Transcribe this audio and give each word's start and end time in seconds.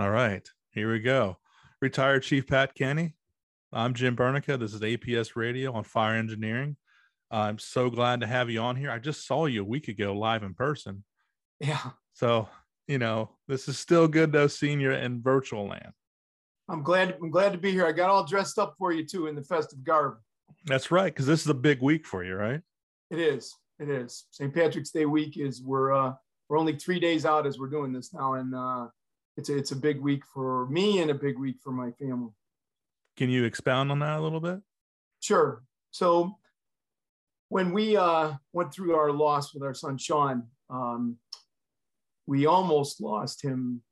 All 0.00 0.10
right, 0.10 0.48
here 0.70 0.90
we 0.90 0.98
go. 0.98 1.36
Retired 1.82 2.22
Chief 2.22 2.46
Pat 2.46 2.74
Kenny. 2.74 3.16
I'm 3.70 3.92
Jim 3.92 4.16
Bernica. 4.16 4.58
This 4.58 4.72
is 4.72 4.80
APS 4.80 5.36
Radio 5.36 5.74
on 5.74 5.84
fire 5.84 6.14
engineering. 6.14 6.78
I'm 7.30 7.58
so 7.58 7.90
glad 7.90 8.22
to 8.22 8.26
have 8.26 8.48
you 8.48 8.60
on 8.60 8.76
here. 8.76 8.90
I 8.90 8.98
just 8.98 9.26
saw 9.26 9.44
you 9.44 9.60
a 9.60 9.66
week 9.66 9.88
ago 9.88 10.14
live 10.14 10.42
in 10.42 10.54
person. 10.54 11.04
Yeah. 11.60 11.90
So, 12.14 12.48
you 12.88 12.96
know, 12.96 13.32
this 13.46 13.68
is 13.68 13.78
still 13.78 14.08
good 14.08 14.32
though 14.32 14.46
seeing 14.46 14.80
you 14.80 14.90
in 14.92 15.20
virtual 15.20 15.68
land. 15.68 15.92
I'm 16.70 16.82
glad 16.82 17.18
I'm 17.22 17.30
glad 17.30 17.52
to 17.52 17.58
be 17.58 17.70
here. 17.70 17.84
I 17.84 17.92
got 17.92 18.08
all 18.08 18.24
dressed 18.24 18.58
up 18.58 18.76
for 18.78 18.92
you 18.92 19.04
too 19.04 19.26
in 19.26 19.34
the 19.34 19.42
festive 19.42 19.84
garb. 19.84 20.14
That's 20.64 20.90
right, 20.90 21.12
because 21.12 21.26
this 21.26 21.42
is 21.42 21.48
a 21.48 21.52
big 21.52 21.82
week 21.82 22.06
for 22.06 22.24
you, 22.24 22.36
right? 22.36 22.62
It 23.10 23.18
is. 23.18 23.54
It 23.78 23.90
is. 23.90 24.24
St. 24.30 24.54
Patrick's 24.54 24.92
Day 24.92 25.04
week 25.04 25.36
is 25.36 25.62
we're 25.62 25.92
uh 25.92 26.14
we're 26.48 26.58
only 26.58 26.78
three 26.78 27.00
days 27.00 27.26
out 27.26 27.46
as 27.46 27.58
we're 27.58 27.68
doing 27.68 27.92
this 27.92 28.14
now. 28.14 28.32
And 28.32 28.54
uh 28.54 28.86
it's 29.40 29.48
a, 29.48 29.56
it's 29.56 29.70
a 29.70 29.76
big 29.76 30.00
week 30.00 30.22
for 30.26 30.66
me 30.68 31.00
and 31.00 31.10
a 31.10 31.14
big 31.14 31.38
week 31.38 31.56
for 31.62 31.72
my 31.72 31.90
family. 31.92 32.30
Can 33.16 33.30
you 33.30 33.44
expound 33.44 33.90
on 33.90 33.98
that 34.00 34.18
a 34.18 34.22
little 34.22 34.40
bit? 34.40 34.60
Sure. 35.20 35.62
So 35.90 36.36
when 37.48 37.72
we 37.72 37.96
uh, 37.96 38.32
went 38.52 38.72
through 38.72 38.94
our 38.94 39.10
loss 39.10 39.54
with 39.54 39.62
our 39.62 39.74
son 39.74 39.96
Sean, 39.96 40.44
um, 40.68 41.16
we 42.26 42.46
almost 42.46 43.00
lost 43.00 43.42
him 43.42 43.82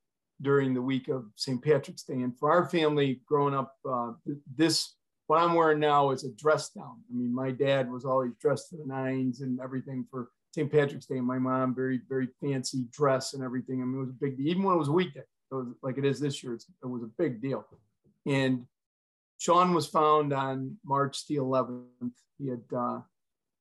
during 0.41 0.73
the 0.73 0.81
week 0.81 1.09
of 1.09 1.25
St. 1.35 1.61
Patrick's 1.61 2.03
Day. 2.03 2.21
And 2.21 2.37
for 2.37 2.51
our 2.51 2.69
family 2.69 3.21
growing 3.27 3.55
up, 3.55 3.75
uh, 3.89 4.11
this 4.55 4.95
what 5.27 5.39
I'm 5.39 5.53
wearing 5.53 5.79
now 5.79 6.09
is 6.11 6.23
a 6.23 6.31
dress 6.31 6.69
down. 6.69 7.03
I 7.11 7.15
mean, 7.15 7.33
my 7.33 7.51
dad 7.51 7.91
was 7.91 8.05
always 8.05 8.31
dressed 8.39 8.69
to 8.69 8.77
the 8.77 8.85
nines 8.85 9.41
and 9.41 9.59
everything 9.59 10.05
for 10.09 10.29
St. 10.55 10.71
Patrick's 10.71 11.05
Day. 11.05 11.21
My 11.21 11.37
mom, 11.37 11.75
very, 11.75 12.01
very 12.09 12.29
fancy 12.41 12.85
dress 12.91 13.33
and 13.33 13.43
everything. 13.43 13.81
I 13.81 13.85
mean, 13.85 13.97
it 13.97 14.05
was 14.05 14.09
a 14.09 14.13
big 14.13 14.37
deal. 14.37 14.47
Even 14.47 14.63
when 14.63 14.75
it 14.75 14.79
was 14.79 14.87
a 14.87 14.93
weekday, 14.93 15.21
it 15.51 15.55
was 15.55 15.67
like 15.81 15.97
it 15.97 16.05
is 16.05 16.19
this 16.19 16.43
year, 16.43 16.53
it 16.53 16.85
was 16.85 17.03
a 17.03 17.09
big 17.17 17.41
deal. 17.41 17.65
And 18.25 18.65
Sean 19.37 19.73
was 19.73 19.87
found 19.87 20.33
on 20.33 20.77
March 20.85 21.27
the 21.27 21.37
11th. 21.37 21.85
He 22.37 22.49
had 22.49 22.63
uh, 22.75 22.99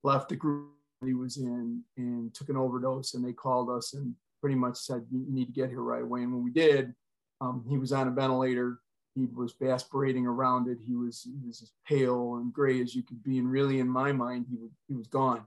left 0.03 0.29
the 0.29 0.37
group 0.37 0.73
he 1.05 1.15
was 1.15 1.37
in 1.37 1.83
and 1.97 2.35
took 2.35 2.49
an 2.49 2.57
overdose, 2.57 3.15
and 3.15 3.25
they 3.25 3.33
called 3.33 3.71
us 3.71 3.95
and 3.95 4.15
pretty 4.41 4.57
much 4.57 4.77
said, 4.77 5.07
You 5.11 5.25
need 5.29 5.47
to 5.47 5.53
get 5.53 5.71
here 5.71 5.83
right 5.83 6.03
away. 6.03 6.23
And 6.23 6.33
when 6.33 6.45
we 6.45 6.51
did, 6.51 6.95
um, 7.41 7.65
he 7.69 7.79
was 7.79 7.93
on 7.93 8.09
a 8.09 8.11
ventilator. 8.11 8.79
He 9.15 9.27
was 9.27 9.55
aspirating 9.63 10.27
around 10.27 10.69
it. 10.69 10.79
He 10.87 10.95
was, 10.95 11.23
he 11.23 11.47
was 11.47 11.63
as 11.63 11.73
pale 11.87 12.37
and 12.37 12.53
gray 12.53 12.81
as 12.81 12.95
you 12.95 13.03
could 13.03 13.23
be. 13.23 13.39
And 13.39 13.51
really, 13.51 13.81
in 13.81 13.89
my 13.89 14.13
mind, 14.13 14.47
he 14.49 14.57
was, 14.57 14.71
he 14.89 14.95
was 14.95 15.07
gone. 15.09 15.47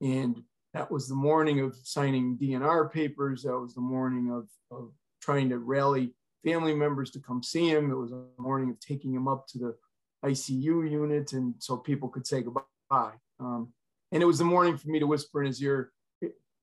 And 0.00 0.42
that 0.72 0.90
was 0.90 1.08
the 1.08 1.14
morning 1.14 1.60
of 1.60 1.76
signing 1.82 2.38
DNR 2.40 2.90
papers. 2.90 3.42
That 3.42 3.58
was 3.58 3.74
the 3.74 3.80
morning 3.80 4.30
of, 4.30 4.48
of 4.74 4.92
trying 5.20 5.48
to 5.50 5.58
rally 5.58 6.14
family 6.44 6.74
members 6.74 7.10
to 7.10 7.20
come 7.20 7.42
see 7.42 7.68
him. 7.68 7.90
It 7.90 7.94
was 7.94 8.12
a 8.12 8.24
morning 8.38 8.70
of 8.70 8.80
taking 8.80 9.12
him 9.12 9.28
up 9.28 9.46
to 9.48 9.58
the 9.58 9.76
ICU 10.24 10.90
unit, 10.90 11.32
and 11.32 11.54
so 11.58 11.76
people 11.76 12.08
could 12.08 12.26
say 12.26 12.42
goodbye. 12.42 13.14
Um, 13.38 13.72
and 14.12 14.22
it 14.22 14.26
was 14.26 14.38
the 14.38 14.44
morning 14.44 14.76
for 14.76 14.88
me 14.88 14.98
to 14.98 15.06
whisper 15.06 15.40
in 15.40 15.46
his 15.46 15.62
ear, 15.62 15.92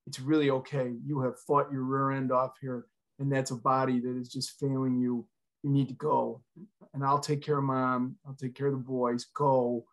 "It's 0.05 0.19
really 0.19 0.49
okay. 0.49 0.95
You 1.05 1.21
have 1.21 1.39
fought 1.39 1.71
your 1.71 1.83
rear 1.83 2.11
end 2.11 2.31
off 2.31 2.57
here, 2.59 2.87
and 3.19 3.31
that's 3.31 3.51
a 3.51 3.55
body 3.55 3.99
that 3.99 4.15
is 4.17 4.29
just 4.29 4.59
failing 4.59 4.97
you. 4.97 5.27
You 5.63 5.71
need 5.71 5.87
to 5.89 5.95
go, 5.95 6.43
and 6.93 7.03
I'll 7.03 7.19
take 7.19 7.41
care 7.41 7.57
of 7.57 7.63
mom. 7.63 8.17
I'll 8.25 8.35
take 8.35 8.55
care 8.55 8.67
of 8.67 8.73
the 8.73 8.79
boys. 8.79 9.25
Go. 9.25 9.85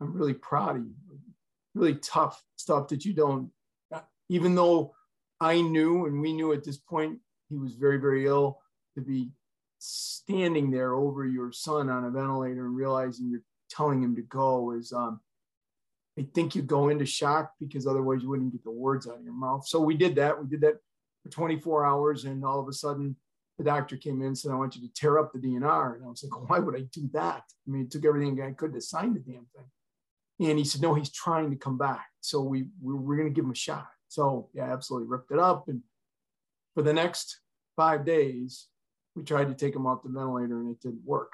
I'm 0.00 0.12
really 0.12 0.34
proud 0.34 0.76
of 0.76 0.84
you. 0.84 0.94
Really 1.74 1.94
tough 1.94 2.42
stuff 2.56 2.88
that 2.88 3.04
you 3.04 3.14
don't. 3.14 3.50
Even 4.28 4.54
though 4.54 4.94
I 5.40 5.60
knew, 5.60 6.06
and 6.06 6.20
we 6.20 6.32
knew 6.32 6.52
at 6.52 6.64
this 6.64 6.78
point, 6.78 7.20
he 7.52 7.58
was 7.58 7.74
very, 7.74 7.98
very 7.98 8.26
ill 8.26 8.58
to 8.94 9.02
be 9.02 9.30
standing 9.78 10.70
there 10.70 10.94
over 10.94 11.26
your 11.26 11.52
son 11.52 11.90
on 11.90 12.04
a 12.04 12.10
ventilator 12.10 12.66
and 12.66 12.76
realizing 12.76 13.28
you're 13.28 13.42
telling 13.68 14.02
him 14.02 14.16
to 14.16 14.22
go 14.22 14.72
is 14.72 14.92
um, 14.92 15.20
I 16.18 16.26
think 16.34 16.54
you 16.54 16.62
go 16.62 16.88
into 16.88 17.04
shock 17.04 17.52
because 17.60 17.86
otherwise 17.86 18.22
you 18.22 18.28
wouldn't 18.28 18.52
get 18.52 18.64
the 18.64 18.70
words 18.70 19.06
out 19.06 19.18
of 19.18 19.24
your 19.24 19.34
mouth. 19.34 19.66
So 19.66 19.80
we 19.80 19.96
did 19.96 20.14
that. 20.16 20.40
We 20.40 20.48
did 20.48 20.60
that 20.62 20.76
for 21.22 21.30
24 21.30 21.84
hours, 21.84 22.24
and 22.24 22.44
all 22.44 22.60
of 22.60 22.68
a 22.68 22.72
sudden 22.72 23.16
the 23.58 23.64
doctor 23.64 23.96
came 23.96 24.20
in 24.20 24.28
and 24.28 24.38
said, 24.38 24.50
"I 24.50 24.56
want 24.56 24.76
you 24.76 24.86
to 24.86 24.94
tear 24.94 25.18
up 25.18 25.32
the 25.32 25.38
DNR." 25.38 25.96
And 25.96 26.04
I 26.04 26.08
was 26.08 26.22
like, 26.22 26.48
"Why 26.48 26.58
would 26.58 26.76
I 26.76 26.82
do 26.92 27.08
that?" 27.12 27.44
I 27.66 27.70
mean, 27.70 27.82
it 27.82 27.90
took 27.90 28.04
everything 28.04 28.40
I 28.40 28.52
could 28.52 28.72
to 28.74 28.80
sign 28.80 29.14
the 29.14 29.20
damn 29.20 29.46
thing. 29.56 30.48
And 30.48 30.58
he 30.58 30.64
said, 30.64 30.82
"No, 30.82 30.94
he's 30.94 31.12
trying 31.12 31.50
to 31.50 31.56
come 31.56 31.78
back, 31.78 32.06
so 32.20 32.42
we, 32.42 32.66
we 32.82 32.94
we're 32.94 33.16
going 33.16 33.28
to 33.28 33.34
give 33.34 33.44
him 33.44 33.52
a 33.52 33.56
shot." 33.56 33.88
So 34.08 34.50
yeah, 34.52 34.72
absolutely 34.72 35.08
ripped 35.08 35.32
it 35.32 35.38
up. 35.38 35.68
And 35.68 35.82
for 36.74 36.82
the 36.82 36.92
next 36.92 37.40
five 37.76 38.04
days, 38.04 38.68
we 39.14 39.22
tried 39.22 39.48
to 39.48 39.54
take 39.54 39.74
him 39.74 39.86
off 39.86 40.02
the 40.02 40.08
ventilator 40.08 40.60
and 40.60 40.70
it 40.70 40.80
didn't 40.80 41.04
work. 41.04 41.32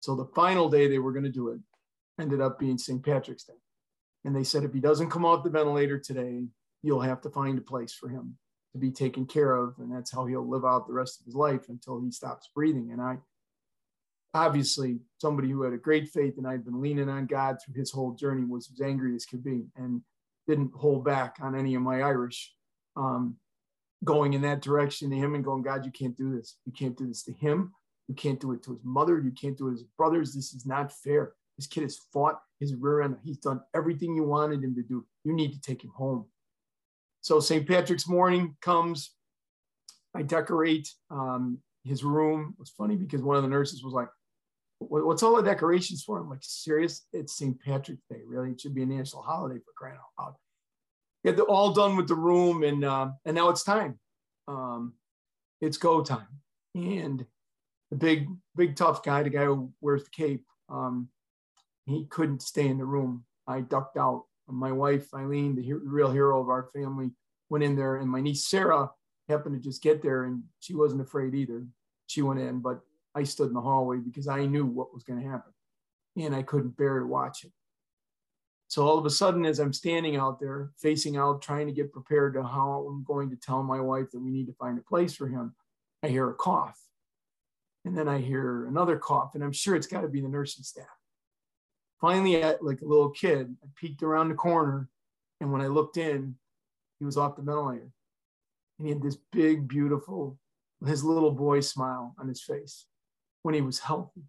So 0.00 0.14
the 0.14 0.26
final 0.34 0.68
day 0.68 0.88
they 0.88 0.98
were 0.98 1.12
going 1.12 1.24
to 1.24 1.30
do 1.30 1.50
it 1.50 1.60
ended 2.20 2.40
up 2.40 2.58
being 2.58 2.78
St. 2.78 3.04
Patrick's 3.04 3.44
Day. 3.44 3.54
And 4.24 4.34
they 4.34 4.44
said, 4.44 4.64
if 4.64 4.72
he 4.72 4.80
doesn't 4.80 5.10
come 5.10 5.24
off 5.24 5.44
the 5.44 5.50
ventilator 5.50 5.98
today, 5.98 6.44
you'll 6.82 7.00
have 7.00 7.20
to 7.22 7.30
find 7.30 7.58
a 7.58 7.62
place 7.62 7.92
for 7.92 8.08
him 8.08 8.36
to 8.72 8.78
be 8.78 8.90
taken 8.90 9.26
care 9.26 9.54
of. 9.54 9.74
And 9.78 9.92
that's 9.92 10.12
how 10.12 10.26
he'll 10.26 10.48
live 10.48 10.64
out 10.64 10.86
the 10.86 10.92
rest 10.92 11.20
of 11.20 11.26
his 11.26 11.34
life 11.34 11.68
until 11.68 12.00
he 12.00 12.10
stops 12.10 12.50
breathing. 12.54 12.90
And 12.92 13.00
I, 13.00 13.18
obviously, 14.34 15.00
somebody 15.18 15.50
who 15.50 15.62
had 15.62 15.72
a 15.72 15.78
great 15.78 16.08
faith 16.08 16.34
and 16.38 16.46
I'd 16.46 16.64
been 16.64 16.80
leaning 16.80 17.08
on 17.08 17.26
God 17.26 17.58
through 17.62 17.78
his 17.78 17.90
whole 17.90 18.12
journey 18.12 18.44
was 18.44 18.70
as 18.72 18.80
angry 18.80 19.14
as 19.14 19.26
could 19.26 19.44
be 19.44 19.66
and 19.76 20.02
didn't 20.46 20.72
hold 20.74 21.04
back 21.04 21.36
on 21.40 21.56
any 21.56 21.74
of 21.74 21.82
my 21.82 22.02
Irish. 22.02 22.52
Um, 22.96 23.36
going 24.04 24.32
in 24.32 24.42
that 24.42 24.62
direction 24.62 25.10
to 25.10 25.16
him 25.16 25.34
and 25.34 25.44
going, 25.44 25.62
God, 25.62 25.84
you 25.84 25.92
can't 25.92 26.16
do 26.16 26.34
this. 26.34 26.56
You 26.66 26.72
can't 26.72 26.96
do 26.96 27.06
this 27.06 27.22
to 27.24 27.32
him. 27.32 27.72
You 28.08 28.14
can't 28.14 28.40
do 28.40 28.52
it 28.52 28.62
to 28.64 28.72
his 28.72 28.80
mother. 28.84 29.20
You 29.20 29.30
can't 29.30 29.56
do 29.56 29.68
it 29.68 29.70
to 29.70 29.76
his 29.76 29.84
brothers. 29.96 30.34
This 30.34 30.52
is 30.54 30.66
not 30.66 30.92
fair. 30.92 31.32
This 31.56 31.66
kid 31.66 31.82
has 31.82 31.98
fought 32.12 32.40
his 32.60 32.74
rear 32.74 33.02
end. 33.02 33.16
He's 33.22 33.38
done 33.38 33.60
everything 33.74 34.14
you 34.14 34.24
wanted 34.24 34.64
him 34.64 34.74
to 34.74 34.82
do. 34.82 35.04
You 35.24 35.32
need 35.32 35.52
to 35.52 35.60
take 35.60 35.84
him 35.84 35.92
home. 35.94 36.26
So 37.20 37.38
St. 37.38 37.66
Patrick's 37.66 38.08
morning 38.08 38.56
comes. 38.60 39.14
I 40.14 40.22
decorate 40.22 40.92
um, 41.10 41.58
his 41.84 42.02
room. 42.02 42.54
It 42.56 42.60
was 42.60 42.70
funny 42.70 42.96
because 42.96 43.22
one 43.22 43.36
of 43.36 43.42
the 43.42 43.48
nurses 43.48 43.84
was 43.84 43.94
like, 43.94 44.08
What's 44.80 45.22
all 45.22 45.36
the 45.36 45.42
decorations 45.42 46.02
for? 46.02 46.18
I'm 46.18 46.28
like, 46.28 46.40
serious? 46.42 47.06
It's 47.12 47.36
St. 47.36 47.56
Patrick's 47.60 48.02
Day. 48.10 48.22
Really? 48.26 48.50
It 48.50 48.60
should 48.60 48.74
be 48.74 48.82
a 48.82 48.86
national 48.86 49.22
holiday 49.22 49.60
for 49.60 49.72
crying 49.76 49.94
out 49.94 50.24
loud 50.24 50.34
get 51.24 51.36
the, 51.36 51.44
all 51.44 51.72
done 51.72 51.96
with 51.96 52.08
the 52.08 52.14
room, 52.14 52.62
and 52.62 52.84
uh, 52.84 53.10
and 53.24 53.34
now 53.34 53.48
it's 53.48 53.64
time. 53.64 53.98
Um, 54.48 54.94
it's 55.60 55.76
go 55.76 56.02
time. 56.02 56.26
And 56.74 57.24
the 57.90 57.96
big, 57.96 58.28
big 58.56 58.76
tough 58.76 59.02
guy, 59.02 59.22
the 59.22 59.30
guy 59.30 59.44
who 59.44 59.72
wears 59.80 60.04
the 60.04 60.10
cape, 60.10 60.44
um, 60.68 61.08
he 61.86 62.06
couldn't 62.06 62.42
stay 62.42 62.66
in 62.66 62.78
the 62.78 62.84
room. 62.84 63.24
I 63.46 63.60
ducked 63.60 63.96
out. 63.96 64.24
My 64.48 64.72
wife 64.72 65.14
Eileen, 65.14 65.54
the, 65.54 65.62
the 65.62 65.78
real 65.84 66.10
hero 66.10 66.40
of 66.40 66.48
our 66.48 66.68
family, 66.74 67.10
went 67.48 67.64
in 67.64 67.76
there, 67.76 67.96
and 67.96 68.08
my 68.08 68.20
niece 68.20 68.46
Sarah 68.46 68.90
happened 69.28 69.54
to 69.54 69.60
just 69.60 69.82
get 69.82 70.02
there, 70.02 70.24
and 70.24 70.42
she 70.60 70.74
wasn't 70.74 71.00
afraid 71.00 71.34
either. 71.34 71.64
She 72.06 72.22
went 72.22 72.40
in, 72.40 72.60
but 72.60 72.80
I 73.14 73.22
stood 73.22 73.48
in 73.48 73.54
the 73.54 73.60
hallway 73.60 73.98
because 73.98 74.28
I 74.28 74.46
knew 74.46 74.66
what 74.66 74.92
was 74.92 75.04
going 75.04 75.22
to 75.22 75.28
happen, 75.28 75.52
and 76.16 76.34
I 76.34 76.42
couldn't 76.42 76.76
bear 76.76 76.98
to 76.98 77.06
watch 77.06 77.44
it. 77.44 77.52
So 78.72 78.86
all 78.88 78.96
of 78.96 79.04
a 79.04 79.10
sudden, 79.10 79.44
as 79.44 79.58
I'm 79.58 79.74
standing 79.74 80.16
out 80.16 80.40
there, 80.40 80.70
facing 80.78 81.18
out, 81.18 81.42
trying 81.42 81.66
to 81.66 81.74
get 81.74 81.92
prepared 81.92 82.32
to 82.32 82.42
how 82.42 82.86
I'm 82.88 83.04
going 83.04 83.28
to 83.28 83.36
tell 83.36 83.62
my 83.62 83.78
wife 83.78 84.10
that 84.10 84.18
we 84.18 84.30
need 84.30 84.46
to 84.46 84.54
find 84.54 84.78
a 84.78 84.80
place 84.80 85.14
for 85.14 85.28
him, 85.28 85.54
I 86.02 86.08
hear 86.08 86.30
a 86.30 86.34
cough. 86.34 86.80
And 87.84 87.94
then 87.94 88.08
I 88.08 88.16
hear 88.16 88.64
another 88.64 88.96
cough, 88.96 89.34
and 89.34 89.44
I'm 89.44 89.52
sure 89.52 89.76
it's 89.76 89.86
got 89.86 90.00
to 90.00 90.08
be 90.08 90.22
the 90.22 90.28
nursing 90.30 90.64
staff. 90.64 90.86
Finally, 92.00 92.42
like 92.62 92.80
a 92.80 92.86
little 92.86 93.10
kid, 93.10 93.54
I 93.62 93.66
peeked 93.76 94.02
around 94.02 94.30
the 94.30 94.36
corner, 94.36 94.88
and 95.42 95.52
when 95.52 95.60
I 95.60 95.66
looked 95.66 95.98
in, 95.98 96.36
he 96.98 97.04
was 97.04 97.18
off 97.18 97.36
the 97.36 97.42
ventilator. 97.42 97.92
And 98.78 98.88
he 98.88 98.94
had 98.94 99.02
this 99.02 99.18
big, 99.32 99.68
beautiful, 99.68 100.38
his 100.86 101.04
little 101.04 101.32
boy 101.32 101.60
smile 101.60 102.14
on 102.18 102.26
his 102.26 102.40
face 102.40 102.86
when 103.42 103.54
he 103.54 103.60
was 103.60 103.80
healthy 103.80 104.22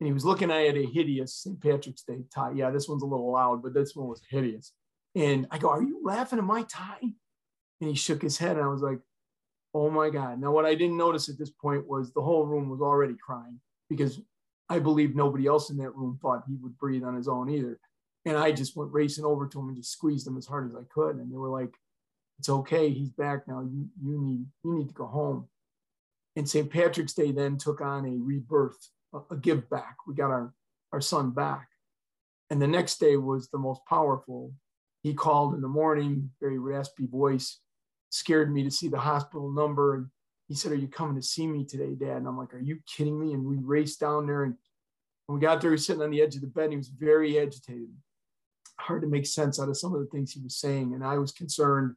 and 0.00 0.06
he 0.06 0.12
was 0.12 0.24
looking 0.24 0.50
at 0.50 0.76
a 0.76 0.86
hideous 0.86 1.34
St. 1.34 1.60
Patrick's 1.60 2.02
Day 2.02 2.24
tie. 2.34 2.52
Yeah, 2.52 2.70
this 2.70 2.88
one's 2.88 3.02
a 3.02 3.06
little 3.06 3.32
loud, 3.32 3.62
but 3.62 3.74
this 3.74 3.94
one 3.94 4.08
was 4.08 4.22
hideous. 4.28 4.72
And 5.14 5.46
I 5.50 5.58
go, 5.58 5.68
Are 5.68 5.82
you 5.82 6.00
laughing 6.02 6.38
at 6.38 6.44
my 6.44 6.62
tie? 6.62 6.98
And 7.02 7.90
he 7.90 7.94
shook 7.94 8.22
his 8.22 8.38
head, 8.38 8.56
and 8.56 8.64
I 8.64 8.68
was 8.68 8.82
like, 8.82 9.00
Oh 9.74 9.90
my 9.90 10.08
God. 10.10 10.40
Now, 10.40 10.52
what 10.52 10.64
I 10.64 10.74
didn't 10.74 10.96
notice 10.96 11.28
at 11.28 11.38
this 11.38 11.50
point 11.50 11.86
was 11.86 12.12
the 12.12 12.22
whole 12.22 12.46
room 12.46 12.70
was 12.70 12.80
already 12.80 13.14
crying 13.24 13.60
because 13.88 14.20
I 14.68 14.78
believe 14.78 15.14
nobody 15.14 15.46
else 15.46 15.70
in 15.70 15.76
that 15.78 15.94
room 15.94 16.18
thought 16.20 16.44
he 16.48 16.56
would 16.60 16.78
breathe 16.78 17.04
on 17.04 17.14
his 17.14 17.28
own 17.28 17.50
either. 17.50 17.78
And 18.24 18.36
I 18.36 18.52
just 18.52 18.76
went 18.76 18.92
racing 18.92 19.24
over 19.24 19.46
to 19.46 19.58
him 19.58 19.68
and 19.68 19.76
just 19.76 19.92
squeezed 19.92 20.26
him 20.26 20.36
as 20.36 20.46
hard 20.46 20.68
as 20.70 20.76
I 20.76 20.82
could. 20.92 21.16
And 21.16 21.30
they 21.30 21.36
were 21.36 21.50
like, 21.50 21.74
It's 22.38 22.48
okay. 22.48 22.88
He's 22.90 23.10
back 23.10 23.46
now. 23.46 23.60
You, 23.60 23.88
you, 24.02 24.18
need, 24.18 24.46
you 24.64 24.74
need 24.74 24.88
to 24.88 24.94
go 24.94 25.06
home. 25.06 25.46
And 26.36 26.48
St. 26.48 26.70
Patrick's 26.70 27.12
Day 27.12 27.32
then 27.32 27.58
took 27.58 27.80
on 27.82 28.06
a 28.06 28.16
rebirth 28.16 28.88
a 29.30 29.36
give 29.36 29.68
back. 29.70 29.96
We 30.06 30.14
got 30.14 30.30
our, 30.30 30.54
our 30.92 31.00
son 31.00 31.30
back. 31.30 31.68
And 32.50 32.60
the 32.60 32.66
next 32.66 32.98
day 32.98 33.16
was 33.16 33.48
the 33.48 33.58
most 33.58 33.80
powerful. 33.88 34.52
He 35.02 35.14
called 35.14 35.54
in 35.54 35.60
the 35.60 35.68
morning, 35.68 36.30
very 36.40 36.58
raspy 36.58 37.06
voice, 37.06 37.60
scared 38.10 38.52
me 38.52 38.64
to 38.64 38.70
see 38.70 38.88
the 38.88 38.98
hospital 38.98 39.50
number. 39.50 39.94
And 39.94 40.06
he 40.48 40.54
said, 40.54 40.72
Are 40.72 40.76
you 40.76 40.88
coming 40.88 41.16
to 41.16 41.22
see 41.22 41.46
me 41.46 41.64
today, 41.64 41.94
Dad? 41.94 42.18
And 42.18 42.28
I'm 42.28 42.36
like, 42.36 42.52
Are 42.54 42.60
you 42.60 42.78
kidding 42.86 43.18
me? 43.18 43.32
And 43.32 43.44
we 43.44 43.56
raced 43.58 44.00
down 44.00 44.26
there. 44.26 44.44
And 44.44 44.54
when 45.26 45.38
we 45.38 45.42
got 45.42 45.60
there, 45.60 45.70
he 45.70 45.74
was 45.74 45.86
sitting 45.86 46.02
on 46.02 46.10
the 46.10 46.22
edge 46.22 46.34
of 46.34 46.40
the 46.40 46.48
bed. 46.48 46.64
And 46.64 46.72
he 46.72 46.78
was 46.78 46.88
very 46.88 47.38
agitated. 47.38 47.88
Hard 48.78 49.02
to 49.02 49.08
make 49.08 49.26
sense 49.26 49.60
out 49.60 49.68
of 49.68 49.76
some 49.76 49.94
of 49.94 50.00
the 50.00 50.06
things 50.06 50.32
he 50.32 50.42
was 50.42 50.56
saying. 50.56 50.94
And 50.94 51.04
I 51.04 51.18
was 51.18 51.32
concerned. 51.32 51.94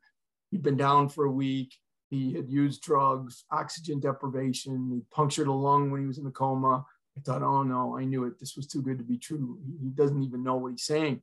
He'd 0.51 0.63
been 0.63 0.77
down 0.77 1.09
for 1.09 1.25
a 1.25 1.31
week. 1.31 1.74
He 2.09 2.33
had 2.33 2.48
used 2.48 2.83
drugs, 2.83 3.44
oxygen 3.50 4.00
deprivation. 4.00 4.92
He 4.94 5.01
punctured 5.12 5.48
a 5.48 5.51
lung 5.51 5.89
when 5.89 6.01
he 6.01 6.07
was 6.07 6.19
in 6.19 6.27
a 6.27 6.31
coma. 6.31 6.86
I 7.18 7.21
thought, 7.21 7.44
oh 7.44 7.63
no, 7.63 7.98
I 7.98 8.06
knew 8.06 8.25
it. 8.25 8.39
This 8.39 8.56
was 8.56 8.68
too 8.68 8.81
good 8.81 8.98
to 8.98 9.04
be 9.04 9.18
true. 9.18 9.60
He 9.81 9.89
doesn't 9.89 10.24
even 10.24 10.44
know 10.44 10.56
what 10.56 10.71
he's 10.71 10.83
saying. 10.83 11.21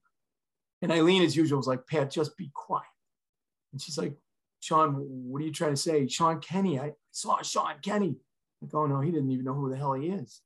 And 0.82 0.92
Eileen, 0.92 1.22
as 1.22 1.36
usual, 1.36 1.58
was 1.58 1.66
like, 1.66 1.86
Pat, 1.86 2.10
just 2.10 2.36
be 2.36 2.50
quiet. 2.54 2.84
And 3.72 3.82
she's 3.82 3.98
like, 3.98 4.14
Sean, 4.60 4.94
what 4.94 5.42
are 5.42 5.44
you 5.44 5.52
trying 5.52 5.72
to 5.72 5.76
say? 5.76 6.06
Sean 6.06 6.40
Kenny, 6.40 6.78
I 6.78 6.92
saw 7.10 7.42
Sean 7.42 7.74
Kenny. 7.82 8.16
Like, 8.62 8.74
oh 8.74 8.86
no, 8.86 9.00
he 9.00 9.10
didn't 9.10 9.30
even 9.30 9.44
know 9.44 9.54
who 9.54 9.70
the 9.70 9.76
hell 9.76 9.94
he 9.94 10.08
is. 10.08 10.40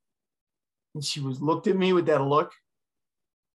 And 0.94 1.04
she 1.04 1.20
was 1.20 1.42
looked 1.42 1.66
at 1.66 1.76
me 1.76 1.92
with 1.92 2.06
that 2.06 2.22
look. 2.22 2.52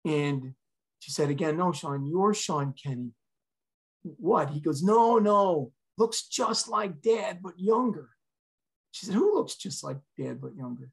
And 0.03 0.53
she 0.99 1.11
said 1.11 1.29
again, 1.29 1.57
no, 1.57 1.71
Sean, 1.71 2.05
you're 2.05 2.33
Sean 2.33 2.73
Kenny. 2.73 3.11
What? 4.03 4.49
He 4.49 4.59
goes, 4.59 4.81
no, 4.83 5.19
no, 5.19 5.71
looks 5.97 6.27
just 6.27 6.67
like 6.67 7.01
dad, 7.01 7.39
but 7.41 7.59
younger. 7.59 8.09
She 8.91 9.05
said, 9.05 9.15
who 9.15 9.35
looks 9.35 9.55
just 9.55 9.83
like 9.83 9.97
dad, 10.17 10.41
but 10.41 10.55
younger? 10.55 10.89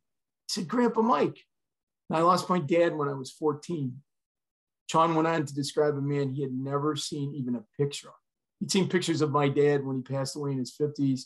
Said, 0.48 0.68
Grandpa 0.68 1.02
Mike. 1.02 1.38
And 2.10 2.18
I 2.18 2.22
lost 2.22 2.50
my 2.50 2.58
dad 2.58 2.94
when 2.94 3.08
I 3.08 3.14
was 3.14 3.30
14. 3.30 3.96
Sean 4.90 5.14
went 5.14 5.26
on 5.26 5.46
to 5.46 5.54
describe 5.54 5.96
a 5.96 6.00
man 6.02 6.30
he 6.30 6.42
had 6.42 6.52
never 6.52 6.94
seen 6.94 7.34
even 7.34 7.56
a 7.56 7.64
picture 7.78 8.08
of 8.08 8.14
he'd 8.64 8.70
seen 8.70 8.88
pictures 8.88 9.20
of 9.20 9.30
my 9.30 9.48
dad 9.48 9.84
when 9.84 9.96
he 9.96 10.02
passed 10.02 10.36
away 10.36 10.52
in 10.52 10.58
his 10.58 10.74
50s, 10.74 11.22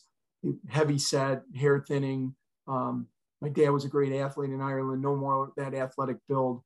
heavy 0.69 0.99
set, 0.99 1.43
hair 1.55 1.85
thinning. 1.87 2.35
Um, 2.67 3.07
my 3.41 3.49
dad 3.49 3.71
was 3.71 3.85
a 3.85 3.89
great 3.89 4.13
athlete 4.13 4.51
in 4.51 4.61
Ireland, 4.61 5.03
no 5.03 5.15
more 5.15 5.53
that 5.57 5.75
athletic 5.75 6.17
build. 6.29 6.63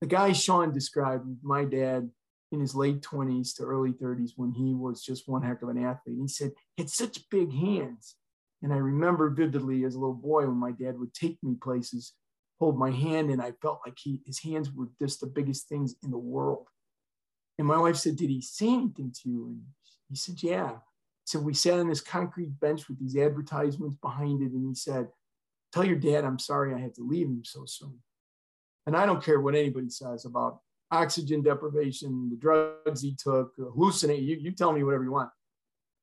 The 0.00 0.06
guy 0.06 0.32
Sean 0.32 0.72
described, 0.72 1.26
my 1.42 1.64
dad 1.64 2.10
in 2.52 2.60
his 2.60 2.74
late 2.74 3.00
20s 3.00 3.56
to 3.56 3.64
early 3.64 3.92
30s 3.92 4.32
when 4.36 4.52
he 4.52 4.74
was 4.74 5.02
just 5.02 5.28
one 5.28 5.42
heck 5.42 5.62
of 5.62 5.70
an 5.70 5.82
athlete. 5.82 6.18
He 6.20 6.28
said, 6.28 6.52
had 6.76 6.90
such 6.90 7.28
big 7.30 7.50
hands. 7.52 8.16
And 8.62 8.72
I 8.72 8.78
remember 8.78 9.30
vividly 9.30 9.84
as 9.84 9.94
a 9.94 9.98
little 9.98 10.14
boy 10.14 10.46
when 10.46 10.56
my 10.56 10.72
dad 10.72 10.98
would 10.98 11.14
take 11.14 11.38
me 11.42 11.54
places, 11.54 12.14
hold 12.58 12.78
my 12.78 12.90
hand, 12.90 13.30
and 13.30 13.40
I 13.40 13.52
felt 13.62 13.80
like 13.84 13.98
he, 13.98 14.20
his 14.26 14.38
hands 14.40 14.72
were 14.72 14.88
just 15.00 15.20
the 15.20 15.26
biggest 15.26 15.68
things 15.68 15.94
in 16.02 16.10
the 16.10 16.18
world. 16.18 16.66
And 17.58 17.66
my 17.66 17.78
wife 17.78 17.96
said, 17.96 18.16
Did 18.16 18.30
he 18.30 18.40
say 18.40 18.68
anything 18.68 19.12
to 19.22 19.28
you? 19.28 19.46
And 19.46 19.62
he 20.08 20.16
said, 20.16 20.42
Yeah. 20.42 20.76
So 21.24 21.40
we 21.40 21.54
sat 21.54 21.80
on 21.80 21.88
this 21.88 22.00
concrete 22.00 22.58
bench 22.60 22.88
with 22.88 23.00
these 23.00 23.16
advertisements 23.16 23.96
behind 23.96 24.42
it. 24.42 24.52
And 24.52 24.68
he 24.68 24.74
said, 24.74 25.08
Tell 25.72 25.84
your 25.84 25.96
dad 25.96 26.24
I'm 26.24 26.38
sorry 26.38 26.74
I 26.74 26.78
had 26.78 26.94
to 26.94 27.06
leave 27.06 27.26
him 27.26 27.42
so 27.44 27.64
soon. 27.66 27.98
And 28.86 28.96
I 28.96 29.04
don't 29.04 29.22
care 29.22 29.40
what 29.40 29.54
anybody 29.54 29.90
says 29.90 30.24
about 30.24 30.60
oxygen 30.92 31.42
deprivation, 31.42 32.30
the 32.30 32.36
drugs 32.36 33.02
he 33.02 33.16
took, 33.16 33.56
hallucinate. 33.56 34.24
You, 34.24 34.36
you 34.36 34.52
tell 34.52 34.72
me 34.72 34.84
whatever 34.84 35.04
you 35.04 35.12
want. 35.12 35.30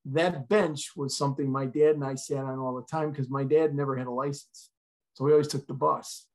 That 0.05 0.49
bench 0.49 0.91
was 0.95 1.17
something 1.17 1.49
my 1.49 1.65
dad 1.65 1.95
and 1.95 2.03
I 2.03 2.15
sat 2.15 2.43
on 2.43 2.59
all 2.59 2.75
the 2.75 2.85
time 2.85 3.11
because 3.11 3.29
my 3.29 3.43
dad 3.43 3.73
never 3.73 3.95
had 3.95 4.07
a 4.07 4.11
license. 4.11 4.69
So 5.13 5.23
we 5.23 5.31
always 5.31 5.47
took 5.47 5.67
the 5.67 5.73
bus. 5.73 6.27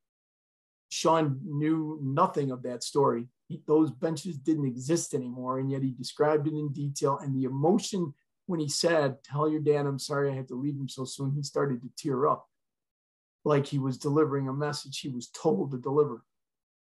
Sean 0.88 1.41
knew 1.44 1.99
nothing 2.03 2.50
of 2.50 2.62
that 2.62 2.82
story 2.82 3.29
he, 3.49 3.62
those 3.67 3.91
benches 3.91 4.37
didn't 4.37 4.67
exist 4.67 5.15
anymore. 5.15 5.59
And 5.59 5.70
yet 5.70 5.82
he 5.82 5.91
described 5.91 6.47
it 6.47 6.55
in 6.55 6.69
detail. 6.73 7.19
And 7.19 7.35
the 7.35 7.44
emotion 7.44 8.15
when 8.47 8.61
he 8.61 8.69
said, 8.69 9.23
Tell 9.25 9.49
your 9.49 9.61
dad, 9.61 9.87
I'm 9.87 9.99
sorry 9.99 10.31
I 10.31 10.35
had 10.35 10.49
to 10.49 10.55
leave 10.55 10.76
him 10.76 10.88
so 10.88 11.05
soon, 11.05 11.32
he 11.32 11.43
started 11.43 11.82
to 11.82 11.91
tear 11.97 12.26
up 12.26 12.47
like 13.44 13.67
he 13.67 13.79
was 13.79 13.99
delivering 13.99 14.49
a 14.49 14.53
message 14.53 15.00
he 15.00 15.09
was 15.09 15.29
told 15.29 15.70
to 15.70 15.79
deliver. 15.79 16.23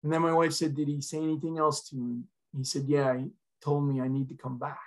And 0.02 0.12
then 0.12 0.22
my 0.22 0.32
wife 0.32 0.52
said, 0.52 0.74
Did 0.74 0.88
he 0.88 1.00
say 1.00 1.18
anything 1.18 1.58
else 1.58 1.88
to 1.88 1.96
you? 1.96 2.22
He 2.56 2.64
said, 2.64 2.84
Yeah, 2.86 3.16
he 3.16 3.30
told 3.62 3.88
me 3.88 4.00
I 4.00 4.08
need 4.08 4.28
to 4.28 4.34
come 4.34 4.58
back. 4.58 4.78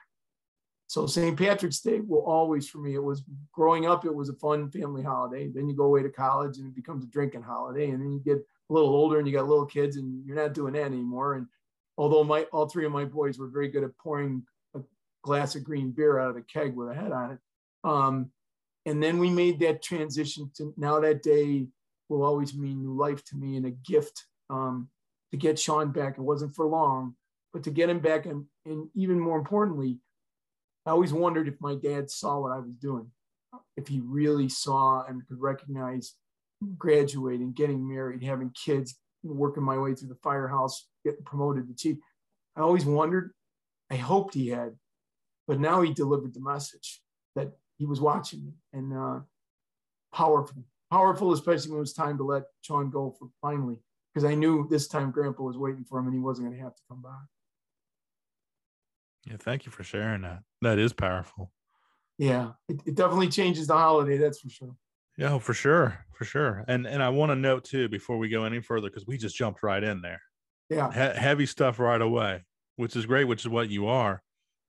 So 0.88 1.08
St. 1.08 1.38
Patrick's 1.38 1.80
Day 1.80 2.00
will 2.00 2.24
always, 2.26 2.70
for 2.70 2.78
me, 2.78 2.94
it 2.94 3.04
was 3.04 3.24
growing 3.52 3.88
up, 3.88 4.06
it 4.06 4.14
was 4.14 4.30
a 4.30 4.36
fun 4.36 4.70
family 4.70 5.02
holiday. 5.02 5.50
Then 5.54 5.68
you 5.68 5.76
go 5.76 5.86
away 5.86 6.04
to 6.04 6.10
college 6.10 6.58
and 6.58 6.68
it 6.68 6.76
becomes 6.76 7.04
a 7.04 7.08
drinking 7.08 7.42
holiday. 7.42 7.90
And 7.90 8.02
then 8.02 8.12
you 8.12 8.20
get 8.20 8.38
a 8.38 8.74
little 8.74 8.90
older 8.90 9.18
and 9.18 9.28
you 9.28 9.34
got 9.34 9.48
little 9.48 9.66
kids 9.66 9.98
and 9.98 10.26
you're 10.26 10.36
not 10.36 10.54
doing 10.54 10.74
that 10.74 10.86
anymore. 10.86 11.36
And 11.36 11.48
although 11.98 12.24
my 12.24 12.44
all 12.54 12.68
three 12.68 12.86
of 12.86 12.92
my 12.92 13.06
boys 13.06 13.40
were 13.40 13.48
very 13.48 13.68
good 13.68 13.84
at 13.84 13.98
pouring 13.98 14.44
a 14.76 14.82
glass 15.24 15.56
of 15.56 15.64
green 15.64 15.92
beer 15.92 16.20
out 16.20 16.30
of 16.30 16.36
the 16.36 16.42
keg 16.42 16.76
with 16.76 16.90
a 16.90 16.94
head 16.94 17.12
on 17.12 17.32
it. 17.32 17.40
Um, 17.84 18.32
and 18.86 19.02
then 19.02 19.18
we 19.18 19.30
made 19.30 19.60
that 19.62 19.82
transition 19.82 20.52
to 20.58 20.74
now 20.78 21.00
that 21.00 21.24
day 21.24 21.68
will 22.10 22.24
always 22.24 22.54
mean 22.54 22.84
new 22.84 22.96
life 22.96 23.24
to 23.26 23.36
me 23.36 23.58
and 23.58 23.66
a 23.66 23.72
gift 23.72 24.26
um, 24.52 24.88
to 25.32 25.38
get 25.38 25.58
Sean 25.58 25.92
back. 25.92 26.18
It 26.18 26.22
wasn't 26.22 26.56
for 26.56 26.68
long, 26.68 27.16
but 27.52 27.64
to 27.64 27.72
get 27.72 27.90
him 27.90 28.00
back 28.00 28.28
and, 28.28 28.46
and 28.66 28.88
even 28.94 29.20
more 29.20 29.40
importantly, 29.40 29.98
I 30.86 30.92
always 30.92 31.14
wondered 31.14 31.48
if 31.48 31.56
my 31.60 31.76
dad 31.76 32.10
saw 32.10 32.40
what 32.40 32.52
I 32.52 32.60
was 32.60 32.74
doing, 32.80 33.10
if 33.76 33.88
he 33.88 34.02
really 34.04 34.50
saw 34.50 35.04
and 35.08 35.26
could 35.28 35.42
recognize 35.42 36.14
graduating, 36.78 37.54
getting 37.54 37.88
married, 37.88 38.24
having 38.24 38.52
kids, 38.52 38.96
working 39.24 39.64
my 39.64 39.78
way 39.78 39.96
through 39.96 40.10
the 40.10 40.18
firehouse, 40.24 40.88
getting 41.04 41.24
promoted 41.24 41.68
to 41.68 41.76
chief. 41.76 41.98
I 42.56 42.62
always 42.62 42.86
wondered, 42.86 43.32
I 43.92 43.96
hoped 43.96 44.34
he 44.34 44.50
had, 44.50 44.75
but 45.48 45.60
now 45.60 45.82
he 45.82 45.94
delivered 45.94 46.34
the 46.34 46.42
message 46.42 47.01
that 47.36 47.51
he 47.77 47.86
was 47.86 48.00
watching 48.00 48.46
me 48.46 48.54
and 48.74 48.94
uh, 48.94 49.20
powerful, 50.13 50.63
powerful, 50.92 51.34
especially 51.34 51.72
when 51.72 51.77
it 51.77 51.82
was 51.82 51.94
time 51.94 52.18
to 52.18 52.24
let 52.24 52.44
Sean 52.62 52.89
go 52.89 53.15
for 53.18 53.30
finally, 53.42 53.77
because 54.13 54.30
I 54.30 54.36
knew 54.36 54.68
this 54.70 54.88
time 54.88 55.12
Grandpa 55.12 55.44
was 55.44 55.58
waiting 55.58 55.84
for 55.84 56.00
him 56.00 56.06
and 56.06 56.13
he 56.13 56.20
wasn't 56.20 56.48
going 56.48 56.58
to 56.58 56.63
have 56.63 56.75
to 56.75 56.82
come 56.89 57.01
back. 57.01 57.27
Yeah, 59.25 59.38
thank 59.39 59.65
you 59.65 59.72
for 59.72 59.84
sharing 59.84 60.22
that. 60.22 60.44
That 60.65 60.79
is 60.79 60.93
powerful. 60.93 61.51
Yeah, 62.17 62.53
it, 62.67 62.81
it 62.88 62.95
definitely 62.95 63.29
changes 63.29 63.67
the 63.67 63.77
holiday, 63.77 64.17
that's 64.17 64.39
for 64.39 64.50
sure. 64.50 64.75
Yeah, 65.15 65.38
for 65.38 65.53
sure, 65.53 66.03
for 66.12 66.25
sure. 66.25 66.65
And 66.67 66.88
and 66.88 67.03
I 67.03 67.10
want 67.10 67.29
to 67.29 67.36
note 67.36 67.65
too 67.65 67.88
before 67.88 68.17
we 68.17 68.29
go 68.29 68.45
any 68.45 68.62
further 68.62 68.89
because 68.89 69.05
we 69.05 69.15
just 69.15 69.36
jumped 69.36 69.62
right 69.62 69.84
in 69.84 70.01
there. 70.01 70.22
Yeah, 70.72 70.91
he- 70.91 71.19
heavy 71.19 71.45
stuff 71.45 71.77
right 71.77 72.01
away, 72.01 72.45
which 72.77 72.95
is 72.95 73.05
great, 73.05 73.25
which 73.25 73.41
is 73.41 73.48
what 73.48 73.69
you 73.69 73.86
are. 73.86 74.24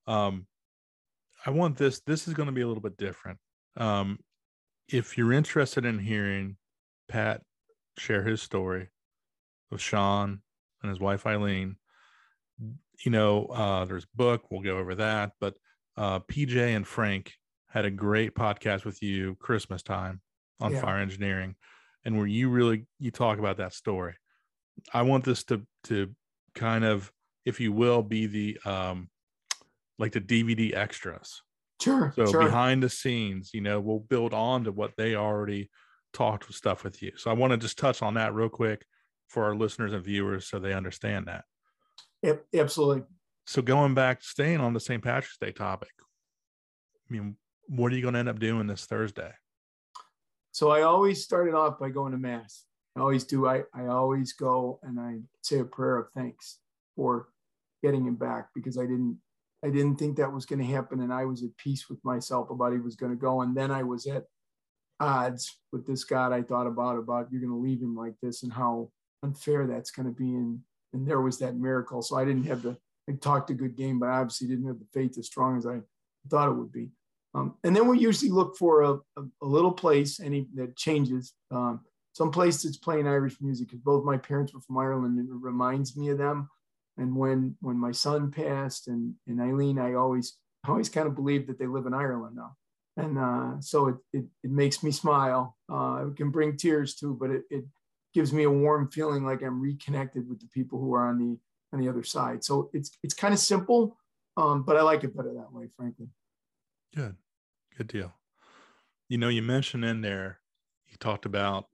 Um, 0.07 0.47
I 1.47 1.51
want 1.51 1.79
this. 1.79 2.01
This 2.01 2.29
is 2.29 2.35
going 2.35 2.49
to 2.49 2.53
be 2.53 2.61
a 2.61 2.69
little 2.69 2.83
bit 2.83 2.99
different. 2.99 3.39
Um, 3.79 4.19
if 4.89 5.17
you're 5.17 5.33
interested 5.33 5.87
in 5.87 5.99
hearing 5.99 6.59
Pat 7.09 7.41
share 7.97 8.23
his 8.23 8.43
story 8.43 8.91
of 9.73 9.81
Sean 9.81 10.43
and 10.83 10.91
his 10.91 11.01
wife 11.01 11.27
Eileen, 11.27 11.77
you 13.03 13.11
know, 13.11 13.47
uh, 13.47 13.87
there's 13.87 14.05
book. 14.15 14.51
We'll 14.51 14.61
go 14.61 14.77
over 14.77 14.95
that, 14.97 15.33
but 15.41 15.55
uh, 15.97 16.21
PJ 16.21 16.57
and 16.57 16.87
Frank 16.87 17.33
had 17.69 17.85
a 17.85 17.91
great 17.91 18.35
podcast 18.35 18.85
with 18.85 19.03
you 19.03 19.37
Christmas 19.37 19.83
time 19.83 20.21
on 20.61 20.73
yeah. 20.73 20.81
fire 20.81 20.99
engineering 20.99 21.55
and 22.05 22.17
where 22.17 22.27
you 22.27 22.49
really 22.49 22.87
you 22.99 23.11
talk 23.11 23.39
about 23.39 23.59
that 23.59 23.75
story. 23.75 24.15
I 24.93 25.03
want 25.03 25.25
this 25.25 25.45
to 25.45 25.67
to 25.85 26.15
kind 26.55 26.85
of 26.85 27.13
if 27.45 27.61
you 27.61 27.73
will 27.73 28.03
be 28.03 28.27
the 28.27 28.59
um 28.65 29.09
like 29.99 30.13
the 30.13 30.21
dvd 30.21 30.75
extras. 30.75 31.43
Sure 31.81 32.13
so 32.17 32.25
sure. 32.27 32.43
behind 32.43 32.83
the 32.83 32.89
scenes 32.89 33.51
you 33.53 33.61
know 33.61 33.79
we'll 33.81 33.99
build 33.99 34.33
on 34.33 34.65
to 34.65 34.73
what 34.73 34.93
they 34.97 35.15
already 35.15 35.69
talked 36.15 36.47
with 36.47 36.57
stuff 36.57 36.85
with 36.85 37.03
you. 37.03 37.13
So 37.17 37.31
i 37.31 37.35
want 37.35 37.51
to 37.51 37.59
just 37.59 37.79
touch 37.79 38.01
on 38.01 38.15
that 38.15 38.33
real 38.35 38.49
quick 38.49 38.87
for 39.29 39.45
our 39.45 39.55
listeners 39.55 39.93
and 39.93 40.03
viewers 40.03 40.49
so 40.49 40.59
they 40.59 40.73
understand 40.73 41.27
that. 41.27 41.45
Yep 42.23 42.47
absolutely 42.55 43.05
so 43.47 43.63
going 43.63 43.95
back 43.95 44.23
staying 44.23 44.61
on 44.61 44.73
the 44.73 44.81
st 44.81 45.03
patrick's 45.03 45.39
day 45.39 45.53
topic 45.53 45.91
i 47.09 47.13
mean 47.13 47.37
what 47.69 47.93
are 47.93 47.97
you 47.97 48.03
going 48.03 48.15
to 48.15 48.21
end 48.21 48.29
up 48.29 48.39
doing 48.39 48.67
this 48.67 48.87
thursday 48.87 49.33
so 50.57 50.71
I 50.71 50.85
always 50.85 51.23
started 51.23 51.53
off 51.53 51.79
by 51.79 51.91
going 51.91 52.13
to 52.13 52.19
mass. 52.19 52.65
I 52.97 53.01
always 53.01 53.25
do. 53.25 53.47
I, 53.47 53.65
I 53.75 53.89
always 53.89 54.33
go 54.33 54.81
and 54.83 54.99
I 54.99 55.17
say 55.43 55.59
a 55.59 55.67
prayer 55.67 55.99
of 55.99 56.07
thanks 56.17 56.61
for 56.95 57.29
getting 57.83 58.07
him 58.07 58.15
back 58.15 58.49
because 58.55 58.79
I 58.79 58.87
didn't 58.87 59.19
I 59.63 59.69
didn't 59.69 59.97
think 59.97 60.17
that 60.17 60.33
was 60.33 60.47
going 60.47 60.61
to 60.61 60.75
happen 60.75 61.03
and 61.03 61.13
I 61.13 61.27
was 61.27 61.43
at 61.43 61.55
peace 61.59 61.91
with 61.91 62.03
myself 62.07 62.49
about 62.49 62.73
he 62.73 62.79
was 62.79 62.97
going 62.97 63.13
to 63.13 63.19
go 63.19 63.43
and 63.43 63.55
then 63.55 63.71
I 63.71 63.83
was 63.83 64.07
at 64.07 64.25
odds 64.99 65.59
with 65.73 65.87
this 65.87 66.05
God 66.05 66.33
I 66.33 66.41
thought 66.41 66.67
about 66.67 66.97
about 66.97 67.31
you're 67.31 67.43
going 67.43 67.53
to 67.53 67.59
leave 67.59 67.83
him 67.83 67.95
like 67.95 68.15
this 68.23 68.43
and 68.43 68.51
how 68.51 68.91
unfair 69.23 69.67
that's 69.67 69.91
going 69.91 70.07
to 70.07 70.15
be 70.15 70.37
and 70.37 70.61
and 70.95 71.07
there 71.07 71.21
was 71.21 71.39
that 71.41 71.55
miracle 71.55 72.01
so 72.01 72.17
I 72.17 72.25
didn't 72.25 72.47
have 72.47 72.63
the 72.63 72.79
I 73.09 73.13
talked 73.13 73.51
a 73.51 73.55
good 73.55 73.77
game 73.77 73.99
but 73.99 74.09
I 74.09 74.19
obviously 74.19 74.49
didn't 74.49 74.67
have 74.67 74.79
the 74.79 74.87
faith 74.93 75.19
as 75.19 75.27
strong 75.27 75.59
as 75.59 75.67
I 75.67 75.81
thought 76.29 76.49
it 76.49 76.55
would 76.55 76.73
be 76.73 76.91
um, 77.37 77.55
and 77.65 77.77
then 77.77 77.87
we 77.87 77.99
usually 77.99 78.31
look 78.31 78.57
for 78.57 78.83
a, 78.83 78.93
a, 78.93 79.25
a 79.43 79.47
little 79.47 79.73
place 79.73 80.21
any 80.21 80.47
that 80.55 80.75
changes. 80.75 81.35
Um, 81.51 81.81
some 82.15 82.31
place 82.31 82.63
that's 82.63 82.79
playing 82.79 83.07
Irish 83.07 83.37
music 83.43 83.69
because 83.69 83.81
both 83.81 84.05
my 84.05 84.17
parents 84.17 84.55
were 84.55 84.63
from 84.63 84.79
Ireland 84.79 85.19
and 85.19 85.29
it 85.29 85.35
reminds 85.35 85.99
me 85.99 86.09
of 86.09 86.17
them. 86.17 86.49
And 86.97 87.15
when 87.15 87.55
when 87.61 87.77
my 87.77 87.93
son 87.93 88.31
passed 88.31 88.89
and, 88.89 89.15
and 89.27 89.39
Eileen, 89.39 89.79
I 89.79 89.95
always 89.95 90.39
I 90.65 90.71
always 90.71 90.89
kind 90.89 91.07
of 91.07 91.15
believe 91.15 91.47
that 91.47 91.59
they 91.59 91.67
live 91.67 91.85
in 91.85 91.93
Ireland 91.93 92.37
now. 92.37 92.57
and 92.97 93.19
uh, 93.19 93.61
so 93.61 93.89
it, 93.89 93.97
it, 94.15 94.25
it 94.43 94.51
makes 94.51 94.83
me 94.83 94.91
smile. 94.91 95.59
Uh, 95.71 96.07
it 96.09 96.17
can 96.17 96.31
bring 96.31 96.57
tears 96.57 96.95
too, 96.95 97.15
but 97.21 97.31
it, 97.31 97.43
it 97.51 97.65
gives 98.15 98.33
me 98.33 98.45
a 98.45 98.51
warm 98.51 98.91
feeling 98.91 99.27
like 99.27 99.43
I'm 99.43 99.61
reconnected 99.61 100.27
with 100.27 100.41
the 100.41 100.49
people 100.55 100.81
who 100.81 100.95
are 100.95 101.07
on 101.07 101.19
the 101.19 101.39
the 101.79 101.89
other 101.89 102.03
side. 102.03 102.45
So 102.45 102.71
it's 102.73 102.91
it's 103.03 103.15
kind 103.15 103.35
of 103.35 103.41
simple, 103.41 103.97
um, 104.37 104.63
but 104.63 104.77
I 104.77 104.83
like 104.83 105.05
it 105.05 105.17
better 105.17 105.33
that 105.35 105.53
way, 105.53 105.69
frankly. 105.77 106.09
Good, 106.95 107.17
good 107.77 107.89
deal. 107.89 108.15
You 109.09 109.19
know, 109.19 109.29
you 109.29 109.43
mentioned 109.43 109.85
in 109.85 110.01
there, 110.01 110.41
you 110.89 110.97
talked 110.97 111.27
about 111.27 111.67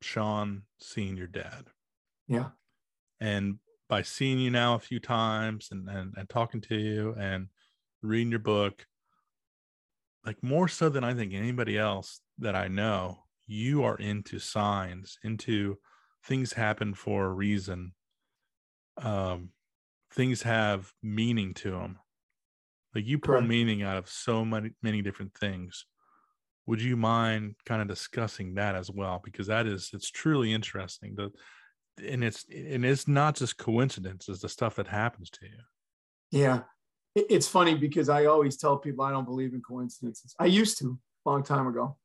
Sean 0.00 0.62
seeing 0.78 1.16
your 1.16 1.26
dad. 1.26 1.66
Yeah. 2.28 2.50
And 3.20 3.58
by 3.88 4.02
seeing 4.02 4.38
you 4.38 4.50
now 4.50 4.74
a 4.74 4.80
few 4.80 5.00
times 5.00 5.68
and, 5.70 5.88
and, 5.88 6.14
and 6.16 6.28
talking 6.28 6.60
to 6.62 6.76
you 6.76 7.14
and 7.18 7.48
reading 8.02 8.30
your 8.30 8.40
book, 8.40 8.86
like 10.24 10.42
more 10.42 10.68
so 10.68 10.88
than 10.88 11.04
I 11.04 11.14
think 11.14 11.34
anybody 11.34 11.78
else 11.78 12.20
that 12.38 12.54
I 12.54 12.68
know, 12.68 13.24
you 13.46 13.84
are 13.84 13.96
into 13.96 14.38
signs, 14.38 15.18
into 15.24 15.78
things 16.24 16.52
happen 16.52 16.94
for 16.94 17.26
a 17.26 17.32
reason. 17.32 17.92
Um, 18.96 19.50
things 20.12 20.42
have 20.42 20.92
meaning 21.02 21.54
to 21.54 21.70
them. 21.70 21.98
Like 22.94 23.06
you 23.06 23.18
pull 23.18 23.36
Correct. 23.36 23.48
meaning 23.48 23.82
out 23.82 23.96
of 23.96 24.08
so 24.08 24.44
many 24.44 24.70
many 24.82 25.02
different 25.02 25.34
things. 25.34 25.86
Would 26.66 26.82
you 26.82 26.96
mind 26.96 27.56
kind 27.66 27.82
of 27.82 27.88
discussing 27.88 28.54
that 28.54 28.74
as 28.74 28.90
well? 28.90 29.20
Because 29.24 29.46
that 29.46 29.66
is 29.66 29.90
it's 29.92 30.10
truly 30.10 30.52
interesting. 30.52 31.14
The 31.14 31.32
and 32.06 32.22
it's 32.22 32.44
and 32.50 32.84
it's 32.84 33.08
not 33.08 33.36
just 33.36 33.58
coincidences, 33.58 34.40
the 34.40 34.48
stuff 34.48 34.76
that 34.76 34.86
happens 34.86 35.30
to 35.30 35.46
you. 35.46 35.58
Yeah. 36.30 36.60
It's 37.14 37.48
funny 37.48 37.74
because 37.74 38.08
I 38.08 38.24
always 38.24 38.56
tell 38.56 38.78
people 38.78 39.04
I 39.04 39.10
don't 39.10 39.26
believe 39.26 39.52
in 39.52 39.60
coincidences. 39.60 40.34
I 40.38 40.46
used 40.46 40.78
to 40.78 40.98
a 41.26 41.30
long 41.30 41.42
time 41.42 41.66
ago. 41.66 41.98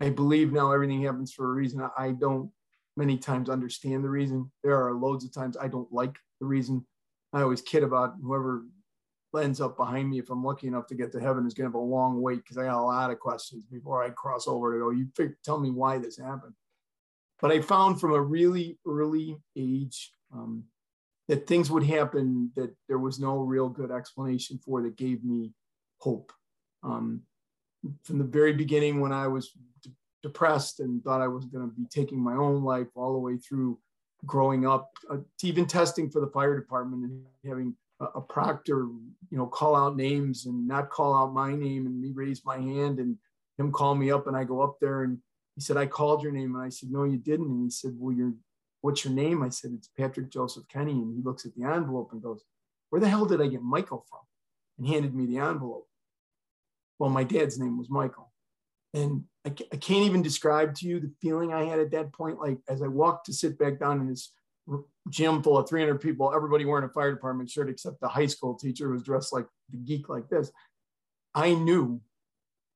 I 0.00 0.10
believe 0.10 0.52
now 0.52 0.72
everything 0.72 1.02
happens 1.02 1.32
for 1.32 1.50
a 1.50 1.54
reason. 1.54 1.88
I 1.96 2.10
don't 2.10 2.50
many 2.96 3.16
times 3.16 3.48
understand 3.48 4.04
the 4.04 4.10
reason. 4.10 4.50
There 4.62 4.86
are 4.86 4.92
loads 4.92 5.24
of 5.24 5.32
times 5.32 5.56
I 5.56 5.68
don't 5.68 5.92
like 5.92 6.16
the 6.40 6.46
reason. 6.46 6.86
I 7.32 7.42
always 7.42 7.62
kid 7.62 7.82
about 7.82 8.14
whoever 8.22 8.64
ends 9.40 9.60
up 9.60 9.76
behind 9.76 10.10
me 10.10 10.18
if 10.18 10.30
I'm 10.30 10.44
lucky 10.44 10.66
enough 10.66 10.86
to 10.88 10.94
get 10.94 11.12
to 11.12 11.20
heaven 11.20 11.46
is 11.46 11.54
going 11.54 11.70
to 11.70 11.76
have 11.76 11.82
a 11.82 11.84
long 11.84 12.20
wait 12.20 12.42
because 12.42 12.58
I 12.58 12.64
got 12.64 12.80
a 12.80 12.82
lot 12.82 13.10
of 13.10 13.18
questions 13.18 13.64
before 13.64 14.04
I 14.04 14.10
cross 14.10 14.46
over 14.46 14.74
to 14.74 14.78
go. 14.78 14.90
You 14.90 15.08
figure, 15.16 15.38
tell 15.44 15.58
me 15.58 15.70
why 15.70 15.98
this 15.98 16.18
happened. 16.18 16.52
But 17.40 17.50
I 17.50 17.60
found 17.60 18.00
from 18.00 18.12
a 18.12 18.20
really 18.20 18.78
early 18.86 19.38
age 19.56 20.12
um, 20.32 20.64
that 21.28 21.46
things 21.46 21.70
would 21.70 21.82
happen 21.82 22.52
that 22.56 22.74
there 22.88 22.98
was 22.98 23.18
no 23.18 23.38
real 23.38 23.68
good 23.68 23.90
explanation 23.90 24.60
for 24.64 24.82
that 24.82 24.96
gave 24.96 25.24
me 25.24 25.52
hope. 25.98 26.32
Um, 26.82 27.22
from 28.04 28.18
the 28.18 28.24
very 28.24 28.52
beginning, 28.52 29.00
when 29.00 29.12
I 29.12 29.28
was 29.28 29.50
depressed 30.22 30.80
and 30.80 31.02
thought 31.02 31.20
I 31.20 31.28
was 31.28 31.46
going 31.46 31.68
to 31.68 31.74
be 31.74 31.86
taking 31.90 32.22
my 32.22 32.34
own 32.34 32.62
life, 32.62 32.88
all 32.94 33.12
the 33.12 33.18
way 33.18 33.36
through 33.36 33.78
growing 34.24 34.66
up, 34.66 34.90
uh, 35.10 35.18
even 35.42 35.66
testing 35.66 36.10
for 36.10 36.20
the 36.20 36.30
fire 36.30 36.58
department 36.58 37.04
and 37.04 37.24
having 37.44 37.74
a 38.14 38.20
proctor, 38.20 38.88
you 39.30 39.38
know, 39.38 39.46
call 39.46 39.76
out 39.76 39.96
names 39.96 40.46
and 40.46 40.66
not 40.66 40.90
call 40.90 41.14
out 41.14 41.32
my 41.32 41.54
name 41.54 41.86
and 41.86 42.00
me 42.00 42.12
raise 42.12 42.44
my 42.44 42.58
hand 42.58 42.98
and 42.98 43.16
him 43.58 43.70
call 43.70 43.94
me 43.94 44.10
up 44.10 44.26
and 44.26 44.36
I 44.36 44.44
go 44.44 44.60
up 44.60 44.78
there 44.80 45.04
and 45.04 45.18
he 45.54 45.60
said, 45.60 45.76
I 45.76 45.86
called 45.86 46.22
your 46.22 46.32
name. 46.32 46.54
And 46.54 46.64
I 46.64 46.68
said, 46.68 46.90
no, 46.90 47.04
you 47.04 47.18
didn't. 47.18 47.46
And 47.46 47.62
he 47.64 47.70
said, 47.70 47.92
well, 47.96 48.14
you're, 48.14 48.32
what's 48.80 49.04
your 49.04 49.14
name? 49.14 49.42
I 49.42 49.50
said, 49.50 49.72
it's 49.74 49.88
Patrick 49.96 50.30
Joseph 50.30 50.66
Kenny. 50.68 50.92
And 50.92 51.14
he 51.14 51.22
looks 51.22 51.44
at 51.44 51.54
the 51.54 51.64
envelope 51.64 52.10
and 52.12 52.22
goes, 52.22 52.42
where 52.90 53.00
the 53.00 53.08
hell 53.08 53.26
did 53.26 53.40
I 53.40 53.46
get 53.46 53.62
Michael 53.62 54.04
from? 54.08 54.20
And 54.78 54.88
handed 54.88 55.14
me 55.14 55.26
the 55.26 55.38
envelope. 55.38 55.86
Well, 56.98 57.10
my 57.10 57.24
dad's 57.24 57.58
name 57.58 57.78
was 57.78 57.90
Michael. 57.90 58.31
And 58.94 59.24
I, 59.46 59.50
I 59.72 59.76
can't 59.76 60.04
even 60.04 60.22
describe 60.22 60.74
to 60.76 60.86
you 60.86 61.00
the 61.00 61.12
feeling 61.20 61.52
I 61.52 61.64
had 61.64 61.80
at 61.80 61.90
that 61.92 62.12
point. 62.12 62.38
Like 62.38 62.58
as 62.68 62.82
I 62.82 62.88
walked 62.88 63.26
to 63.26 63.32
sit 63.32 63.58
back 63.58 63.78
down 63.78 64.00
in 64.00 64.08
this 64.08 64.32
gym 65.08 65.42
full 65.42 65.58
of 65.58 65.68
300 65.68 66.00
people, 66.00 66.32
everybody 66.34 66.64
wearing 66.64 66.84
a 66.84 66.88
fire 66.88 67.12
department 67.12 67.50
shirt 67.50 67.70
except 67.70 68.00
the 68.00 68.08
high 68.08 68.26
school 68.26 68.54
teacher 68.54 68.86
who 68.86 68.92
was 68.92 69.02
dressed 69.02 69.32
like 69.32 69.46
the 69.70 69.78
geek 69.78 70.08
like 70.08 70.28
this. 70.28 70.50
I 71.34 71.54
knew 71.54 72.00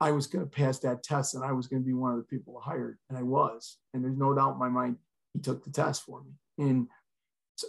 I 0.01 0.11
was 0.11 0.27
going 0.27 0.45
to 0.45 0.51
pass 0.51 0.79
that 0.81 1.03
test 1.03 1.35
and 1.35 1.45
I 1.45 1.53
was 1.53 1.69
going 1.69 1.83
to 1.83 1.87
be 1.87 1.93
one 1.93 2.13
of 2.13 2.19
the 2.19 2.25
people 2.25 2.61
hired. 2.61 2.99
And 3.09 3.19
I 3.19 3.23
was. 3.23 3.79
And 3.95 4.05
there's 4.05 4.17
no 4.17 4.35
doubt 4.35 4.55
in 4.55 4.59
my 4.59 4.69
mind 4.69 4.97
he 5.35 5.41
took 5.41 5.65
the 5.65 5.71
test 5.71 6.03
for 6.05 6.23
me. 6.23 6.33
And 6.59 6.89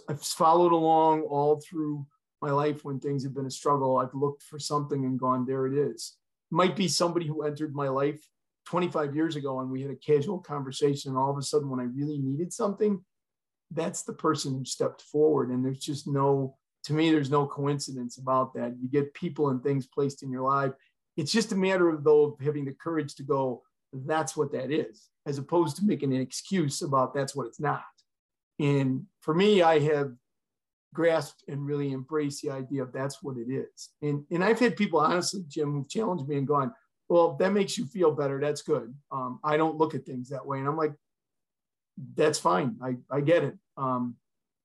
I've 0.08 0.22
followed 0.22 0.72
along 0.72 1.22
all 1.22 1.60
through 1.60 2.06
my 2.42 2.50
life 2.50 2.84
when 2.84 3.00
things 3.00 3.24
have 3.24 3.34
been 3.34 3.46
a 3.46 3.50
struggle. 3.50 3.98
I've 3.98 4.14
looked 4.14 4.42
for 4.42 4.58
something 4.58 5.04
and 5.04 5.18
gone, 5.18 5.46
there 5.46 5.66
it 5.66 5.74
is. 5.74 6.16
Might 6.50 6.76
be 6.76 6.88
somebody 6.88 7.26
who 7.26 7.42
entered 7.42 7.74
my 7.74 7.88
life 7.88 8.26
25 8.68 9.16
years 9.16 9.34
ago 9.34 9.60
and 9.60 9.70
we 9.70 9.80
had 9.80 9.90
a 9.90 9.96
casual 9.96 10.38
conversation. 10.38 11.10
And 11.10 11.18
all 11.18 11.30
of 11.30 11.38
a 11.38 11.42
sudden, 11.42 11.70
when 11.70 11.80
I 11.80 11.84
really 11.84 12.18
needed 12.18 12.52
something, 12.52 13.02
that's 13.70 14.02
the 14.02 14.12
person 14.12 14.52
who 14.52 14.64
stepped 14.66 15.00
forward. 15.00 15.48
And 15.48 15.64
there's 15.64 15.78
just 15.78 16.06
no, 16.06 16.54
to 16.84 16.92
me, 16.92 17.10
there's 17.10 17.30
no 17.30 17.46
coincidence 17.46 18.18
about 18.18 18.52
that. 18.54 18.74
You 18.78 18.88
get 18.88 19.14
people 19.14 19.48
and 19.48 19.62
things 19.62 19.86
placed 19.86 20.22
in 20.22 20.30
your 20.30 20.42
life. 20.42 20.72
It's 21.16 21.32
just 21.32 21.52
a 21.52 21.56
matter 21.56 21.88
of 21.88 22.04
though 22.04 22.36
having 22.44 22.66
the 22.66 22.74
courage 22.74 23.14
to 23.14 23.22
go, 23.22 23.62
that's 23.92 24.36
what 24.36 24.52
that 24.52 24.70
is, 24.70 25.08
as 25.24 25.38
opposed 25.38 25.76
to 25.76 25.86
making 25.86 26.14
an 26.14 26.20
excuse 26.20 26.82
about 26.82 27.14
that's 27.14 27.34
what 27.34 27.46
it's 27.46 27.60
not. 27.60 27.82
And 28.60 29.06
for 29.22 29.34
me, 29.34 29.62
I 29.62 29.78
have 29.78 30.12
grasped 30.92 31.44
and 31.48 31.64
really 31.64 31.92
embraced 31.92 32.42
the 32.42 32.50
idea 32.50 32.82
of 32.82 32.92
that's 32.92 33.22
what 33.22 33.38
it 33.38 33.50
is. 33.50 33.90
And, 34.02 34.24
and 34.30 34.44
I've 34.44 34.58
had 34.58 34.76
people, 34.76 35.00
honestly, 35.00 35.42
Jim, 35.48 35.72
who've 35.72 35.88
challenged 35.88 36.28
me 36.28 36.36
and 36.36 36.46
gone, 36.46 36.72
well, 37.08 37.36
that 37.36 37.52
makes 37.52 37.78
you 37.78 37.86
feel 37.86 38.12
better. 38.12 38.40
That's 38.40 38.62
good. 38.62 38.94
Um, 39.10 39.40
I 39.42 39.56
don't 39.56 39.76
look 39.76 39.94
at 39.94 40.04
things 40.04 40.28
that 40.28 40.44
way. 40.44 40.58
And 40.58 40.68
I'm 40.68 40.76
like, 40.76 40.92
that's 42.14 42.38
fine. 42.38 42.76
I, 42.82 42.96
I 43.10 43.20
get 43.20 43.44
it. 43.44 43.56
Um, 43.76 44.16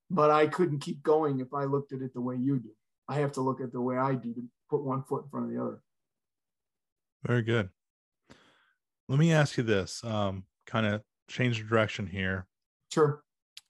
but 0.10 0.30
I 0.30 0.48
couldn't 0.48 0.80
keep 0.80 1.02
going 1.02 1.40
if 1.40 1.54
I 1.54 1.64
looked 1.64 1.94
at 1.94 2.02
it 2.02 2.14
the 2.14 2.22
way 2.22 2.36
you 2.36 2.60
do. 2.60 2.70
I 3.08 3.16
have 3.16 3.32
to 3.34 3.42
look 3.42 3.62
at 3.62 3.72
the 3.72 3.82
way 3.82 3.98
I 3.98 4.14
do 4.14 4.34
to 4.34 4.44
put 4.70 4.84
one 4.84 5.04
foot 5.04 5.24
in 5.24 5.30
front 5.30 5.46
of 5.48 5.52
the 5.52 5.62
other. 5.62 5.82
Very 7.26 7.42
good. 7.42 7.70
Let 9.10 9.20
me 9.20 9.32
ask 9.32 9.58
you 9.58 9.64
this, 9.64 10.04
um, 10.04 10.44
kind 10.66 10.86
of 10.86 11.02
change 11.30 11.58
the 11.58 11.68
direction 11.68 12.08
here. 12.08 12.48
Sure. 12.92 13.24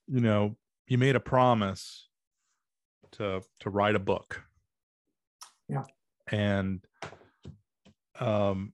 You 0.06 0.20
know, 0.20 0.56
you 0.86 0.98
made 0.98 1.16
a 1.16 1.20
promise 1.20 2.08
to 3.12 3.42
to 3.60 3.70
write 3.70 3.94
a 3.94 4.00
book. 4.00 4.42
Yeah. 5.68 5.84
And 6.30 6.84
um 8.20 8.72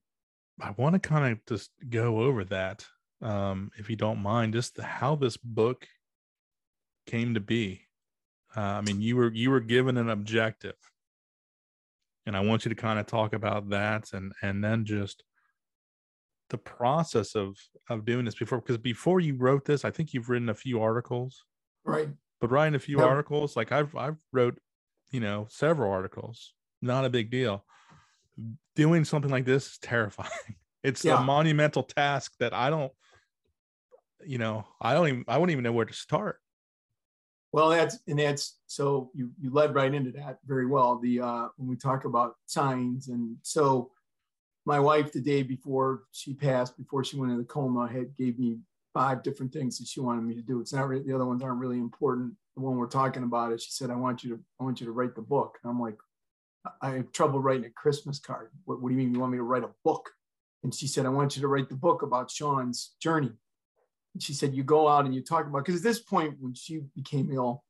I 0.60 0.72
want 0.76 0.92
to 0.94 0.98
kind 0.98 1.32
of 1.32 1.38
just 1.46 1.70
go 1.88 2.20
over 2.20 2.44
that 2.44 2.84
um, 3.22 3.70
if 3.76 3.90
you 3.90 3.96
don't 3.96 4.22
mind, 4.22 4.54
just 4.54 4.76
the, 4.76 4.82
how 4.82 5.14
this 5.14 5.36
book 5.36 5.86
came 7.06 7.34
to 7.34 7.40
be. 7.40 7.82
Uh, 8.56 8.60
I 8.60 8.80
mean, 8.80 9.00
you 9.00 9.16
were 9.16 9.32
you 9.32 9.50
were 9.50 9.60
given 9.60 9.96
an 9.96 10.10
objective, 10.10 10.76
and 12.26 12.36
I 12.36 12.40
want 12.40 12.64
you 12.64 12.70
to 12.70 12.74
kind 12.74 12.98
of 12.98 13.06
talk 13.06 13.32
about 13.32 13.70
that, 13.70 14.12
and 14.12 14.32
and 14.42 14.64
then 14.64 14.84
just 14.84 15.22
the 16.48 16.58
process 16.58 17.36
of 17.36 17.56
of 17.88 18.04
doing 18.04 18.24
this 18.24 18.34
before. 18.34 18.60
Because 18.60 18.78
before 18.78 19.20
you 19.20 19.36
wrote 19.36 19.64
this, 19.64 19.84
I 19.84 19.90
think 19.90 20.12
you've 20.12 20.30
written 20.30 20.48
a 20.48 20.54
few 20.54 20.82
articles, 20.82 21.44
right? 21.84 22.08
But 22.40 22.50
writing 22.50 22.74
a 22.74 22.80
few 22.80 22.98
yep. 22.98 23.06
articles, 23.06 23.54
like 23.54 23.70
I've 23.70 23.94
I've 23.94 24.16
wrote, 24.32 24.58
you 25.12 25.20
know, 25.20 25.46
several 25.48 25.92
articles, 25.92 26.54
not 26.82 27.04
a 27.04 27.10
big 27.10 27.30
deal. 27.30 27.64
Doing 28.76 29.04
something 29.04 29.30
like 29.30 29.44
this 29.44 29.66
is 29.66 29.78
terrifying. 29.78 30.30
It's 30.82 31.04
yeah. 31.04 31.20
a 31.20 31.22
monumental 31.22 31.82
task 31.82 32.32
that 32.38 32.54
I 32.54 32.70
don't 32.70 32.90
you 34.24 34.38
know, 34.38 34.66
I 34.80 34.94
don't 34.94 35.08
even 35.08 35.24
I 35.28 35.38
wouldn't 35.38 35.52
even 35.52 35.64
know 35.64 35.72
where 35.72 35.84
to 35.84 35.92
start. 35.92 36.40
Well, 37.52 37.70
that's 37.70 37.98
and 38.06 38.18
that's 38.18 38.58
so 38.66 39.10
you 39.14 39.30
you 39.40 39.52
led 39.52 39.74
right 39.74 39.92
into 39.92 40.12
that 40.12 40.38
very 40.46 40.66
well. 40.66 40.98
The 40.98 41.20
uh 41.20 41.48
when 41.56 41.68
we 41.68 41.76
talk 41.76 42.04
about 42.04 42.36
signs 42.46 43.08
and 43.08 43.36
so 43.42 43.90
my 44.66 44.78
wife 44.78 45.12
the 45.12 45.20
day 45.20 45.42
before 45.42 46.04
she 46.12 46.34
passed, 46.34 46.76
before 46.76 47.02
she 47.02 47.18
went 47.18 47.32
into 47.32 47.42
the 47.42 47.48
coma, 47.48 47.88
had 47.88 48.16
gave 48.16 48.38
me 48.38 48.58
five 48.92 49.22
different 49.22 49.52
things 49.52 49.78
that 49.78 49.86
she 49.86 50.00
wanted 50.00 50.22
me 50.22 50.34
to 50.34 50.42
do. 50.42 50.60
It's 50.60 50.72
not 50.72 50.86
really 50.88 51.02
the 51.02 51.14
other 51.14 51.26
ones 51.26 51.42
aren't 51.42 51.60
really 51.60 51.78
important. 51.78 52.34
The 52.56 52.62
one 52.62 52.76
we're 52.76 52.86
talking 52.86 53.22
about 53.22 53.52
is 53.52 53.62
she 53.62 53.72
said, 53.72 53.90
I 53.90 53.96
want 53.96 54.22
you 54.22 54.36
to 54.36 54.42
I 54.60 54.64
want 54.64 54.80
you 54.80 54.86
to 54.86 54.92
write 54.92 55.14
the 55.14 55.22
book. 55.22 55.58
And 55.62 55.70
I'm 55.70 55.80
like, 55.80 55.98
I 56.82 56.90
have 56.90 57.12
trouble 57.12 57.40
writing 57.40 57.64
a 57.64 57.70
Christmas 57.70 58.18
card. 58.18 58.50
What, 58.64 58.82
what 58.82 58.88
do 58.88 58.94
you 58.94 58.98
mean? 58.98 59.14
You 59.14 59.20
want 59.20 59.32
me 59.32 59.38
to 59.38 59.42
write 59.42 59.64
a 59.64 59.70
book? 59.84 60.10
And 60.62 60.74
she 60.74 60.86
said, 60.86 61.06
I 61.06 61.10
want 61.10 61.36
you 61.36 61.42
to 61.42 61.48
write 61.48 61.68
the 61.68 61.76
book 61.76 62.02
about 62.02 62.30
Sean's 62.30 62.94
journey. 63.00 63.32
And 64.14 64.22
she 64.22 64.34
said 64.34 64.54
you 64.54 64.62
go 64.62 64.88
out 64.88 65.06
and 65.06 65.14
you 65.14 65.22
talk 65.22 65.46
about 65.46 65.64
because 65.64 65.80
at 65.80 65.84
this 65.84 66.00
point 66.00 66.34
when 66.40 66.54
she 66.54 66.80
became 66.94 67.30
ill 67.32 67.64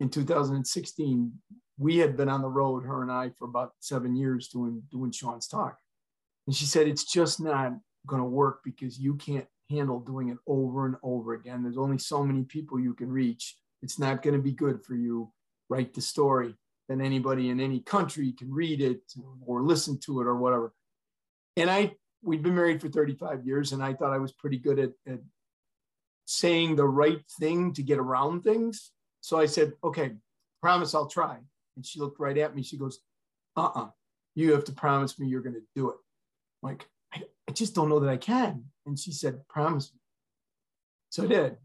in 0.00 0.08
2016 0.08 1.32
we 1.78 1.98
had 1.98 2.16
been 2.16 2.28
on 2.28 2.40
the 2.40 2.48
road 2.48 2.84
her 2.84 3.02
and 3.02 3.12
i 3.12 3.30
for 3.38 3.46
about 3.46 3.72
seven 3.80 4.16
years 4.16 4.48
doing 4.48 4.82
doing 4.90 5.12
sean's 5.12 5.46
talk. 5.46 5.76
And 6.46 6.56
she 6.56 6.64
said 6.64 6.88
it's 6.88 7.04
just 7.04 7.40
not 7.40 7.74
going 8.06 8.20
to 8.20 8.28
work 8.28 8.60
because 8.64 8.98
you 8.98 9.14
can't 9.14 9.46
handle 9.70 10.00
doing 10.00 10.28
it 10.28 10.38
over 10.46 10.86
and 10.86 10.96
over 11.02 11.34
again. 11.34 11.62
There's 11.62 11.78
only 11.78 11.98
so 11.98 12.22
many 12.24 12.44
people 12.44 12.78
you 12.78 12.94
can 12.94 13.10
reach. 13.10 13.56
It's 13.82 13.98
not 13.98 14.22
going 14.22 14.36
to 14.36 14.42
be 14.42 14.52
good 14.52 14.84
for 14.84 14.94
you. 14.94 15.32
Write 15.68 15.94
the 15.94 16.00
story 16.00 16.54
then 16.88 17.00
anybody 17.00 17.50
in 17.50 17.60
any 17.60 17.80
country 17.80 18.32
can 18.32 18.52
read 18.52 18.80
it 18.80 19.00
or 19.46 19.62
listen 19.62 19.98
to 19.98 20.20
it 20.20 20.26
or 20.26 20.36
whatever 20.36 20.72
and 21.56 21.70
I 21.70 21.94
we'd 22.24 22.42
been 22.42 22.54
married 22.54 22.80
for 22.80 22.88
35 22.88 23.46
years, 23.46 23.72
and 23.72 23.82
I 23.82 23.94
thought 23.94 24.12
I 24.12 24.18
was 24.18 24.32
pretty 24.32 24.58
good 24.58 24.78
at, 24.78 24.92
at 25.06 25.20
saying 26.24 26.76
the 26.76 26.86
right 26.86 27.20
thing 27.38 27.74
to 27.74 27.82
get 27.82 27.98
around 27.98 28.42
things. 28.42 28.92
So 29.20 29.38
I 29.38 29.46
said, 29.46 29.74
okay, 29.84 30.12
promise 30.62 30.94
I'll 30.94 31.06
try. 31.06 31.36
And 31.76 31.84
she 31.84 32.00
looked 32.00 32.18
right 32.18 32.36
at 32.38 32.54
me. 32.54 32.62
She 32.62 32.78
goes, 32.78 33.00
uh-uh, 33.56 33.88
you 34.34 34.52
have 34.52 34.64
to 34.64 34.72
promise 34.72 35.18
me 35.18 35.26
you're 35.26 35.42
going 35.42 35.54
to 35.54 35.62
do 35.76 35.90
it. 35.90 35.96
I'm 36.62 36.70
like, 36.70 36.86
I, 37.12 37.22
I 37.48 37.52
just 37.52 37.74
don't 37.74 37.88
know 37.88 38.00
that 38.00 38.10
I 38.10 38.16
can. 38.16 38.64
And 38.86 38.98
she 38.98 39.12
said, 39.12 39.46
promise 39.48 39.92
me. 39.92 40.00
So 41.10 41.24
I 41.24 41.26
did. 41.26 41.56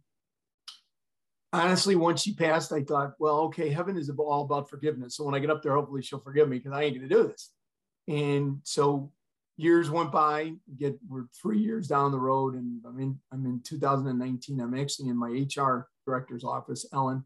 Honestly, 1.52 1.96
once 1.96 2.22
she 2.22 2.34
passed, 2.34 2.72
I 2.72 2.84
thought, 2.84 3.14
well, 3.20 3.40
okay, 3.42 3.70
heaven 3.70 3.98
is 3.98 4.10
all 4.10 4.44
about 4.44 4.70
forgiveness. 4.70 5.16
So 5.16 5.24
when 5.24 5.34
I 5.34 5.40
get 5.40 5.50
up 5.50 5.64
there, 5.64 5.74
hopefully 5.74 6.04
she'll 6.04 6.20
forgive 6.20 6.48
me 6.48 6.58
because 6.58 6.74
I 6.74 6.84
ain't 6.84 6.96
going 6.96 7.10
to 7.10 7.16
do 7.16 7.28
this. 7.28 7.52
And 8.08 8.60
so 8.64 9.12
years 9.60 9.92
went 9.92 10.12
by. 10.12 10.54
Get 10.78 10.98
we're 11.08 11.26
three 11.40 11.60
years 11.60 11.88
down 11.88 12.12
the 12.12 12.20
road, 12.20 12.56
and 12.56 12.82
I'm 12.86 13.00
in 13.00 13.20
I'm 13.32 13.46
in 13.46 13.62
2019. 13.64 14.60
I'm 14.60 14.74
actually 14.74 15.10
in 15.10 15.18
my 15.18 15.30
HR 15.30 15.90
director's 16.06 16.44
office, 16.44 16.86
Ellen, 16.94 17.26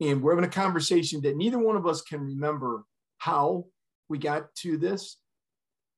and 0.00 0.22
we're 0.22 0.32
having 0.32 0.48
a 0.48 0.52
conversation 0.52 1.22
that 1.22 1.36
neither 1.36 1.58
one 1.58 1.76
of 1.76 1.86
us 1.86 2.02
can 2.02 2.20
remember 2.20 2.84
how 3.18 3.64
we 4.08 4.18
got 4.18 4.54
to 4.56 4.76
this, 4.76 5.16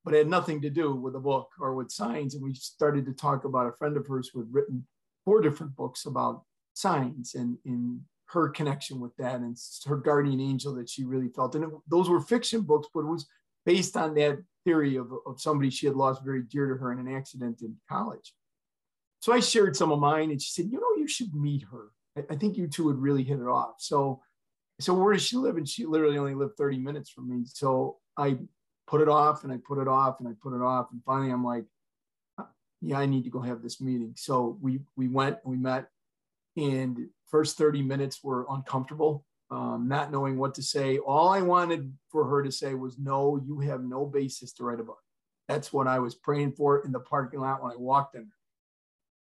but 0.05 0.15
it 0.15 0.19
had 0.19 0.29
nothing 0.29 0.63
to 0.63 0.71
do 0.71 0.95
with 0.95 1.17
a 1.17 1.21
book 1.21 1.49
or 1.61 1.75
with 1.75 1.91
signs. 1.91 2.35
And 2.35 2.45
we 2.45 2.55
started 2.55 3.05
to 3.07 3.13
talk 3.13 3.45
about 3.45 3.67
a 3.67 3.77
friend 3.77 3.97
of 3.97 4.07
hers 4.07 4.31
who 4.33 4.41
had 4.41 4.53
written 4.53 4.87
four 5.25 5.41
different 5.41 5.75
books 5.75 6.07
about 6.07 6.45
signs 6.77 7.35
and 7.35 7.57
in 7.65 8.01
her 8.27 8.49
connection 8.49 9.01
with 9.01 9.17
that 9.17 9.37
and 9.37 9.57
her 9.87 9.97
guardian 9.97 10.41
angel 10.41 10.75
that 10.75 10.89
she 10.89 11.05
really 11.05 11.29
felt. 11.29 11.55
And 11.55 11.65
it, 11.65 11.71
those 11.89 12.09
were 12.09 12.21
fiction 12.21 12.63
books, 12.63 12.89
but 12.93 13.01
it 13.01 13.07
was 13.07 13.27
based 13.65 13.97
on 13.97 14.15
that 14.15 14.39
theory 14.65 14.97
of, 14.97 15.13
of 15.27 15.41
somebody 15.41 15.71
she 15.71 15.87
had 15.87 15.97
lost 15.97 16.25
very 16.25 16.43
dear 16.43 16.69
to 16.69 16.75
her 16.77 16.93
in 16.93 16.99
an 16.99 17.15
accident 17.15 17.63
in 17.63 17.77
college. 17.89 18.35
So 19.21 19.33
I 19.33 19.41
shared 19.41 19.77
some 19.77 19.93
of 19.93 20.01
mine 20.01 20.31
and 20.31 20.43
she 20.43 20.51
said, 20.51 20.71
you 20.71 20.79
know, 20.79 21.01
you 21.01 21.09
should 21.09 21.35
meet 21.35 21.65
her. 21.71 21.91
I, 22.17 22.35
I 22.35 22.37
think 22.37 22.57
you 22.57 22.67
two 22.67 22.85
would 22.85 22.99
really 22.99 23.23
hit 23.23 23.39
it 23.39 23.47
off. 23.47 23.77
So, 23.79 24.21
so 24.81 24.93
where 24.93 25.15
does 25.15 25.25
she 25.25 25.37
live? 25.37 25.57
And 25.57 25.69
she 25.69 25.87
literally 25.87 26.19
only 26.19 26.35
lived 26.35 26.57
30 26.57 26.79
minutes 26.79 27.11
from 27.11 27.29
me. 27.29 27.45
So 27.47 27.97
I 28.17 28.39
put 28.87 29.01
it 29.01 29.09
off 29.09 29.45
and 29.45 29.53
I 29.53 29.59
put 29.67 29.79
it 29.79 29.89
off 29.89 30.21
and 30.21 30.29
I 30.29 30.33
put 30.43 30.55
it 30.55 30.63
off. 30.63 30.89
And 30.93 31.03
finally 31.05 31.31
I'm 31.31 31.45
like, 31.45 31.65
uh, 32.39 32.45
yeah, 32.83 32.99
I 32.99 33.07
need 33.07 33.25
to 33.25 33.31
go 33.31 33.41
have 33.41 33.63
this 33.63 33.81
meeting. 33.81 34.15
So 34.17 34.59
we, 34.61 34.81
we 34.97 35.09
went, 35.09 35.39
we 35.45 35.57
met 35.57 35.87
and 36.57 37.09
first 37.27 37.59
30 37.59 37.83
minutes 37.83 38.23
were 38.23 38.47
uncomfortable 38.51 39.25
um, 39.51 39.87
not 39.87 40.11
knowing 40.11 40.39
what 40.39 40.55
to 40.55 40.63
say. 40.63 40.99
All 40.99 41.29
I 41.29 41.41
wanted 41.41 41.93
for 42.11 42.29
her 42.29 42.43
to 42.43 42.51
say 42.51 42.75
was, 42.75 42.99
No, 42.99 43.41
you 43.45 43.61
have 43.61 43.83
no 43.83 44.05
basis 44.05 44.53
to 44.55 44.65
write 44.65 44.81
a 44.81 44.85
book. 44.85 44.99
That's 45.49 45.73
what 45.73 45.87
I 45.87 46.01
was 46.01 46.15
praying 46.15 46.53
for 46.53 46.85
in 46.85 46.91
the 46.91 47.01
parking 47.01 47.41
lot 47.41 47.63
when 47.63 47.73
I 47.73 47.77
walked 47.77 48.17
in. 48.17 48.29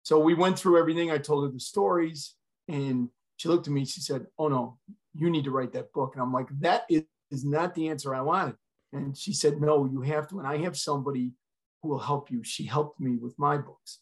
So 0.04 0.20
we 0.20 0.34
went 0.34 0.58
through 0.58 0.80
everything. 0.80 1.12
I 1.12 1.18
told 1.18 1.46
her 1.46 1.52
the 1.52 1.60
stories, 1.60 2.36
and 2.70 3.10
she 3.36 3.50
looked 3.50 3.68
at 3.68 3.74
me. 3.74 3.86
She 3.86 4.02
said, 4.02 4.28
Oh, 4.38 4.48
no, 4.48 4.78
you 5.14 5.30
need 5.30 5.44
to 5.44 5.52
write 5.52 5.74
that 5.74 5.92
book. 5.92 6.14
And 6.14 6.22
I'm 6.22 6.34
like, 6.34 6.48
That 6.60 6.86
is, 6.90 7.04
is 7.30 7.44
not 7.44 7.76
the 7.76 7.90
answer 7.90 8.16
I 8.16 8.22
wanted. 8.22 8.56
And 8.94 9.18
she 9.18 9.34
said, 9.34 9.60
No, 9.60 9.86
you 9.86 10.02
have 10.02 10.30
to. 10.30 10.40
And 10.40 10.48
I 10.48 10.58
have 10.60 10.78
somebody 10.78 11.34
who 11.82 11.90
will 11.90 12.00
help 12.00 12.32
you. 12.32 12.44
She 12.46 12.64
helped 12.64 13.02
me 13.02 13.18
with 13.18 13.38
my 13.38 13.58
books. 13.58 14.00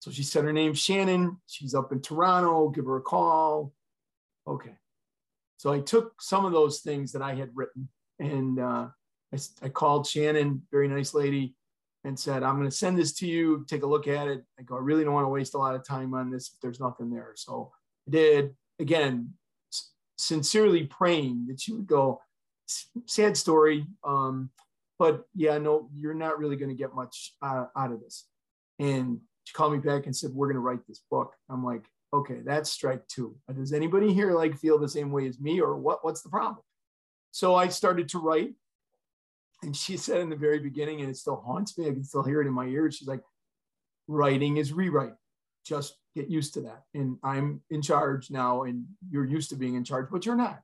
So 0.00 0.10
she 0.10 0.22
said 0.22 0.44
her 0.44 0.52
name's 0.52 0.78
Shannon. 0.78 1.38
She's 1.46 1.74
up 1.74 1.92
in 1.92 2.00
Toronto. 2.00 2.68
Give 2.68 2.84
her 2.86 2.96
a 2.96 3.02
call. 3.02 3.72
Okay. 4.46 4.74
So 5.56 5.72
I 5.72 5.80
took 5.80 6.22
some 6.22 6.44
of 6.44 6.52
those 6.52 6.80
things 6.80 7.12
that 7.12 7.22
I 7.22 7.34
had 7.34 7.50
written 7.54 7.88
and 8.18 8.58
uh, 8.60 8.88
I, 9.32 9.38
I, 9.62 9.68
called 9.68 10.06
Shannon, 10.06 10.62
very 10.70 10.88
nice 10.88 11.14
lady, 11.14 11.54
and 12.04 12.18
said, 12.18 12.42
I'm 12.42 12.56
going 12.56 12.70
to 12.70 12.76
send 12.76 12.98
this 12.98 13.12
to 13.14 13.26
you. 13.26 13.64
Take 13.68 13.82
a 13.82 13.86
look 13.86 14.08
at 14.08 14.28
it. 14.28 14.44
I 14.58 14.62
go, 14.62 14.76
I 14.76 14.80
really 14.80 15.04
don't 15.04 15.14
want 15.14 15.24
to 15.24 15.30
waste 15.30 15.54
a 15.54 15.58
lot 15.58 15.74
of 15.74 15.86
time 15.86 16.14
on 16.14 16.30
this 16.30 16.52
if 16.52 16.60
there's 16.60 16.80
nothing 16.80 17.10
there. 17.10 17.32
So 17.36 17.72
I 18.06 18.10
did. 18.10 18.56
Again, 18.80 19.34
sincerely 20.16 20.84
praying 20.84 21.46
that 21.48 21.60
she 21.60 21.72
would 21.72 21.86
go, 21.86 22.20
sad 23.06 23.36
story. 23.36 23.86
Um, 24.04 24.50
but 24.98 25.24
yeah, 25.34 25.58
no, 25.58 25.88
you're 25.92 26.14
not 26.14 26.38
really 26.38 26.56
going 26.56 26.70
to 26.70 26.74
get 26.74 26.94
much 26.94 27.34
uh, 27.42 27.66
out 27.76 27.92
of 27.92 28.00
this. 28.00 28.26
And 28.78 29.20
she 29.48 29.54
called 29.54 29.72
me 29.72 29.78
back 29.78 30.04
and 30.04 30.14
said, 30.14 30.30
We're 30.34 30.48
going 30.48 30.56
to 30.56 30.60
write 30.60 30.86
this 30.86 31.00
book. 31.10 31.32
I'm 31.48 31.64
like, 31.64 31.86
okay, 32.12 32.40
that's 32.44 32.68
strike 32.68 33.06
two. 33.08 33.34
Uh, 33.48 33.54
does 33.54 33.72
anybody 33.72 34.12
here 34.12 34.32
like 34.32 34.58
feel 34.58 34.78
the 34.78 34.88
same 34.88 35.10
way 35.10 35.26
as 35.26 35.40
me 35.40 35.58
or 35.58 35.78
what, 35.78 36.04
what's 36.04 36.20
the 36.20 36.28
problem? 36.28 36.62
So 37.30 37.54
I 37.54 37.68
started 37.68 38.10
to 38.10 38.18
write 38.18 38.52
and 39.62 39.74
she 39.74 39.96
said 39.96 40.20
in 40.20 40.28
the 40.28 40.36
very 40.36 40.58
beginning, 40.58 41.00
and 41.00 41.08
it 41.08 41.16
still 41.16 41.42
haunts 41.46 41.78
me, 41.78 41.86
I 41.86 41.92
can 41.92 42.04
still 42.04 42.22
hear 42.22 42.42
it 42.42 42.46
in 42.46 42.52
my 42.52 42.66
ears. 42.66 42.96
She's 42.96 43.08
like, 43.08 43.22
writing 44.06 44.58
is 44.58 44.70
rewrite. 44.70 45.14
Just 45.64 45.96
get 46.14 46.28
used 46.28 46.52
to 46.54 46.60
that. 46.62 46.82
And 46.92 47.16
I'm 47.24 47.62
in 47.70 47.80
charge 47.80 48.30
now, 48.30 48.64
and 48.64 48.84
you're 49.10 49.24
used 49.24 49.48
to 49.50 49.56
being 49.56 49.76
in 49.76 49.84
charge, 49.84 50.08
but 50.12 50.26
you're 50.26 50.36
not. 50.36 50.60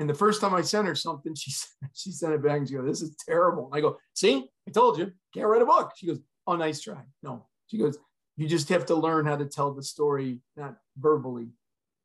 And 0.00 0.08
the 0.08 0.14
first 0.14 0.42
time 0.42 0.54
I 0.54 0.60
sent 0.60 0.86
her 0.86 0.94
something, 0.94 1.34
she 1.36 1.50
she 1.94 2.10
sent 2.10 2.34
it 2.34 2.42
back 2.42 2.58
and 2.58 2.68
she 2.68 2.74
goes, 2.74 2.84
This 2.84 3.00
is 3.00 3.16
terrible. 3.26 3.66
And 3.66 3.74
I 3.76 3.80
go, 3.80 3.96
See, 4.14 4.50
I 4.68 4.70
told 4.70 4.98
you, 4.98 5.12
can't 5.32 5.46
write 5.46 5.62
a 5.62 5.66
book. 5.66 5.92
She 5.96 6.06
goes, 6.06 6.20
Oh, 6.46 6.56
nice 6.56 6.82
try. 6.82 7.00
No. 7.22 7.46
She 7.66 7.78
goes, 7.78 7.98
you 8.36 8.48
just 8.48 8.68
have 8.70 8.86
to 8.86 8.94
learn 8.94 9.26
how 9.26 9.36
to 9.36 9.46
tell 9.46 9.72
the 9.72 9.82
story 9.82 10.40
not 10.56 10.76
verbally 10.96 11.48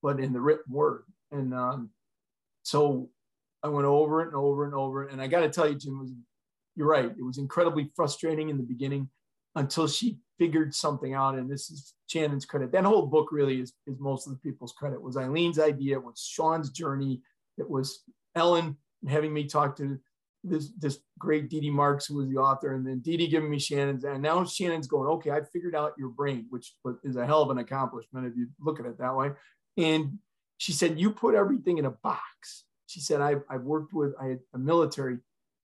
but 0.02 0.20
in 0.20 0.34
the 0.34 0.39
written 0.39 0.72
word. 0.72 1.04
And 1.32 1.54
um, 1.54 1.89
so 2.63 3.10
i 3.63 3.67
went 3.67 3.88
over 3.88 4.22
it 4.22 4.28
and 4.28 4.36
over 4.36 4.65
and 4.65 4.74
over. 4.74 5.08
And 5.08 5.22
i 5.22 5.28
got 5.28 5.41
to 5.41 5.50
tell 5.50 5.67
you 5.67 5.76
jim 5.76 6.00
was 6.00 6.12
you're 6.76 6.88
right. 6.88 7.06
It 7.06 7.24
was 7.24 7.39
incredibly 7.39 7.91
frustrating 7.96 8.50
in 8.50 8.58
the 8.58 8.63
beginning 8.63 9.10
until 9.56 9.88
she 9.88 10.20
figured 10.38 10.76
something 10.76 11.15
out. 11.15 11.36
And 11.36 11.50
this 11.50 11.72
is 11.72 11.96
shannon's 12.06 12.46
credit. 12.46 12.72
That 12.72 12.86
whole 12.86 13.08
book 13.08 13.30
really 13.32 13.60
is, 13.60 13.74
is 13.88 14.00
most 14.00 14.28
of 14.28 14.34
the 14.34 14.39
people's 14.39 14.74
credit. 14.74 14.98
It 14.98 15.02
was 15.02 15.17
eileen's 15.17 15.58
idea. 15.58 15.98
It 15.98 16.04
was 16.04 16.20
sean's 16.20 16.70
journey. 16.70 17.22
It 17.58 17.67
was 17.67 18.04
ellen 18.36 18.78
having 19.10 19.34
me 19.34 19.48
talk 19.48 19.76
to 19.78 19.98
this 20.43 20.71
this 20.78 21.00
great 21.17 21.50
Dee 21.50 21.60
Dee 21.60 21.69
Marks, 21.69 22.06
who 22.06 22.15
was 22.15 22.30
the 22.30 22.38
author, 22.38 22.73
and 22.73 22.86
then 22.86 23.00
Dee 23.00 23.17
Dee 23.17 23.28
giving 23.28 23.50
me 23.50 23.60
Shannon's, 23.60 24.04
and 24.04 24.21
now 24.21 24.43
Shannon's 24.45 24.88
going, 24.88 25.10
okay, 25.10 25.32
I 25.32 25.41
figured 25.52 25.76
out 25.76 25.93
your 25.97 26.10
brain, 26.10 26.45
which 26.50 26.73
is 27.04 27.15
a 27.15 27.26
hell 27.26 27.41
of 27.41 27.50
an 27.50 27.58
accomplishment 27.58 28.28
if 28.28 28.36
you 28.36 28.47
look 28.60 28.80
at 28.80 28.86
it 28.86 28.97
that 29.00 29.15
way. 29.15 29.32
And 29.78 30.19
she 30.58 30.71
said, 30.71 31.00
you 31.00 31.12
put 31.12 31.36
everything 31.36 31.78
in 31.78 31.86
a 31.86 31.91
box. 31.91 32.65
She 32.88 33.00
said, 33.00 33.21
I've, 33.21 33.43
I've 33.50 33.62
worked 33.62 33.93
with 33.93 34.13
I 34.19 34.28
had 34.28 34.39
a 34.54 34.58
military 34.58 35.17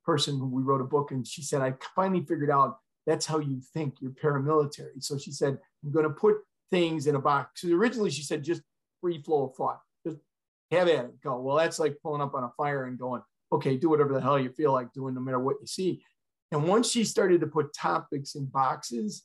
person 0.05 0.37
who 0.37 0.47
we 0.47 0.61
wrote 0.61 0.81
a 0.81 0.85
book, 0.85 1.11
and 1.11 1.25
she 1.25 1.41
said, 1.41 1.61
I 1.61 1.73
finally 1.95 2.25
figured 2.25 2.51
out 2.51 2.77
that's 3.05 3.25
how 3.25 3.39
you 3.39 3.61
think. 3.73 3.95
You're 3.99 4.11
paramilitary. 4.11 5.01
So 5.01 5.17
she 5.17 5.31
said, 5.31 5.57
I'm 5.83 5.91
going 5.91 6.05
to 6.07 6.11
put 6.11 6.37
things 6.71 7.07
in 7.07 7.15
a 7.15 7.19
box. 7.19 7.61
So 7.61 7.69
originally 7.69 8.09
she 8.09 8.23
said, 8.23 8.43
just 8.43 8.61
free 9.01 9.21
flow 9.21 9.47
of 9.47 9.55
thought, 9.55 9.81
just 10.05 10.17
have 10.71 10.87
at 10.87 11.05
it, 11.05 11.21
go. 11.21 11.39
Well, 11.39 11.57
that's 11.57 11.79
like 11.79 11.97
pulling 12.01 12.21
up 12.21 12.33
on 12.33 12.43
a 12.43 12.51
fire 12.55 12.85
and 12.85 12.97
going, 12.97 13.21
okay, 13.53 13.77
do 13.77 13.89
whatever 13.89 14.13
the 14.13 14.21
hell 14.21 14.39
you 14.39 14.49
feel 14.49 14.73
like 14.73 14.91
doing, 14.93 15.13
no 15.13 15.21
matter 15.21 15.39
what 15.39 15.57
you 15.61 15.67
see. 15.67 16.03
And 16.51 16.67
once 16.67 16.89
she 16.89 17.03
started 17.03 17.41
to 17.41 17.47
put 17.47 17.73
topics 17.73 18.35
in 18.35 18.45
boxes, 18.45 19.23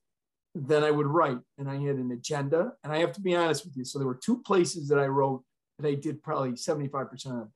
then 0.55 0.85
I 0.85 0.91
would 0.91 1.07
write 1.07 1.39
and 1.59 1.69
I 1.69 1.77
had 1.79 1.97
an 1.97 2.11
agenda. 2.13 2.73
And 2.85 2.93
I 2.93 2.99
have 2.99 3.13
to 3.13 3.21
be 3.21 3.35
honest 3.35 3.65
with 3.65 3.77
you. 3.77 3.85
So 3.85 3.99
there 3.99 4.07
were 4.07 4.21
two 4.23 4.43
places 4.43 4.89
that 4.89 4.99
I 4.99 5.07
wrote 5.07 5.43
that 5.79 5.89
I 5.89 5.95
did 5.95 6.23
probably 6.23 6.53
75% 6.53 7.43
of. 7.43 7.49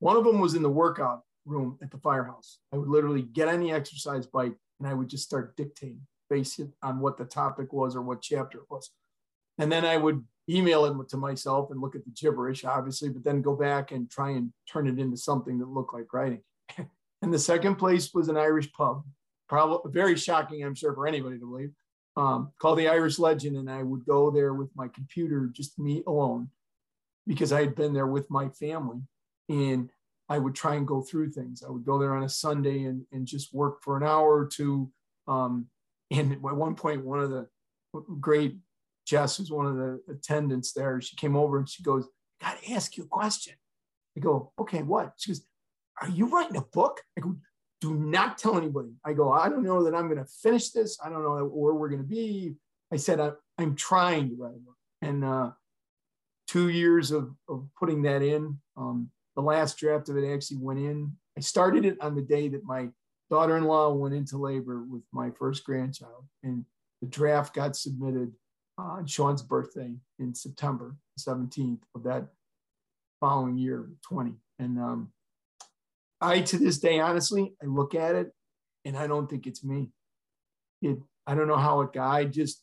One 0.00 0.16
of 0.16 0.24
them 0.24 0.40
was 0.40 0.54
in 0.54 0.62
the 0.62 0.70
workout 0.70 1.22
room 1.44 1.78
at 1.82 1.90
the 1.90 1.98
firehouse. 1.98 2.58
I 2.72 2.76
would 2.76 2.88
literally 2.88 3.22
get 3.22 3.48
on 3.48 3.60
the 3.60 3.72
exercise 3.72 4.26
bike 4.26 4.54
and 4.78 4.88
I 4.88 4.94
would 4.94 5.08
just 5.08 5.24
start 5.24 5.56
dictating 5.56 6.06
based 6.30 6.60
on 6.82 7.00
what 7.00 7.16
the 7.16 7.24
topic 7.24 7.72
was 7.72 7.96
or 7.96 8.02
what 8.02 8.22
chapter 8.22 8.58
it 8.58 8.64
was. 8.70 8.90
And 9.58 9.70
then 9.70 9.84
I 9.84 9.96
would 9.96 10.24
email 10.48 10.84
it 10.86 11.08
to 11.08 11.16
myself 11.16 11.70
and 11.70 11.80
look 11.80 11.94
at 11.94 12.04
the 12.04 12.10
gibberish, 12.10 12.64
obviously, 12.64 13.10
but 13.10 13.24
then 13.24 13.42
go 13.42 13.54
back 13.54 13.92
and 13.92 14.10
try 14.10 14.30
and 14.30 14.52
turn 14.70 14.86
it 14.86 14.98
into 14.98 15.16
something 15.16 15.58
that 15.58 15.68
looked 15.68 15.92
like 15.92 16.12
writing. 16.12 16.40
and 17.22 17.32
the 17.32 17.38
second 17.38 17.76
place 17.76 18.14
was 18.14 18.28
an 18.28 18.36
Irish 18.36 18.72
pub, 18.72 19.02
probably 19.48 19.92
very 19.92 20.16
shocking, 20.16 20.64
I'm 20.64 20.74
sure, 20.74 20.94
for 20.94 21.06
anybody 21.06 21.38
to 21.38 21.46
believe, 21.46 21.72
um, 22.16 22.52
called 22.60 22.78
the 22.78 22.88
Irish 22.88 23.18
Legend. 23.18 23.56
And 23.56 23.70
I 23.70 23.82
would 23.82 24.06
go 24.06 24.30
there 24.30 24.54
with 24.54 24.70
my 24.74 24.88
computer, 24.88 25.50
just 25.52 25.78
me 25.78 26.02
alone, 26.06 26.48
because 27.26 27.52
I 27.52 27.60
had 27.60 27.74
been 27.74 27.92
there 27.92 28.06
with 28.06 28.30
my 28.30 28.48
family. 28.48 29.02
And 29.50 29.90
I 30.30 30.38
would 30.38 30.54
try 30.54 30.74
and 30.74 30.86
go 30.86 31.02
through 31.02 31.30
things. 31.30 31.62
I 31.66 31.70
would 31.70 31.84
go 31.84 31.98
there 31.98 32.14
on 32.14 32.22
a 32.22 32.28
Sunday 32.28 32.84
and, 32.84 33.04
and 33.12 33.26
just 33.26 33.54
work 33.54 33.82
for 33.82 33.96
an 33.96 34.02
hour 34.02 34.36
or 34.36 34.46
two. 34.46 34.90
Um, 35.26 35.66
and 36.10 36.32
at 36.32 36.40
one 36.40 36.74
point, 36.74 37.04
one 37.04 37.20
of 37.20 37.30
the 37.30 37.48
great 38.20 38.56
Jess, 39.08 39.38
who's 39.38 39.50
one 39.50 39.66
of 39.66 39.76
the 39.76 40.00
attendants 40.10 40.72
there, 40.72 41.00
she 41.00 41.16
came 41.16 41.34
over 41.34 41.58
and 41.58 41.68
she 41.68 41.82
goes, 41.82 42.06
Got 42.40 42.62
to 42.62 42.72
ask 42.72 42.96
you 42.96 43.04
a 43.04 43.06
question. 43.06 43.54
I 44.16 44.20
go, 44.20 44.52
Okay, 44.60 44.82
what? 44.82 45.14
She 45.16 45.30
goes, 45.30 45.46
Are 46.02 46.10
you 46.10 46.26
writing 46.26 46.56
a 46.56 46.62
book? 46.62 47.00
I 47.16 47.22
go, 47.22 47.36
Do 47.80 47.94
not 47.94 48.36
tell 48.36 48.58
anybody. 48.58 48.90
I 49.04 49.14
go, 49.14 49.32
I 49.32 49.48
don't 49.48 49.64
know 49.64 49.84
that 49.84 49.94
I'm 49.94 50.08
going 50.08 50.22
to 50.22 50.30
finish 50.42 50.70
this. 50.70 50.98
I 51.02 51.08
don't 51.08 51.22
know 51.22 51.42
where 51.46 51.74
we're 51.74 51.88
going 51.88 52.02
to 52.02 52.08
be. 52.08 52.54
I 52.92 52.96
said, 52.96 53.18
I, 53.18 53.32
am 53.58 53.74
trying 53.74 54.28
to 54.28 54.36
write 54.36 54.54
a 54.54 54.58
book. 54.58 54.76
And 55.00 55.24
uh, 55.24 55.50
two 56.46 56.68
years 56.68 57.10
of, 57.10 57.30
of 57.48 57.66
putting 57.78 58.02
that 58.02 58.22
in, 58.22 58.58
um, 58.76 59.10
the 59.36 59.42
last 59.42 59.78
draft 59.78 60.08
of 60.10 60.16
it 60.16 60.30
actually 60.30 60.58
went 60.58 60.80
in. 60.80 61.12
I 61.36 61.40
started 61.40 61.84
it 61.84 61.96
on 62.00 62.14
the 62.14 62.22
day 62.22 62.48
that 62.48 62.64
my 62.64 62.88
daughter-in-law 63.30 63.92
went 63.92 64.14
into 64.14 64.36
labor 64.36 64.82
with 64.82 65.02
my 65.12 65.30
first 65.38 65.64
grandchild, 65.64 66.24
and 66.42 66.64
the 67.00 67.06
draft 67.06 67.54
got 67.54 67.76
submitted 67.76 68.32
on 68.78 69.06
Sean's 69.06 69.42
birthday 69.42 69.92
in 70.18 70.34
September 70.34 70.96
17th 71.18 71.80
of 71.94 72.04
that 72.04 72.28
following 73.20 73.58
year, 73.58 73.90
20. 74.08 74.34
And 74.60 74.78
um, 74.78 75.12
I, 76.20 76.40
to 76.40 76.58
this 76.58 76.78
day, 76.78 77.00
honestly, 77.00 77.54
I 77.62 77.66
look 77.66 77.94
at 77.94 78.14
it 78.14 78.32
and 78.84 78.96
I 78.96 79.06
don't 79.06 79.28
think 79.28 79.46
it's 79.46 79.64
me. 79.64 79.88
It, 80.80 80.98
I 81.26 81.34
don't 81.34 81.48
know 81.48 81.56
how 81.56 81.80
it 81.80 81.92
got. 81.92 82.10
I 82.10 82.24
just, 82.24 82.62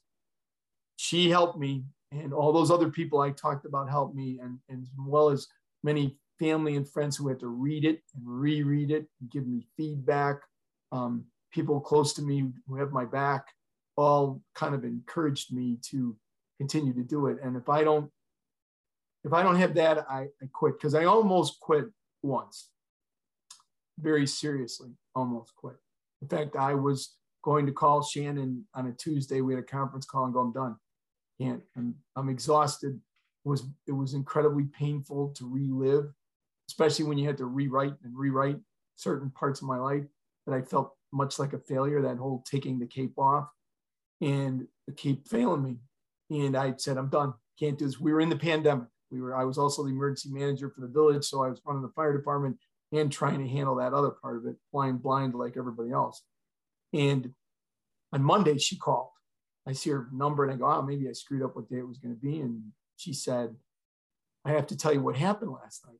she 0.95 1.29
helped 1.29 1.59
me, 1.59 1.83
and 2.11 2.33
all 2.33 2.53
those 2.53 2.71
other 2.71 2.89
people 2.89 3.19
I 3.19 3.31
talked 3.31 3.65
about 3.65 3.89
helped 3.89 4.15
me, 4.15 4.39
and, 4.41 4.57
and 4.69 4.81
as 4.81 4.89
well 4.97 5.29
as 5.29 5.47
many 5.83 6.17
family 6.39 6.77
and 6.77 6.89
friends 6.89 7.17
who 7.17 7.27
had 7.27 7.39
to 7.41 7.47
read 7.47 7.83
it 7.83 8.01
and 8.15 8.23
reread 8.25 8.91
it 8.91 9.05
and 9.19 9.29
give 9.29 9.45
me 9.45 9.67
feedback. 9.75 10.39
Um, 10.93 11.25
people 11.51 11.81
close 11.81 12.13
to 12.13 12.21
me 12.21 12.49
who 12.67 12.75
have 12.77 12.91
my 12.91 13.05
back 13.05 13.47
all 13.97 14.41
kind 14.53 14.75
of 14.75 14.83
encouraged 14.83 15.53
me 15.53 15.77
to 15.89 16.15
continue 16.57 16.93
to 16.93 17.03
do 17.03 17.27
it. 17.27 17.37
And 17.43 17.55
if 17.55 17.69
I 17.69 17.83
don't, 17.83 18.09
if 19.23 19.33
I 19.33 19.41
don't 19.43 19.55
have 19.57 19.75
that, 19.75 20.05
I, 20.09 20.27
I 20.41 20.47
quit 20.51 20.77
because 20.77 20.95
I 20.95 21.05
almost 21.05 21.59
quit 21.59 21.85
once. 22.21 22.69
Very 23.99 24.27
seriously, 24.27 24.89
almost 25.15 25.55
quit. 25.55 25.75
In 26.21 26.27
fact, 26.27 26.55
I 26.55 26.73
was 26.73 27.15
going 27.43 27.65
to 27.65 27.71
call 27.71 28.03
Shannon 28.03 28.65
on 28.73 28.87
a 28.87 28.91
Tuesday. 28.91 29.41
We 29.41 29.53
had 29.53 29.63
a 29.63 29.65
conference 29.65 30.05
call 30.05 30.25
and 30.25 30.33
go, 30.33 30.41
I'm 30.41 30.51
done. 30.51 30.75
Can't. 31.39 31.61
I'm, 31.77 31.95
I'm 32.15 32.29
exhausted. 32.29 32.99
It 33.45 33.49
was 33.49 33.63
it 33.87 33.91
was 33.91 34.13
incredibly 34.13 34.65
painful 34.65 35.29
to 35.37 35.49
relive, 35.49 36.11
especially 36.69 37.05
when 37.05 37.17
you 37.17 37.27
had 37.27 37.37
to 37.37 37.45
rewrite 37.45 37.93
and 38.03 38.17
rewrite 38.17 38.57
certain 38.95 39.29
parts 39.29 39.61
of 39.61 39.67
my 39.67 39.77
life 39.77 40.03
that 40.45 40.55
I 40.55 40.61
felt 40.61 40.93
much 41.13 41.37
like 41.37 41.53
a 41.53 41.59
failure. 41.59 42.01
That 42.01 42.17
whole 42.17 42.43
taking 42.49 42.79
the 42.79 42.87
cape 42.87 43.17
off 43.17 43.47
and 44.21 44.67
keep 44.95 45.27
failing 45.27 45.63
me. 45.63 45.77
And 46.29 46.55
I 46.55 46.73
said, 46.77 46.97
I'm 46.97 47.09
done. 47.09 47.33
Can't 47.59 47.77
do 47.77 47.85
this. 47.85 47.99
We 47.99 48.13
were 48.13 48.21
in 48.21 48.29
the 48.29 48.35
pandemic. 48.35 48.87
We 49.11 49.21
were, 49.21 49.35
I 49.35 49.43
was 49.43 49.57
also 49.57 49.83
the 49.83 49.89
emergency 49.89 50.29
manager 50.31 50.69
for 50.69 50.81
the 50.81 50.87
village. 50.87 51.25
So 51.25 51.43
I 51.43 51.49
was 51.49 51.61
running 51.65 51.81
the 51.81 51.89
fire 51.89 52.15
department 52.15 52.57
and 52.91 53.11
trying 53.11 53.39
to 53.39 53.47
handle 53.47 53.75
that 53.75 53.93
other 53.93 54.09
part 54.09 54.37
of 54.37 54.45
it, 54.45 54.55
flying 54.71 54.97
blind 54.97 55.35
like 55.35 55.57
everybody 55.57 55.91
else. 55.91 56.21
And 56.93 57.33
on 58.11 58.23
Monday, 58.23 58.57
she 58.57 58.77
called. 58.77 59.09
I 59.67 59.73
see 59.73 59.89
her 59.89 60.07
number 60.11 60.43
and 60.43 60.53
I 60.53 60.57
go, 60.57 60.65
oh, 60.65 60.81
maybe 60.81 61.09
I 61.09 61.13
screwed 61.13 61.43
up 61.43 61.55
what 61.55 61.69
day 61.69 61.77
it 61.77 61.87
was 61.87 61.97
going 61.97 62.15
to 62.15 62.21
be. 62.21 62.39
And 62.39 62.71
she 62.97 63.13
said, 63.13 63.55
I 64.43 64.51
have 64.51 64.67
to 64.67 64.77
tell 64.77 64.93
you 64.93 65.01
what 65.01 65.15
happened 65.15 65.51
last 65.51 65.85
night. 65.85 65.97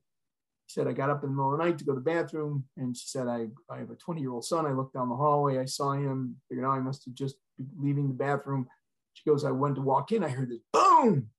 She 0.66 0.74
said, 0.74 0.88
I 0.88 0.92
got 0.92 1.10
up 1.10 1.22
in 1.22 1.30
the 1.30 1.36
middle 1.36 1.52
of 1.52 1.58
the 1.58 1.64
night 1.64 1.78
to 1.78 1.84
go 1.84 1.92
to 1.92 2.00
the 2.00 2.04
bathroom. 2.04 2.64
And 2.76 2.96
she 2.96 3.06
said, 3.06 3.28
I, 3.28 3.46
I 3.70 3.78
have 3.78 3.90
a 3.90 3.94
20 3.94 4.20
year 4.20 4.32
old 4.32 4.44
son. 4.44 4.66
I 4.66 4.72
looked 4.72 4.94
down 4.94 5.08
the 5.08 5.16
hallway. 5.16 5.58
I 5.58 5.64
saw 5.64 5.92
him, 5.92 6.36
figured 6.48 6.66
oh, 6.66 6.70
out 6.70 6.78
I 6.78 6.80
must 6.80 7.04
have 7.04 7.14
just 7.14 7.36
been 7.56 7.68
leaving 7.78 8.08
the 8.08 8.14
bathroom. 8.14 8.66
She 9.12 9.28
goes, 9.28 9.44
I 9.44 9.52
went 9.52 9.76
to 9.76 9.80
walk 9.80 10.12
in. 10.12 10.24
I 10.24 10.28
heard 10.28 10.50
this 10.50 10.60
boom. 10.72 11.30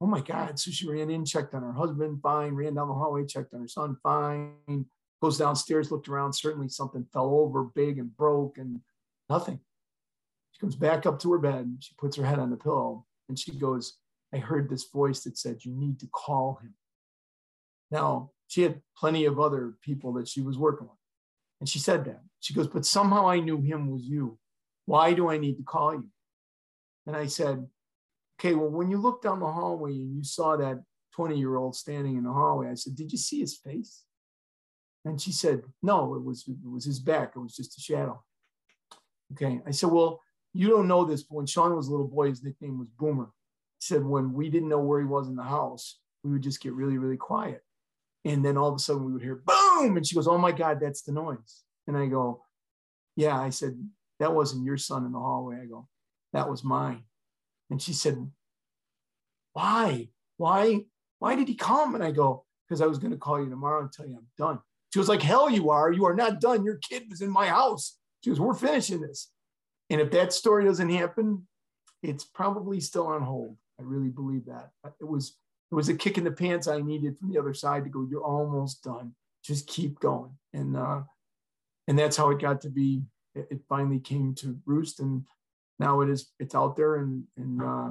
Oh 0.00 0.06
my 0.06 0.20
God. 0.20 0.58
So 0.58 0.70
she 0.70 0.88
ran 0.88 1.08
in, 1.08 1.24
checked 1.24 1.54
on 1.54 1.62
her 1.62 1.72
husband, 1.72 2.20
fine, 2.20 2.54
ran 2.54 2.74
down 2.74 2.88
the 2.88 2.94
hallway, 2.94 3.24
checked 3.26 3.54
on 3.54 3.60
her 3.60 3.68
son, 3.68 3.96
fine. 4.02 4.86
Goes 5.22 5.38
downstairs, 5.38 5.90
looked 5.90 6.08
around. 6.08 6.32
Certainly 6.32 6.68
something 6.70 7.06
fell 7.12 7.32
over 7.32 7.64
big 7.64 7.98
and 7.98 8.14
broke 8.14 8.58
and 8.58 8.80
nothing. 9.30 9.60
She 10.50 10.60
comes 10.60 10.74
back 10.74 11.06
up 11.06 11.20
to 11.20 11.32
her 11.32 11.38
bed. 11.38 11.76
She 11.80 11.94
puts 11.96 12.16
her 12.16 12.24
head 12.24 12.38
on 12.40 12.50
the 12.50 12.56
pillow 12.56 13.06
and 13.28 13.38
she 13.38 13.52
goes, 13.52 13.98
I 14.34 14.38
heard 14.38 14.68
this 14.68 14.84
voice 14.84 15.20
that 15.20 15.38
said, 15.38 15.64
You 15.64 15.72
need 15.72 16.00
to 16.00 16.08
call 16.08 16.58
him. 16.60 16.74
Now, 17.94 18.32
she 18.48 18.62
had 18.62 18.80
plenty 18.98 19.24
of 19.24 19.38
other 19.38 19.76
people 19.80 20.14
that 20.14 20.26
she 20.26 20.40
was 20.40 20.58
working 20.58 20.88
with. 20.88 20.98
And 21.60 21.68
she 21.68 21.78
said 21.78 22.04
that. 22.06 22.22
She 22.40 22.52
goes, 22.52 22.66
But 22.66 22.84
somehow 22.84 23.28
I 23.28 23.38
knew 23.38 23.60
him 23.60 23.88
was 23.88 24.02
you. 24.02 24.36
Why 24.84 25.12
do 25.12 25.30
I 25.30 25.38
need 25.38 25.58
to 25.58 25.62
call 25.62 25.94
you? 25.94 26.08
And 27.06 27.14
I 27.14 27.26
said, 27.26 27.64
Okay, 28.34 28.56
well, 28.56 28.68
when 28.68 28.90
you 28.90 28.98
looked 28.98 29.22
down 29.22 29.38
the 29.38 29.46
hallway 29.46 29.92
and 29.92 30.16
you 30.16 30.24
saw 30.24 30.56
that 30.56 30.82
20 31.14 31.38
year 31.38 31.54
old 31.54 31.76
standing 31.76 32.16
in 32.16 32.24
the 32.24 32.32
hallway, 32.32 32.68
I 32.68 32.74
said, 32.74 32.96
Did 32.96 33.12
you 33.12 33.18
see 33.18 33.38
his 33.38 33.56
face? 33.56 34.02
And 35.04 35.20
she 35.20 35.30
said, 35.30 35.62
No, 35.80 36.16
it 36.16 36.24
was, 36.24 36.48
it 36.48 36.68
was 36.68 36.84
his 36.84 36.98
back. 36.98 37.34
It 37.36 37.38
was 37.38 37.54
just 37.54 37.78
a 37.78 37.80
shadow. 37.80 38.24
Okay. 39.34 39.60
I 39.64 39.70
said, 39.70 39.90
Well, 39.90 40.20
you 40.52 40.68
don't 40.68 40.88
know 40.88 41.04
this, 41.04 41.22
but 41.22 41.36
when 41.36 41.46
Sean 41.46 41.76
was 41.76 41.86
a 41.86 41.92
little 41.92 42.08
boy, 42.08 42.30
his 42.30 42.42
nickname 42.42 42.76
was 42.76 42.88
Boomer. 42.88 43.30
He 43.78 43.86
said, 43.86 44.04
When 44.04 44.32
we 44.32 44.50
didn't 44.50 44.68
know 44.68 44.80
where 44.80 44.98
he 44.98 45.06
was 45.06 45.28
in 45.28 45.36
the 45.36 45.44
house, 45.44 46.00
we 46.24 46.32
would 46.32 46.42
just 46.42 46.60
get 46.60 46.72
really, 46.72 46.98
really 46.98 47.16
quiet. 47.16 47.62
And 48.24 48.44
then 48.44 48.56
all 48.56 48.68
of 48.68 48.76
a 48.76 48.78
sudden 48.78 49.04
we 49.04 49.12
would 49.12 49.22
hear 49.22 49.42
boom. 49.44 49.96
And 49.96 50.06
she 50.06 50.14
goes, 50.14 50.26
Oh 50.26 50.38
my 50.38 50.52
God, 50.52 50.80
that's 50.80 51.02
the 51.02 51.12
noise. 51.12 51.62
And 51.86 51.96
I 51.96 52.06
go, 52.06 52.42
Yeah. 53.16 53.38
I 53.38 53.50
said, 53.50 53.78
That 54.20 54.34
wasn't 54.34 54.64
your 54.64 54.78
son 54.78 55.04
in 55.04 55.12
the 55.12 55.18
hallway. 55.18 55.60
I 55.62 55.66
go, 55.66 55.88
That 56.32 56.48
was 56.48 56.64
mine. 56.64 57.04
And 57.70 57.80
she 57.80 57.92
said, 57.92 58.30
Why? 59.52 60.08
Why? 60.36 60.80
Why 61.18 61.36
did 61.36 61.48
he 61.48 61.54
come? 61.54 61.94
And 61.94 62.04
I 62.04 62.10
go, 62.10 62.44
Because 62.66 62.80
I 62.80 62.86
was 62.86 62.98
going 62.98 63.12
to 63.12 63.18
call 63.18 63.42
you 63.42 63.50
tomorrow 63.50 63.82
and 63.82 63.92
tell 63.92 64.06
you 64.06 64.16
I'm 64.16 64.26
done. 64.38 64.58
She 64.92 64.98
was 64.98 65.08
like, 65.08 65.22
Hell, 65.22 65.50
you 65.50 65.70
are. 65.70 65.92
You 65.92 66.06
are 66.06 66.14
not 66.14 66.40
done. 66.40 66.64
Your 66.64 66.76
kid 66.76 67.04
was 67.10 67.20
in 67.20 67.30
my 67.30 67.46
house. 67.46 67.98
She 68.22 68.30
goes, 68.30 68.40
We're 68.40 68.54
finishing 68.54 69.00
this. 69.00 69.30
And 69.90 70.00
if 70.00 70.10
that 70.12 70.32
story 70.32 70.64
doesn't 70.64 70.88
happen, 70.88 71.46
it's 72.02 72.24
probably 72.24 72.80
still 72.80 73.06
on 73.06 73.22
hold. 73.22 73.56
I 73.78 73.82
really 73.82 74.08
believe 74.08 74.46
that. 74.46 74.70
It 75.00 75.06
was 75.06 75.36
it 75.74 75.76
was 75.76 75.88
a 75.88 75.94
kick 75.94 76.18
in 76.18 76.22
the 76.22 76.30
pants 76.30 76.68
I 76.68 76.80
needed 76.80 77.18
from 77.18 77.32
the 77.32 77.38
other 77.40 77.52
side 77.52 77.82
to 77.82 77.90
go, 77.90 78.06
you're 78.08 78.22
almost 78.22 78.84
done. 78.84 79.12
Just 79.42 79.66
keep 79.66 79.98
going. 79.98 80.30
And 80.52 80.76
uh, 80.76 81.00
and 81.88 81.98
that's 81.98 82.16
how 82.16 82.30
it 82.30 82.38
got 82.38 82.60
to 82.60 82.70
be. 82.70 83.02
It, 83.34 83.48
it 83.50 83.60
finally 83.68 83.98
came 83.98 84.36
to 84.36 84.56
roost, 84.66 85.00
and 85.00 85.24
now 85.80 86.00
it 86.02 86.10
is. 86.10 86.30
It's 86.38 86.54
out 86.54 86.76
there, 86.76 86.94
and 86.94 87.24
and 87.36 87.60
uh, 87.60 87.90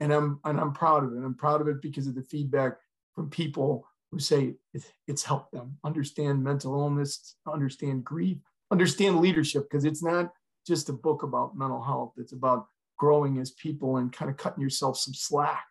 and 0.00 0.12
I'm 0.12 0.40
and 0.44 0.58
I'm 0.58 0.72
proud 0.72 1.04
of 1.04 1.12
it. 1.12 1.24
I'm 1.24 1.36
proud 1.36 1.60
of 1.60 1.68
it 1.68 1.80
because 1.80 2.08
of 2.08 2.16
the 2.16 2.24
feedback 2.24 2.72
from 3.14 3.30
people 3.30 3.86
who 4.10 4.18
say 4.18 4.56
it, 4.74 4.82
it's 5.06 5.22
helped 5.22 5.52
them 5.52 5.78
understand 5.84 6.42
mental 6.42 6.74
illness, 6.74 7.36
understand 7.46 8.02
grief, 8.02 8.38
understand 8.72 9.20
leadership, 9.20 9.70
because 9.70 9.84
it's 9.84 10.02
not 10.02 10.32
just 10.66 10.88
a 10.88 10.92
book 10.92 11.22
about 11.22 11.56
mental 11.56 11.80
health. 11.80 12.14
It's 12.16 12.32
about 12.32 12.66
growing 12.98 13.38
as 13.38 13.52
people 13.52 13.98
and 13.98 14.12
kind 14.12 14.32
of 14.32 14.36
cutting 14.36 14.60
yourself 14.60 14.98
some 14.98 15.14
slack 15.14 15.68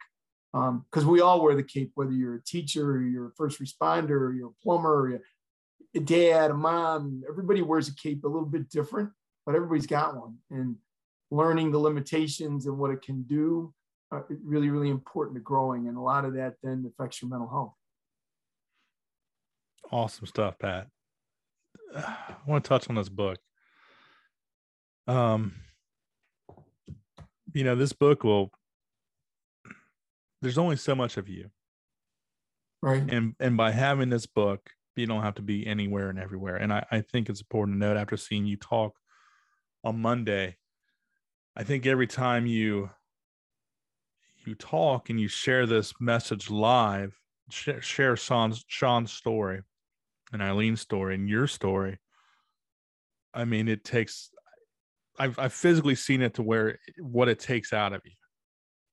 because 0.52 1.04
um, 1.04 1.08
we 1.08 1.22
all 1.22 1.44
wear 1.44 1.56
the 1.56 1.64
cape, 1.64 1.92
whether 1.96 2.12
you're 2.12 2.36
a 2.36 2.44
teacher, 2.44 2.92
or 2.92 3.02
you're 3.02 3.28
a 3.28 3.32
first 3.32 3.62
responder, 3.62 4.12
or 4.12 4.34
you're 4.34 4.50
a 4.50 4.64
plumber, 4.64 5.12
or 5.12 5.22
a 5.96 6.00
dad, 6.00 6.52
a 6.52 6.54
mom. 6.54 7.24
Everybody 7.30 7.62
wears 7.62 7.88
a 7.88 7.96
cape 7.96 8.24
a 8.24 8.28
little 8.28 8.48
bit 8.48 8.70
different, 8.70 9.12
but 9.46 9.56
everybody's 9.56 9.88
got 9.88 10.16
one. 10.16 10.38
And 10.50 10.76
learning 11.32 11.72
the 11.72 11.78
limitations 11.78 12.66
and 12.66 12.78
what 12.78 12.92
it 12.92 13.02
can 13.02 13.24
do, 13.24 13.74
uh, 14.12 14.22
really, 14.44 14.70
really 14.70 14.90
important 14.90 15.36
to 15.38 15.42
growing. 15.42 15.88
And 15.88 15.98
a 15.98 16.02
lot 16.02 16.26
of 16.26 16.34
that 16.34 16.56
then 16.64 16.86
affects 16.88 17.22
your 17.22 17.30
mental 17.30 17.50
health. 17.50 17.74
Awesome 19.92 20.26
stuff, 20.26 20.58
Pat. 20.60 20.88
I 21.96 22.36
want 22.48 22.64
to 22.64 22.70
touch 22.70 22.90
on 22.90 22.96
this 22.96 23.10
book. 23.10 23.38
Um, 25.08 25.54
you 27.54 27.64
know, 27.64 27.76
this 27.76 27.94
book 27.94 28.24
will 28.24 28.52
there's 30.42 30.58
only 30.58 30.76
so 30.76 30.96
much 30.96 31.18
of 31.18 31.30
you. 31.30 31.50
Right. 32.82 33.04
And 33.12 33.36
and 33.40 33.58
by 33.58 33.72
having 33.72 34.10
this 34.10 34.26
book, 34.26 34.70
you 34.96 35.06
don't 35.06 35.24
have 35.24 35.36
to 35.36 35.42
be 35.42 35.66
anywhere 35.68 36.10
and 36.10 36.20
everywhere. 36.20 36.56
And 36.56 36.72
I, 36.72 36.86
I 36.92 37.02
think 37.02 37.30
it's 37.30 37.42
important 37.42 37.76
to 37.76 37.80
note 37.80 37.98
after 37.98 38.18
seeing 38.18 38.46
you 38.46 38.58
talk 38.58 38.96
on 39.84 40.02
Monday, 40.02 40.58
I 41.56 41.64
think 41.64 41.86
every 41.86 42.08
time 42.08 42.46
you 42.46 42.90
you 44.46 44.56
talk 44.56 45.10
and 45.10 45.20
you 45.20 45.28
share 45.28 45.66
this 45.66 45.94
message 46.00 46.50
live, 46.50 47.18
share, 47.50 47.82
share 47.82 48.16
Sean's 48.16 48.64
Sean's 48.68 49.12
story 49.12 49.62
and 50.32 50.42
Eileen's 50.42 50.82
story 50.82 51.16
and 51.16 51.28
your 51.28 51.48
story. 51.48 51.98
I 53.34 53.46
mean, 53.46 53.68
it 53.68 53.84
takes 53.84 54.32
I've 55.18 55.38
I've 55.38 55.54
physically 55.54 55.96
seen 55.96 56.22
it 56.22 56.36
to 56.36 56.44
where 56.44 56.80
what 56.98 57.28
it 57.28 57.40
takes 57.40 57.74
out 57.74 57.94
of 57.94 58.02
you. 58.06 58.12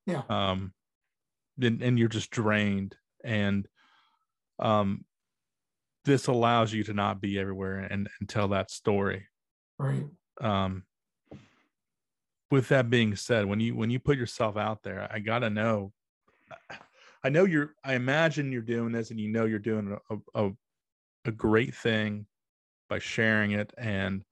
Yeah. 0.07 0.23
Um, 0.29 0.73
and, 1.61 1.83
and 1.83 1.99
you're 1.99 2.09
just 2.09 2.31
drained. 2.31 2.97
And 3.25 3.67
um 4.59 5.05
this 6.05 6.29
allows 6.29 6.73
you 6.73 6.85
to 6.85 6.95
not 6.95 7.21
be 7.21 7.39
everywhere 7.39 7.81
and, 7.81 8.09
and 8.21 8.29
tell 8.29 8.49
that 8.49 8.71
story. 8.71 9.27
Right. 9.79 10.07
Um 10.41 10.85
with 12.51 12.69
that 12.69 12.91
being 12.91 13.17
said 13.17 13.47
when 13.47 13.61
you 13.61 13.75
when 13.75 13.91
you 13.91 13.99
put 13.99 14.17
yourself 14.17 14.57
out 14.57 14.83
there 14.83 15.09
i 15.13 15.19
gotta 15.19 15.51
know 15.51 15.93
i 17.25 17.29
know 17.29 17.45
you're 17.45 17.75
i 17.85 17.95
imagine 17.95 18.53
you're 18.53 18.63
doing 18.63 18.93
this 18.93 19.11
and 19.11 19.21
you 19.21 19.29
know 19.29 19.45
you're 19.45 19.59
doing 19.59 19.97
a, 20.11 20.17
a, 20.35 20.51
a 21.25 21.33
great 21.33 21.75
thing 21.75 22.27
by 22.89 22.99
sharing 22.99 23.53
it 23.53 23.73
and 23.77 24.23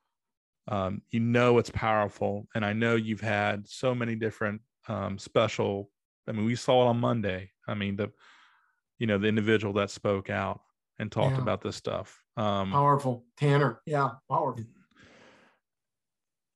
um, 0.67 1.03
you 1.11 1.21
know 1.21 1.59
it's 1.59 1.71
powerful. 1.71 2.47
And 2.55 2.65
i 2.65 2.73
know 2.73 2.95
you've 2.95 3.21
had 3.21 3.69
so 3.69 3.95
many 3.95 4.15
different 4.15 4.61
um, 4.89 5.19
special 5.19 5.91
I 6.29 6.33
mean, 6.33 6.45
we 6.45 6.57
saw 6.57 6.85
it 6.85 6.89
on 6.89 7.01
Monday. 7.01 7.51
I 7.67 7.75
mean, 7.75 7.97
the 7.97 8.11
you 8.99 9.07
know 9.07 9.19
the 9.19 9.29
individual 9.29 9.75
that 9.75 9.91
spoke 9.91 10.31
out 10.31 10.61
and 10.99 11.11
talked 11.11 11.37
yeah. 11.37 11.43
about 11.43 11.61
this 11.61 11.77
stuff. 11.77 12.21
Um, 12.37 12.71
powerful 12.71 13.25
Tanner. 13.37 13.81
Yeah, 13.87 14.11
powerful. 14.31 14.65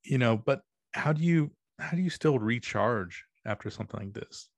You 0.05 0.19
know, 0.19 0.37
but 0.37 0.63
how 0.93 1.13
do 1.13 1.23
you 1.23 1.51
how 1.79 1.97
do 1.97 2.03
you 2.03 2.11
still 2.11 2.39
recharge 2.39 3.25
after 3.45 3.71
something 3.71 4.01
like 4.01 4.13
this? 4.15 4.49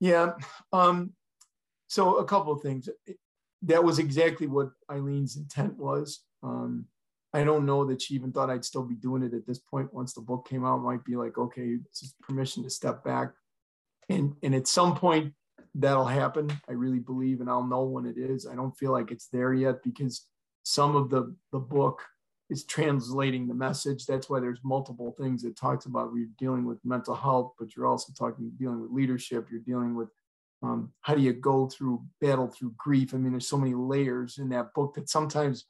Yeah. 0.00 0.32
Um, 0.72 1.12
so 1.88 2.16
a 2.16 2.24
couple 2.24 2.52
of 2.52 2.62
things. 2.62 2.88
That 3.62 3.82
was 3.82 3.98
exactly 3.98 4.46
what 4.46 4.70
Eileen's 4.90 5.36
intent 5.36 5.76
was. 5.76 6.20
Um, 6.42 6.86
I 7.34 7.44
don't 7.44 7.66
know 7.66 7.84
that 7.86 8.00
she 8.00 8.14
even 8.14 8.32
thought 8.32 8.50
I'd 8.50 8.64
still 8.64 8.84
be 8.84 8.94
doing 8.94 9.22
it 9.22 9.34
at 9.34 9.46
this 9.46 9.58
point. 9.58 9.92
Once 9.92 10.14
the 10.14 10.20
book 10.20 10.48
came 10.48 10.64
out, 10.64 10.82
might 10.82 11.04
be 11.04 11.16
like, 11.16 11.36
okay, 11.36 11.78
permission 12.22 12.62
to 12.62 12.70
step 12.70 13.04
back. 13.04 13.32
And 14.08 14.34
and 14.42 14.54
at 14.54 14.66
some 14.66 14.96
point 14.96 15.34
that'll 15.74 16.06
happen. 16.06 16.50
I 16.68 16.72
really 16.72 16.98
believe, 16.98 17.40
and 17.40 17.50
I'll 17.50 17.66
know 17.66 17.84
when 17.84 18.06
it 18.06 18.16
is. 18.16 18.46
I 18.46 18.54
don't 18.54 18.76
feel 18.76 18.92
like 18.92 19.10
it's 19.10 19.28
there 19.28 19.52
yet 19.52 19.82
because 19.82 20.26
some 20.62 20.96
of 20.96 21.10
the 21.10 21.34
the 21.52 21.58
book 21.58 22.02
is 22.50 22.64
translating 22.64 23.46
the 23.46 23.54
message. 23.54 24.06
That's 24.06 24.30
why 24.30 24.40
there's 24.40 24.60
multiple 24.64 25.14
things 25.20 25.44
it 25.44 25.56
talks 25.56 25.84
about. 25.84 26.12
We're 26.12 26.30
dealing 26.38 26.64
with 26.64 26.78
mental 26.84 27.14
health, 27.14 27.52
but 27.58 27.76
you're 27.76 27.86
also 27.86 28.12
talking 28.18 28.50
dealing 28.58 28.80
with 28.80 28.90
leadership. 28.90 29.48
You're 29.50 29.60
dealing 29.60 29.94
with 29.94 30.08
um, 30.62 30.92
how 31.02 31.14
do 31.14 31.20
you 31.20 31.32
go 31.32 31.68
through 31.68 32.04
battle 32.20 32.48
through 32.48 32.74
grief. 32.76 33.14
I 33.14 33.18
mean, 33.18 33.32
there's 33.32 33.48
so 33.48 33.58
many 33.58 33.74
layers 33.74 34.38
in 34.38 34.48
that 34.48 34.72
book 34.74 34.94
that 34.94 35.08
sometimes 35.08 35.66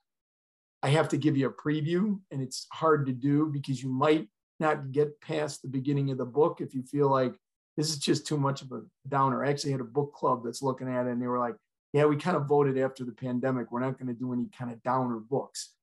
I 0.82 0.90
have 0.90 1.08
to 1.08 1.16
give 1.16 1.36
you 1.36 1.48
a 1.48 1.52
preview, 1.52 2.20
and 2.30 2.40
it's 2.40 2.66
hard 2.72 3.06
to 3.06 3.12
do 3.12 3.46
because 3.46 3.82
you 3.82 3.88
might 3.88 4.28
not 4.60 4.92
get 4.92 5.20
past 5.20 5.62
the 5.62 5.68
beginning 5.68 6.10
of 6.10 6.18
the 6.18 6.24
book 6.24 6.60
if 6.60 6.74
you 6.74 6.82
feel 6.82 7.08
like 7.08 7.34
this 7.76 7.90
is 7.90 7.98
just 7.98 8.26
too 8.26 8.36
much 8.36 8.62
of 8.62 8.72
a 8.72 8.82
downer. 9.08 9.44
I 9.44 9.50
actually 9.50 9.72
had 9.72 9.80
a 9.80 9.84
book 9.84 10.12
club 10.12 10.42
that's 10.44 10.62
looking 10.62 10.88
at 10.88 11.06
it, 11.06 11.10
and 11.10 11.22
they 11.22 11.26
were 11.26 11.38
like, 11.38 11.56
"Yeah, 11.92 12.06
we 12.06 12.16
kind 12.16 12.36
of 12.36 12.46
voted 12.46 12.78
after 12.78 13.04
the 13.04 13.12
pandemic. 13.12 13.70
We're 13.70 13.80
not 13.80 13.98
going 13.98 14.08
to 14.08 14.18
do 14.18 14.32
any 14.32 14.46
kind 14.56 14.70
of 14.70 14.82
downer 14.82 15.18
books." 15.18 15.74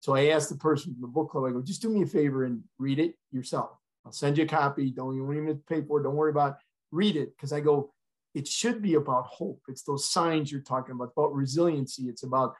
So 0.00 0.14
I 0.14 0.28
asked 0.28 0.48
the 0.48 0.56
person 0.56 0.92
from 0.94 1.02
the 1.02 1.08
book 1.08 1.30
club, 1.30 1.44
I 1.44 1.50
go, 1.50 1.62
"Just 1.62 1.82
do 1.82 1.88
me 1.88 2.02
a 2.02 2.06
favor 2.06 2.44
and 2.44 2.62
read 2.78 2.98
it 2.98 3.16
yourself. 3.32 3.70
I'll 4.04 4.12
send 4.12 4.38
you 4.38 4.44
a 4.44 4.48
copy. 4.48 4.90
Don't 4.90 5.14
you 5.14 5.30
even 5.32 5.58
pay 5.68 5.82
for 5.82 6.00
it. 6.00 6.04
Don't 6.04 6.16
worry 6.16 6.30
about 6.30 6.52
it. 6.52 6.56
read 6.92 7.16
it." 7.16 7.36
Because 7.36 7.52
I 7.52 7.60
go, 7.60 7.92
it 8.34 8.46
should 8.46 8.80
be 8.80 8.94
about 8.94 9.26
hope. 9.26 9.60
It's 9.68 9.82
those 9.82 10.08
signs 10.08 10.50
you're 10.50 10.60
talking 10.60 10.94
about, 10.94 11.12
about 11.16 11.34
resiliency. 11.34 12.04
It's 12.08 12.22
about 12.22 12.54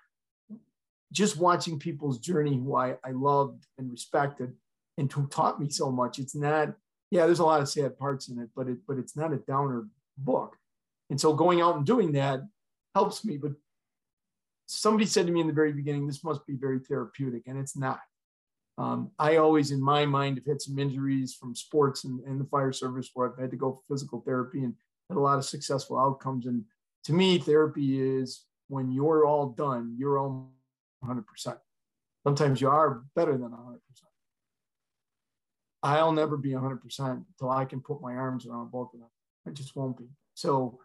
just 1.12 1.38
watching 1.38 1.78
people's 1.78 2.18
journey 2.18 2.56
who 2.56 2.76
I, 2.76 2.96
I 3.04 3.10
loved 3.12 3.66
and 3.78 3.90
respected 3.90 4.52
and 4.96 5.10
who 5.10 5.26
taught 5.28 5.60
me 5.60 5.68
so 5.70 5.90
much. 5.90 6.18
It's 6.18 6.34
not, 6.34 6.74
yeah, 7.10 7.26
there's 7.26 7.40
a 7.40 7.44
lot 7.44 7.60
of 7.60 7.68
sad 7.68 7.98
parts 7.98 8.28
in 8.28 8.38
it, 8.38 8.50
but 8.54 8.68
it 8.68 8.78
but 8.86 8.98
it's 8.98 9.16
not 9.16 9.32
a 9.32 9.38
downer 9.38 9.86
book. 10.18 10.56
And 11.08 11.20
so 11.20 11.32
going 11.32 11.60
out 11.60 11.76
and 11.76 11.86
doing 11.86 12.12
that 12.12 12.40
helps 12.94 13.24
me. 13.24 13.36
But 13.36 13.52
somebody 14.66 15.06
said 15.06 15.26
to 15.26 15.32
me 15.32 15.40
in 15.40 15.48
the 15.48 15.52
very 15.52 15.72
beginning, 15.72 16.06
this 16.06 16.22
must 16.22 16.46
be 16.46 16.54
very 16.54 16.78
therapeutic, 16.78 17.42
and 17.46 17.58
it's 17.58 17.76
not. 17.76 18.00
Um, 18.78 19.10
I 19.18 19.36
always, 19.36 19.72
in 19.72 19.82
my 19.82 20.06
mind, 20.06 20.38
have 20.38 20.46
had 20.46 20.62
some 20.62 20.78
injuries 20.78 21.34
from 21.34 21.54
sports 21.54 22.04
and, 22.04 22.20
and 22.20 22.40
the 22.40 22.46
fire 22.46 22.72
service 22.72 23.10
where 23.12 23.30
I've 23.30 23.38
had 23.38 23.50
to 23.50 23.56
go 23.56 23.72
for 23.72 23.94
physical 23.94 24.22
therapy 24.24 24.62
and 24.62 24.74
had 25.08 25.18
a 25.18 25.20
lot 25.20 25.38
of 25.38 25.44
successful 25.44 25.98
outcomes. 25.98 26.46
And 26.46 26.64
to 27.04 27.12
me, 27.12 27.38
therapy 27.38 28.00
is 28.00 28.44
when 28.68 28.90
you're 28.90 29.26
all 29.26 29.50
done, 29.50 29.96
you're 29.98 30.18
all 30.18 30.52
100%. 31.04 31.56
Sometimes 32.24 32.60
you 32.60 32.68
are 32.68 33.02
better 33.14 33.32
than 33.32 33.50
100%. 33.50 33.78
I'll 35.82 36.12
never 36.12 36.36
be 36.36 36.50
100% 36.50 36.80
until 36.98 37.50
I 37.50 37.64
can 37.64 37.80
put 37.80 38.02
my 38.02 38.14
arms 38.14 38.46
around 38.46 38.70
both 38.70 38.92
of 38.92 39.00
them. 39.00 39.08
I 39.46 39.50
just 39.50 39.74
won't 39.74 39.96
be. 39.96 40.04
So 40.34 40.78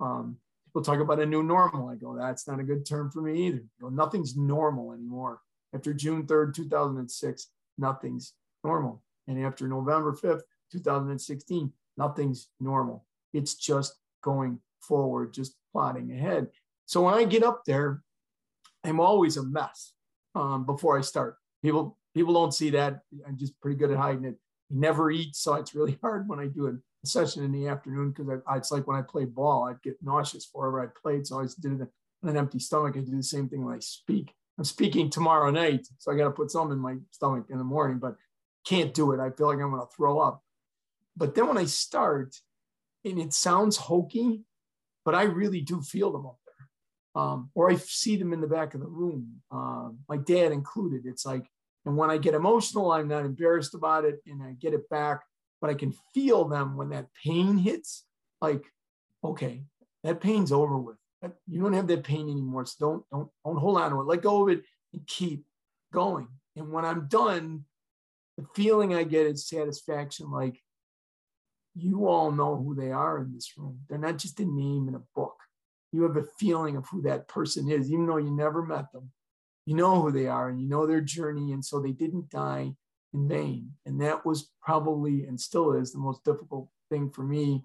um, 0.00 0.38
people 0.66 0.82
talk 0.82 0.98
about 0.98 1.20
a 1.20 1.26
new 1.26 1.42
normal. 1.42 1.88
I 1.88 1.94
go, 1.94 2.16
that's 2.16 2.48
not 2.48 2.58
a 2.58 2.64
good 2.64 2.84
term 2.84 3.10
for 3.10 3.22
me 3.22 3.46
either. 3.46 3.62
Know, 3.80 3.88
nothing's 3.88 4.36
normal 4.36 4.92
anymore. 4.92 5.40
After 5.72 5.94
June 5.94 6.24
3rd, 6.26 6.54
2006, 6.54 7.48
nothing's 7.78 8.34
normal. 8.64 9.02
And 9.28 9.44
after 9.44 9.68
November 9.68 10.12
5th, 10.12 10.42
2016, 10.72 11.72
nothing's 11.96 12.48
normal. 12.58 13.04
It's 13.32 13.54
just 13.54 13.94
going 14.22 14.58
forward, 14.80 15.32
just 15.32 15.54
plodding 15.72 16.10
ahead. 16.10 16.48
So 16.86 17.02
when 17.02 17.14
I 17.14 17.24
get 17.24 17.44
up 17.44 17.62
there, 17.64 18.02
I'm 18.84 19.00
always 19.00 19.36
a 19.36 19.42
mess 19.42 19.92
um, 20.34 20.64
before 20.64 20.98
I 20.98 21.02
start. 21.02 21.36
People 21.62 21.98
people 22.14 22.34
don't 22.34 22.54
see 22.54 22.70
that. 22.70 23.00
I'm 23.26 23.36
just 23.36 23.58
pretty 23.60 23.76
good 23.76 23.90
at 23.90 23.98
hiding 23.98 24.24
it. 24.24 24.36
I 24.70 24.74
never 24.74 25.10
eat, 25.10 25.36
so 25.36 25.54
it's 25.54 25.74
really 25.74 25.98
hard 26.02 26.28
when 26.28 26.38
I 26.38 26.46
do 26.46 26.68
a 26.68 27.06
session 27.06 27.44
in 27.44 27.52
the 27.52 27.68
afternoon 27.68 28.10
because 28.10 28.40
it's 28.56 28.72
like 28.72 28.86
when 28.86 28.96
I 28.96 29.02
played 29.02 29.34
ball, 29.34 29.64
I'd 29.64 29.82
get 29.82 29.96
nauseous 30.02 30.48
wherever 30.52 30.80
I 30.82 30.86
played. 31.00 31.26
So 31.26 31.34
I 31.34 31.38
always 31.38 31.54
did 31.54 31.80
it 31.80 31.88
on 32.22 32.30
an 32.30 32.36
empty 32.36 32.58
stomach. 32.58 32.96
I 32.96 33.00
do 33.00 33.16
the 33.16 33.22
same 33.22 33.48
thing 33.48 33.64
when 33.64 33.74
I 33.74 33.80
speak. 33.80 34.34
I'm 34.58 34.64
speaking 34.64 35.08
tomorrow 35.08 35.50
night, 35.50 35.86
so 35.98 36.12
I 36.12 36.16
got 36.16 36.24
to 36.24 36.30
put 36.30 36.50
some 36.50 36.70
in 36.72 36.78
my 36.78 36.96
stomach 37.10 37.46
in 37.48 37.58
the 37.58 37.64
morning, 37.64 37.98
but 37.98 38.16
can't 38.66 38.92
do 38.92 39.12
it. 39.12 39.20
I 39.20 39.30
feel 39.30 39.46
like 39.46 39.58
I'm 39.58 39.70
going 39.70 39.80
to 39.80 39.96
throw 39.96 40.18
up. 40.18 40.42
But 41.16 41.34
then 41.34 41.48
when 41.48 41.58
I 41.58 41.64
start, 41.64 42.36
and 43.04 43.18
it 43.18 43.32
sounds 43.32 43.76
hokey, 43.76 44.42
but 45.04 45.14
I 45.14 45.22
really 45.22 45.62
do 45.62 45.80
feel 45.80 46.14
up 46.14 46.22
there. 46.22 46.39
Um, 47.14 47.50
or 47.54 47.70
I 47.70 47.74
see 47.76 48.16
them 48.16 48.32
in 48.32 48.40
the 48.40 48.46
back 48.46 48.74
of 48.74 48.80
the 48.80 48.86
room, 48.86 49.42
uh, 49.50 49.88
my 50.08 50.16
dad 50.16 50.52
included. 50.52 51.02
It's 51.06 51.26
like, 51.26 51.44
and 51.84 51.96
when 51.96 52.10
I 52.10 52.18
get 52.18 52.34
emotional, 52.34 52.92
I'm 52.92 53.08
not 53.08 53.24
embarrassed 53.24 53.74
about 53.74 54.04
it 54.04 54.20
and 54.26 54.42
I 54.42 54.52
get 54.52 54.74
it 54.74 54.88
back, 54.90 55.22
but 55.60 55.70
I 55.70 55.74
can 55.74 55.94
feel 56.14 56.44
them 56.44 56.76
when 56.76 56.90
that 56.90 57.06
pain 57.24 57.58
hits. 57.58 58.04
Like, 58.40 58.64
okay, 59.24 59.64
that 60.04 60.20
pain's 60.20 60.52
over 60.52 60.78
with. 60.78 60.96
You 61.48 61.60
don't 61.60 61.72
have 61.72 61.88
that 61.88 62.04
pain 62.04 62.30
anymore. 62.30 62.64
So 62.64 62.76
don't, 62.78 63.04
don't, 63.10 63.28
don't 63.44 63.58
hold 63.58 63.78
on 63.78 63.90
to 63.90 64.00
it. 64.00 64.04
Let 64.04 64.22
go 64.22 64.42
of 64.42 64.56
it 64.56 64.62
and 64.92 65.06
keep 65.06 65.44
going. 65.92 66.28
And 66.56 66.70
when 66.70 66.84
I'm 66.84 67.08
done, 67.08 67.64
the 68.38 68.46
feeling 68.54 68.94
I 68.94 69.02
get 69.02 69.26
is 69.26 69.48
satisfaction 69.48 70.30
like 70.30 70.60
you 71.74 72.08
all 72.08 72.32
know 72.32 72.56
who 72.56 72.74
they 72.74 72.90
are 72.90 73.18
in 73.18 73.32
this 73.32 73.52
room. 73.56 73.80
They're 73.88 73.98
not 73.98 74.18
just 74.18 74.40
a 74.40 74.44
name 74.44 74.88
in 74.88 74.94
a 74.94 75.02
book. 75.14 75.36
You 75.92 76.02
have 76.02 76.16
a 76.16 76.26
feeling 76.38 76.76
of 76.76 76.86
who 76.88 77.02
that 77.02 77.28
person 77.28 77.70
is, 77.70 77.90
even 77.90 78.06
though 78.06 78.18
you 78.18 78.30
never 78.30 78.62
met 78.62 78.92
them. 78.92 79.10
You 79.66 79.76
know 79.76 80.00
who 80.00 80.10
they 80.10 80.26
are 80.26 80.48
and 80.48 80.60
you 80.60 80.68
know 80.68 80.86
their 80.86 81.00
journey. 81.00 81.52
And 81.52 81.64
so 81.64 81.80
they 81.80 81.92
didn't 81.92 82.30
die 82.30 82.74
in 83.12 83.28
vain. 83.28 83.72
And 83.86 84.00
that 84.00 84.24
was 84.24 84.50
probably 84.62 85.24
and 85.24 85.40
still 85.40 85.72
is 85.72 85.92
the 85.92 85.98
most 85.98 86.24
difficult 86.24 86.68
thing 86.90 87.10
for 87.10 87.22
me 87.22 87.64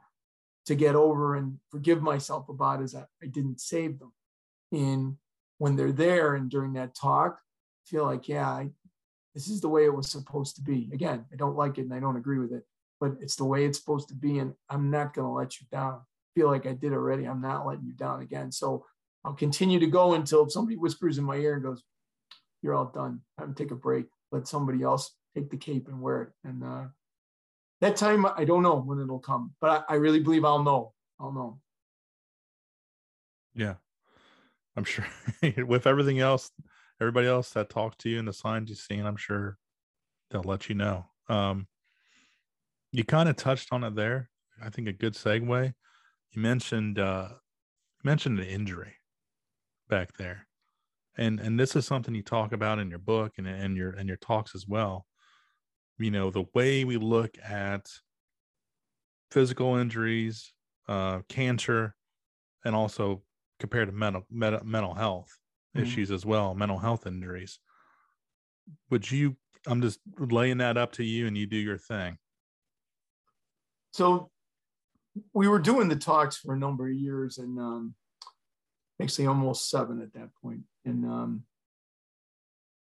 to 0.66 0.76
get 0.76 0.96
over 0.96 1.36
and 1.36 1.60
forgive 1.70 2.02
myself 2.02 2.50
about 2.50 2.82
is 2.82 2.94
that 2.94 3.08
I 3.22 3.28
didn't 3.28 3.62
save 3.62 4.00
them. 4.00 4.14
And 4.72 5.18
when 5.60 5.76
they're 5.76 5.92
there 5.92 6.36
and 6.36 6.50
during 6.50 6.74
that 6.74 6.96
talk, 6.96 7.40
I 7.40 7.90
feel 7.90 8.06
like, 8.06 8.28
yeah, 8.28 8.50
I, 8.50 8.72
this 9.34 9.48
is 9.48 9.62
the 9.62 9.70
way 9.70 9.86
it 9.86 9.96
was 9.96 10.10
supposed 10.10 10.56
to 10.56 10.62
be. 10.64 10.90
Again, 10.92 11.26
I 11.32 11.36
don't 11.36 11.56
like 11.56 11.78
it 11.78 11.82
and 11.82 11.94
I 11.94 12.00
don't 12.00 12.18
agree 12.18 12.40
with 12.40 12.52
it 12.52 12.66
but 13.00 13.14
it's 13.22 13.36
the 13.36 13.46
way 13.46 13.66
it's 13.66 13.80
supposed 13.80 14.08
to 14.10 14.16
be. 14.16 14.40
And 14.40 14.54
I'm 14.70 14.90
not 14.90 15.14
going 15.14 15.28
to 15.28 15.32
let 15.32 15.60
you 15.60 15.68
down. 15.72 16.02
Feel 16.36 16.48
like 16.48 16.66
I 16.66 16.74
did 16.74 16.94
already. 16.94 17.26
I'm 17.26 17.42
not 17.42 17.66
letting 17.66 17.86
you 17.86 17.94
down 17.94 18.22
again. 18.22 18.52
So 18.52 18.86
I'll 19.24 19.34
continue 19.34 19.80
to 19.80 19.88
go 19.88 20.14
until 20.14 20.50
somebody 20.50 20.78
whispers 20.78 21.18
in 21.18 21.24
my 21.24 21.38
ear 21.38 21.56
and 21.56 21.64
goes, 21.64 21.84
You're 22.62 22.76
all 22.76 22.92
done. 22.94 23.22
Have 23.40 23.50
to 23.50 23.56
take 23.56 23.72
a 23.72 23.76
break. 23.76 24.06
Let 24.32 24.48
somebody 24.48 24.84
else 24.84 25.16
take 25.36 25.50
the 25.50 25.58
cape 25.58 25.88
and 25.88 26.02
wear 26.02 26.24
it. 26.24 26.30
And 26.44 26.64
uh, 26.64 26.84
that 27.82 27.96
time, 27.96 28.26
I 28.26 28.46
don't 28.46 28.64
know 28.64 28.80
when 28.80 29.00
it'll 29.00 29.20
come, 29.20 29.54
but 29.62 29.86
I, 29.90 29.94
I 29.94 29.96
really 29.98 30.20
believe 30.20 30.46
I'll 30.46 30.64
know. 30.64 30.94
I'll 31.20 31.32
know. 31.32 31.60
Yeah. 33.54 33.76
I'm 34.76 34.84
sure 34.84 35.06
with 35.66 35.88
everything 35.88 36.20
else, 36.20 36.52
everybody 37.00 37.28
else 37.28 37.52
that 37.52 37.70
talked 37.70 38.00
to 38.02 38.10
you 38.10 38.20
and 38.20 38.28
the 38.28 38.34
signs 38.34 38.70
you've 38.70 38.80
seen, 38.80 39.06
I'm 39.06 39.16
sure 39.16 39.58
they'll 40.30 40.44
let 40.44 40.70
you 40.70 40.76
know. 40.76 41.06
Um, 41.30 41.68
you 42.92 43.04
kind 43.04 43.30
of 43.30 43.36
touched 43.36 43.70
on 43.72 43.84
it 43.84 43.96
there. 43.96 44.30
I 44.62 44.70
think 44.70 44.88
a 44.88 44.94
good 44.94 45.14
segue. 45.14 45.74
You 46.36 46.42
mentioned 46.42 47.00
uh, 47.00 47.30
mentioned 48.04 48.40
an 48.40 48.46
injury 48.46 48.96
back 49.90 50.18
there, 50.18 50.48
and 51.18 51.40
and 51.40 51.60
this 51.60 51.76
is 51.76 51.88
something 51.88 52.14
you 52.14 52.24
talk 52.24 52.52
about 52.52 52.80
in 52.80 52.90
your 52.90 53.00
book 53.00 53.34
and 53.38 53.48
and 53.48 53.78
your 53.78 53.92
and 53.92 54.08
your 54.08 54.18
talks 54.18 54.54
as 54.54 54.68
well. 54.68 55.06
You 55.98 56.12
know 56.12 56.32
the 56.32 56.46
way 56.54 56.84
we 56.84 56.98
look 56.98 57.38
at 57.44 57.88
physical 59.32 59.78
injuries, 59.78 60.54
uh, 60.90 61.22
cancer, 61.30 61.96
and 62.66 62.76
also 62.76 63.24
compared 63.60 63.88
to 63.88 63.94
mental 63.94 64.26
mental, 64.30 64.66
mental 64.66 64.94
health 64.94 65.30
mm-hmm. 65.76 65.86
issues 65.86 66.12
as 66.12 66.26
well, 66.26 66.54
mental 66.54 66.80
health 66.80 67.08
injuries. 67.08 67.60
Would 68.90 69.10
you? 69.10 69.38
I'm 69.68 69.82
just 69.82 70.00
laying 70.20 70.58
that 70.58 70.78
up 70.78 70.92
to 70.94 71.04
you, 71.04 71.28
and 71.28 71.38
you 71.38 71.48
do 71.48 71.58
your 71.58 71.78
thing 71.78 72.18
so 73.96 74.30
we 75.34 75.48
were 75.48 75.60
doing 75.60 75.88
the 75.88 75.96
talks 75.96 76.38
for 76.38 76.54
a 76.54 76.60
number 76.60 76.88
of 76.88 76.94
years 76.94 77.38
and 77.38 77.60
um, 77.60 77.96
actually 79.02 79.28
almost 79.28 79.70
seven 79.70 80.02
at 80.02 80.14
that 80.14 80.30
point. 80.42 80.62
And 80.86 81.06
um, 81.06 81.44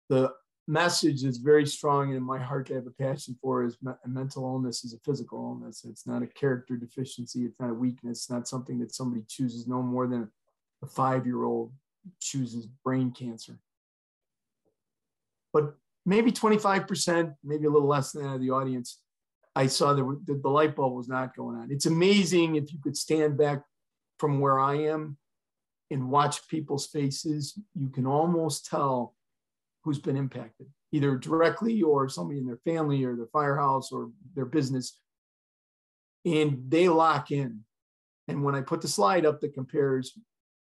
the 0.09 0.33
message 0.69 1.25
is 1.25 1.39
very 1.39 1.67
strong 1.67 2.15
in 2.15 2.23
my 2.23 2.39
heart 2.39 2.67
to 2.67 2.75
have 2.75 2.87
a 2.87 2.91
passion 2.91 3.37
for 3.41 3.65
is 3.65 3.77
me- 3.83 3.93
mental 4.05 4.45
illness 4.45 4.85
is 4.85 4.95
a 4.95 4.99
physical 4.99 5.39
illness. 5.39 5.85
It's 5.89 6.07
not 6.07 6.23
a 6.23 6.27
character 6.27 6.77
deficiency. 6.77 7.45
It's 7.45 7.61
not 7.61 7.71
a 7.71 7.75
weakness. 7.75 8.19
It's 8.19 8.31
not 8.31 8.49
something 8.49 8.79
that 8.81 8.95
somebody 8.95 9.23
chooses 9.29 9.67
no 9.67 9.83
more 9.83 10.07
than 10.07 10.31
a 10.83 10.87
five 10.87 11.27
year 11.27 11.45
old 11.45 11.73
chooses 12.21 12.67
brain 12.85 13.11
cancer. 13.11 13.59
But 15.53 15.75
maybe 16.05 16.31
25%, 16.33 17.35
maybe 17.43 17.67
a 17.67 17.71
little 17.71 17.89
less 17.89 18.13
than 18.13 18.25
that 18.25 18.35
of 18.35 18.41
the 18.41 18.51
audience, 18.51 19.01
I 19.57 19.66
saw 19.69 19.95
the, 19.95 20.21
the, 20.27 20.35
the 20.35 20.51
light 20.51 20.77
bulb 20.77 20.92
was 20.92 21.09
not 21.09 21.35
going 21.35 21.57
on. 21.57 21.71
It's 21.71 21.87
amazing 21.87 22.57
if 22.57 22.73
you 22.75 22.79
could 22.79 22.97
stand 22.97 23.38
back 23.38 23.62
from 24.19 24.38
where 24.38 24.61
I 24.61 24.75
am 24.75 25.16
and 25.90 26.11
watch 26.11 26.47
people's 26.49 26.87
faces, 26.87 27.59
you 27.75 27.88
can 27.88 28.07
almost 28.07 28.66
tell 28.66 29.14
who's 29.83 29.99
been 29.99 30.16
impacted, 30.16 30.66
either 30.92 31.16
directly 31.16 31.81
or 31.81 32.07
somebody 32.07 32.38
in 32.38 32.47
their 32.47 32.61
family 32.66 33.03
or 33.03 33.16
their 33.16 33.29
firehouse 33.33 33.92
or 33.92 34.11
their 34.35 34.45
business. 34.45 34.99
And 36.27 36.64
they 36.69 36.90
lock 36.90 37.31
in. 37.31 37.61
And 38.29 38.45
when 38.45 38.55
I 38.55 38.61
put 38.61 38.83
the 38.83 38.88
slide 38.88 39.25
up 39.25 39.40
that 39.40 39.55
compares 39.55 40.19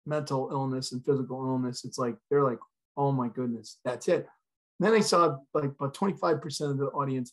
mental 0.04 0.50
illness 0.52 0.92
and 0.92 1.02
physical 1.02 1.46
illness, 1.46 1.84
it's 1.84 1.98
like 1.98 2.16
they're 2.28 2.44
like, 2.44 2.58
oh 2.98 3.12
my 3.12 3.28
goodness, 3.28 3.78
that's 3.86 4.08
it. 4.08 4.26
And 4.78 4.86
then 4.88 4.92
I 4.92 5.00
saw 5.00 5.38
like 5.54 5.70
about 5.78 5.94
25% 5.94 6.70
of 6.70 6.78
the 6.78 6.86
audience 6.86 7.32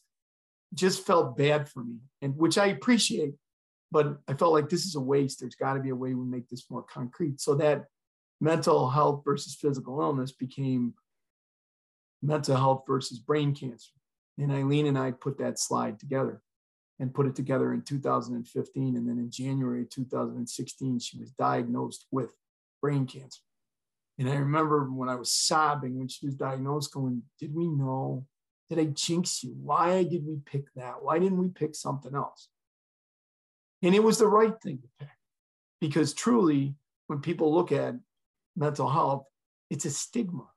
just 0.74 1.06
felt 1.06 1.38
bad 1.38 1.68
for 1.68 1.84
me, 1.84 1.98
and 2.22 2.38
which 2.38 2.58
I 2.58 2.68
appreciate 2.68 3.34
but 3.92 4.20
I 4.28 4.34
felt 4.34 4.54
like 4.54 4.70
this 4.70 4.86
is 4.86 4.96
a 4.96 5.02
waste. 5.02 5.40
There's 5.40 5.56
got 5.56 5.74
to 5.74 5.80
be 5.80 5.90
a 5.90 5.96
way 5.96 6.14
we 6.14 6.26
make 6.26 6.48
this 6.48 6.70
more 6.70 6.84
concrete. 6.84 7.42
So 7.42 7.56
that 7.56 7.86
mental 8.40 8.90
health 8.90 9.24
versus 9.26 9.56
physical 9.56 10.00
illness 10.02 10.32
became 10.32 10.94
mental 12.22 12.56
health 12.56 12.84
versus 12.88 13.20
brain 13.20 13.56
cancer. 13.56 13.92
And 14.38 14.52
Eileen 14.52 14.86
and 14.86 14.98
I 14.98 15.12
put 15.12 15.40
that 15.40 15.60
slide 15.60 16.00
together 16.00 16.42
and 17.00 17.14
put 17.14 17.26
it 17.26 17.36
together 17.36 17.74
in 17.74 17.82
2015. 17.82 18.96
And 18.96 19.08
then 19.08 19.18
in 19.18 19.32
January 19.32 19.86
2016, 19.90 21.00
she 21.00 21.18
was 21.20 21.32
diagnosed 21.32 22.06
with 22.12 22.34
brain 22.82 23.06
cancer. 23.06 23.42
And 24.20 24.30
I 24.30 24.36
remember 24.36 24.84
when 24.92 25.10
I 25.10 25.16
was 25.16 25.32
sobbing 25.32 25.98
when 25.98 26.10
she 26.10 26.26
was 26.26 26.36
diagnosed, 26.36 26.94
going, 26.94 27.24
Did 27.40 27.56
we 27.56 27.68
know? 27.68 28.26
Did 28.70 28.80
I 28.80 28.86
jinx 28.86 29.44
you? 29.44 29.56
Why 29.62 30.04
did 30.04 30.26
we 30.26 30.38
pick 30.46 30.66
that? 30.76 31.02
Why 31.02 31.18
didn't 31.18 31.40
we 31.40 31.50
pick 31.50 31.76
something 31.76 32.14
else? 32.14 32.50
And 33.82 33.96
it 33.96 34.04
was 34.04 34.18
the 34.18 34.28
right 34.28 34.54
thing 34.62 34.80
to 34.80 34.88
pick 35.00 35.16
because 35.82 36.14
truly, 36.14 36.76
when 37.08 37.20
people 37.20 37.54
look 37.54 37.72
at 37.72 37.96
mental 38.56 38.90
health, 38.90 39.26
it's 39.70 39.86
a 39.86 39.90
stigma, 39.90 40.48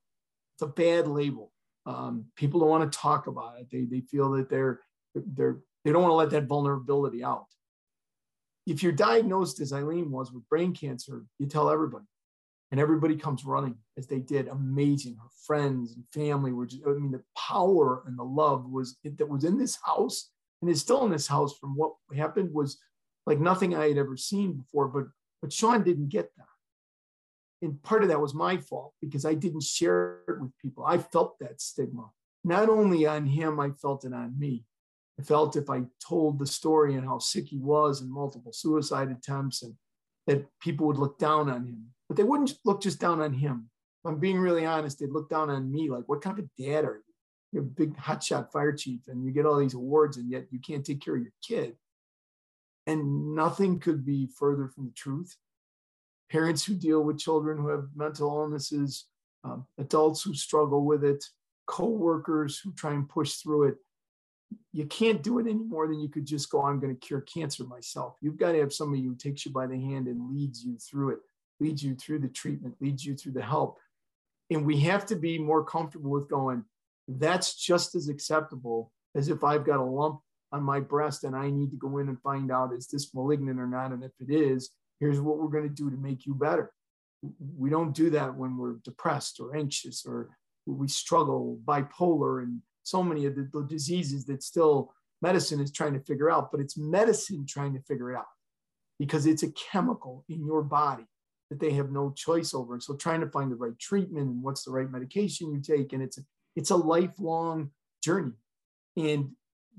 it's 0.54 0.62
a 0.62 0.66
bad 0.66 1.06
label. 1.06 1.52
Um, 1.86 2.26
people 2.36 2.60
don't 2.60 2.68
want 2.68 2.90
to 2.92 2.98
talk 2.98 3.26
about 3.26 3.58
it. 3.58 3.68
They, 3.70 3.84
they 3.84 4.00
feel 4.00 4.30
that 4.32 4.48
they're, 4.48 4.80
they're, 5.14 5.58
they 5.84 5.92
don't 5.92 6.02
want 6.02 6.12
to 6.12 6.16
let 6.16 6.30
that 6.30 6.48
vulnerability 6.48 7.24
out. 7.24 7.46
If 8.66 8.82
you're 8.82 8.92
diagnosed 8.92 9.60
as 9.60 9.72
Eileen 9.72 10.10
was 10.10 10.32
with 10.32 10.48
brain 10.48 10.74
cancer, 10.74 11.24
you 11.38 11.46
tell 11.46 11.70
everybody, 11.70 12.04
and 12.72 12.80
everybody 12.80 13.14
comes 13.14 13.44
running 13.44 13.76
as 13.98 14.06
they 14.06 14.18
did. 14.18 14.48
Amazing. 14.48 15.16
Her 15.22 15.28
friends 15.46 15.94
and 15.94 16.04
family 16.12 16.52
were 16.52 16.66
just, 16.66 16.82
I 16.84 16.90
mean, 16.92 17.12
the 17.12 17.22
power 17.38 18.02
and 18.06 18.18
the 18.18 18.24
love 18.24 18.68
was 18.68 18.96
that 19.04 19.28
was 19.28 19.44
in 19.44 19.58
this 19.58 19.78
house 19.84 20.30
and 20.60 20.70
is 20.70 20.80
still 20.80 21.04
in 21.04 21.12
this 21.12 21.26
house 21.28 21.56
from 21.58 21.76
what 21.76 21.92
happened 22.16 22.52
was 22.52 22.78
like 23.26 23.38
nothing 23.38 23.76
I 23.76 23.88
had 23.88 23.98
ever 23.98 24.16
seen 24.16 24.54
before. 24.54 24.88
But 24.88 25.04
but 25.42 25.52
Sean 25.52 25.82
didn't 25.82 26.08
get 26.08 26.30
that. 26.36 26.46
And 27.60 27.80
part 27.82 28.02
of 28.02 28.08
that 28.08 28.20
was 28.20 28.32
my 28.32 28.56
fault 28.56 28.94
because 29.00 29.26
I 29.26 29.34
didn't 29.34 29.62
share 29.62 30.20
it 30.26 30.40
with 30.40 30.56
people. 30.58 30.84
I 30.86 30.98
felt 30.98 31.38
that 31.40 31.60
stigma. 31.60 32.10
Not 32.42 32.68
only 32.68 33.06
on 33.06 33.26
him, 33.26 33.60
I 33.60 33.70
felt 33.70 34.04
it 34.04 34.14
on 34.14 34.36
me. 34.38 34.64
I 35.20 35.22
felt 35.22 35.56
if 35.56 35.68
I 35.68 35.82
told 36.00 36.38
the 36.38 36.46
story 36.46 36.94
and 36.94 37.04
how 37.04 37.18
sick 37.18 37.48
he 37.48 37.58
was 37.58 38.00
and 38.00 38.10
multiple 38.10 38.52
suicide 38.52 39.10
attempts 39.10 39.62
and 39.62 39.74
that 40.26 40.46
people 40.60 40.86
would 40.86 40.96
look 40.96 41.18
down 41.18 41.50
on 41.50 41.66
him. 41.66 41.86
But 42.08 42.16
they 42.16 42.24
wouldn't 42.24 42.52
look 42.64 42.82
just 42.82 43.00
down 43.00 43.20
on 43.20 43.32
him. 43.32 43.70
If 44.04 44.08
I'm 44.08 44.18
being 44.18 44.38
really 44.38 44.66
honest, 44.66 44.98
they'd 44.98 45.10
look 45.10 45.30
down 45.30 45.50
on 45.50 45.70
me 45.70 45.88
like, 45.90 46.04
what 46.06 46.22
kind 46.22 46.38
of 46.38 46.44
a 46.44 46.62
dad 46.62 46.84
are 46.84 46.96
you? 46.96 47.14
You're 47.52 47.62
a 47.62 47.66
big 47.66 47.96
hotshot 47.96 48.50
fire 48.50 48.72
chief 48.72 49.00
and 49.08 49.24
you 49.24 49.30
get 49.30 49.46
all 49.46 49.58
these 49.58 49.74
awards 49.74 50.16
and 50.16 50.30
yet 50.30 50.46
you 50.50 50.58
can't 50.58 50.84
take 50.84 51.02
care 51.02 51.16
of 51.16 51.22
your 51.22 51.32
kid. 51.46 51.76
And 52.86 53.34
nothing 53.34 53.78
could 53.78 54.04
be 54.04 54.26
further 54.26 54.68
from 54.68 54.86
the 54.86 54.92
truth. 54.92 55.36
Parents 56.30 56.64
who 56.64 56.74
deal 56.74 57.02
with 57.02 57.18
children 57.18 57.58
who 57.58 57.68
have 57.68 57.88
mental 57.94 58.28
illnesses, 58.28 59.06
um, 59.44 59.66
adults 59.78 60.22
who 60.22 60.34
struggle 60.34 60.84
with 60.84 61.04
it, 61.04 61.24
co-workers 61.66 62.58
who 62.58 62.72
try 62.72 62.92
and 62.92 63.08
push 63.08 63.34
through 63.34 63.64
it. 63.64 63.76
You 64.72 64.86
can't 64.86 65.22
do 65.22 65.38
it 65.38 65.46
any 65.46 65.62
more 65.62 65.86
than 65.86 66.00
you 66.00 66.08
could 66.08 66.26
just 66.26 66.50
go, 66.50 66.62
I'm 66.62 66.80
going 66.80 66.94
to 66.94 67.06
cure 67.06 67.20
cancer 67.20 67.64
myself. 67.64 68.16
You've 68.20 68.38
got 68.38 68.52
to 68.52 68.58
have 68.58 68.72
somebody 68.72 69.02
who 69.02 69.14
takes 69.14 69.46
you 69.46 69.52
by 69.52 69.66
the 69.66 69.76
hand 69.76 70.08
and 70.08 70.34
leads 70.34 70.64
you 70.64 70.78
through 70.78 71.10
it, 71.10 71.18
leads 71.62 71.82
you 71.82 71.94
through 71.94 72.18
the 72.18 72.28
treatment, 72.28 72.74
leads 72.80 73.04
you 73.04 73.14
through 73.14 73.32
the 73.32 73.42
help. 73.42 73.78
And 74.50 74.66
we 74.66 74.80
have 74.80 75.06
to 75.06 75.16
be 75.16 75.38
more 75.38 75.64
comfortable 75.64 76.10
with 76.10 76.28
going, 76.28 76.64
that's 77.08 77.54
just 77.54 77.94
as 77.94 78.08
acceptable 78.08 78.92
as 79.14 79.28
if 79.28 79.44
I've 79.44 79.64
got 79.64 79.80
a 79.80 79.84
lump 79.84 80.20
on 80.52 80.62
my 80.62 80.80
breast 80.80 81.24
and 81.24 81.34
I 81.34 81.50
need 81.50 81.70
to 81.70 81.76
go 81.76 81.98
in 81.98 82.08
and 82.08 82.20
find 82.20 82.50
out 82.50 82.74
is 82.74 82.86
this 82.86 83.14
malignant 83.14 83.58
or 83.60 83.66
not? 83.66 83.92
And 83.92 84.04
if 84.04 84.12
it 84.20 84.32
is, 84.32 84.70
here's 85.00 85.20
what 85.20 85.38
we're 85.38 85.48
going 85.48 85.68
to 85.68 85.82
do 85.82 85.90
to 85.90 85.96
make 85.96 86.26
you 86.26 86.34
better. 86.34 86.72
We 87.56 87.70
don't 87.70 87.94
do 87.94 88.10
that 88.10 88.34
when 88.34 88.56
we're 88.56 88.76
depressed 88.84 89.40
or 89.40 89.56
anxious 89.56 90.04
or 90.06 90.30
we 90.66 90.88
struggle, 90.88 91.58
bipolar, 91.64 92.42
and 92.42 92.60
so 92.82 93.02
many 93.02 93.26
of 93.26 93.36
the, 93.36 93.48
the 93.52 93.62
diseases 93.62 94.26
that 94.26 94.42
still 94.42 94.92
medicine 95.20 95.60
is 95.60 95.70
trying 95.70 95.94
to 95.94 96.00
figure 96.00 96.30
out, 96.30 96.50
but 96.50 96.60
it's 96.60 96.76
medicine 96.76 97.46
trying 97.46 97.72
to 97.74 97.80
figure 97.82 98.12
it 98.12 98.16
out 98.16 98.26
because 98.98 99.26
it's 99.26 99.44
a 99.44 99.52
chemical 99.52 100.24
in 100.28 100.44
your 100.44 100.62
body 100.62 101.06
that 101.52 101.60
they 101.60 101.72
have 101.72 101.90
no 101.90 102.10
choice 102.12 102.54
over. 102.54 102.72
And 102.72 102.82
so 102.82 102.96
trying 102.96 103.20
to 103.20 103.28
find 103.28 103.52
the 103.52 103.56
right 103.56 103.78
treatment 103.78 104.26
and 104.26 104.42
what's 104.42 104.64
the 104.64 104.70
right 104.70 104.90
medication 104.90 105.52
you 105.52 105.60
take. 105.60 105.92
And 105.92 106.02
it's 106.02 106.16
a, 106.16 106.22
it's 106.56 106.70
a 106.70 106.76
lifelong 106.76 107.70
journey. 108.02 108.32
And 108.96 109.32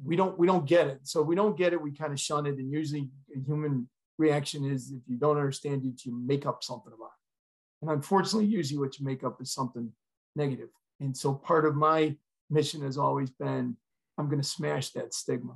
we 0.03 0.15
don't 0.15 0.38
we 0.38 0.45
don't 0.45 0.67
get 0.67 0.86
it. 0.88 0.99
So 1.03 1.23
we 1.23 1.36
don't 1.36 1.57
get 1.57 1.73
it, 1.73 1.81
we 1.81 1.91
kind 1.91 2.13
of 2.13 2.19
shun 2.19 2.45
it. 2.45 2.57
And 2.57 2.71
usually 2.71 3.09
a 3.36 3.39
human 3.39 3.89
reaction 4.19 4.65
is 4.65 4.91
if 4.91 5.01
you 5.07 5.17
don't 5.17 5.38
understand 5.38 5.83
it, 5.83 6.05
you 6.05 6.15
make 6.15 6.45
up 6.45 6.63
something 6.63 6.93
about 6.93 7.07
it. 7.07 7.81
And 7.81 7.91
unfortunately, 7.91 8.45
usually 8.45 8.79
what 8.79 8.99
you 8.99 9.05
make 9.05 9.23
up 9.23 9.41
is 9.41 9.51
something 9.51 9.91
negative. 10.36 10.69
And 10.99 11.17
so 11.17 11.33
part 11.33 11.65
of 11.65 11.75
my 11.75 12.15
mission 12.51 12.83
has 12.83 12.99
always 12.99 13.31
been 13.31 13.77
I'm 14.19 14.29
going 14.29 14.41
to 14.41 14.47
smash 14.47 14.91
that 14.91 15.15
stigma. 15.15 15.55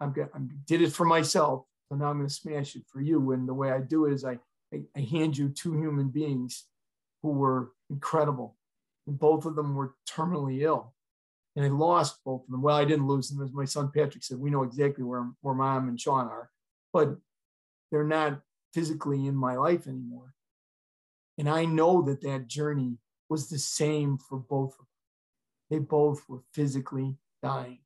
I'm 0.00 0.12
going 0.12 0.28
I 0.34 0.40
did 0.66 0.82
it 0.82 0.92
for 0.92 1.04
myself, 1.04 1.64
so 1.88 1.94
now 1.94 2.06
I'm 2.06 2.18
going 2.18 2.28
to 2.28 2.34
smash 2.34 2.74
it 2.74 2.82
for 2.92 3.00
you. 3.00 3.32
And 3.32 3.48
the 3.48 3.54
way 3.54 3.70
I 3.70 3.80
do 3.80 4.06
it 4.06 4.14
is 4.14 4.24
I, 4.24 4.38
I, 4.74 4.98
I 4.98 5.02
hand 5.02 5.36
you 5.36 5.48
two 5.48 5.74
human 5.74 6.08
beings 6.08 6.64
who 7.22 7.30
were 7.30 7.72
incredible. 7.90 8.56
And 9.06 9.18
both 9.18 9.44
of 9.44 9.54
them 9.54 9.74
were 9.74 9.94
terminally 10.08 10.62
ill 10.62 10.94
and 11.56 11.64
I 11.64 11.68
lost 11.68 12.24
both 12.24 12.42
of 12.44 12.50
them. 12.50 12.62
Well, 12.62 12.76
I 12.76 12.84
didn't 12.84 13.06
lose 13.06 13.28
them, 13.28 13.42
as 13.44 13.52
my 13.52 13.64
son 13.64 13.90
Patrick 13.94 14.24
said. 14.24 14.38
We 14.38 14.50
know 14.50 14.62
exactly 14.62 15.04
where 15.04 15.30
where 15.40 15.54
mom 15.54 15.88
and 15.88 16.00
Sean 16.00 16.26
are, 16.26 16.50
but 16.92 17.16
they're 17.90 18.04
not 18.04 18.40
physically 18.72 19.26
in 19.26 19.36
my 19.36 19.54
life 19.56 19.86
anymore. 19.86 20.34
And 21.38 21.48
I 21.48 21.64
know 21.64 22.02
that 22.02 22.22
that 22.22 22.48
journey 22.48 22.98
was 23.28 23.48
the 23.48 23.58
same 23.58 24.18
for 24.18 24.38
both 24.38 24.72
of 24.72 24.78
them. 24.78 24.86
They 25.70 25.78
both 25.78 26.22
were 26.28 26.42
physically 26.52 27.16
dying. 27.42 27.80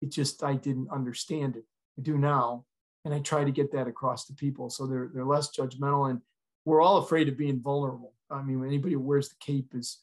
It 0.00 0.10
just 0.10 0.42
I 0.42 0.54
didn't 0.54 0.90
understand 0.90 1.56
it. 1.56 1.64
I 1.98 2.02
do 2.02 2.16
now, 2.18 2.66
and 3.04 3.12
I 3.14 3.20
try 3.20 3.44
to 3.44 3.50
get 3.50 3.72
that 3.72 3.88
across 3.88 4.26
to 4.26 4.34
people 4.34 4.70
so 4.70 4.86
they're 4.86 5.10
they're 5.12 5.24
less 5.24 5.50
judgmental. 5.50 6.10
And 6.10 6.20
we're 6.64 6.82
all 6.82 6.98
afraid 6.98 7.28
of 7.28 7.36
being 7.36 7.60
vulnerable. 7.60 8.14
I 8.30 8.42
mean, 8.42 8.64
anybody 8.64 8.94
who 8.94 9.00
wears 9.00 9.28
the 9.28 9.36
cape 9.40 9.74
is 9.74 9.98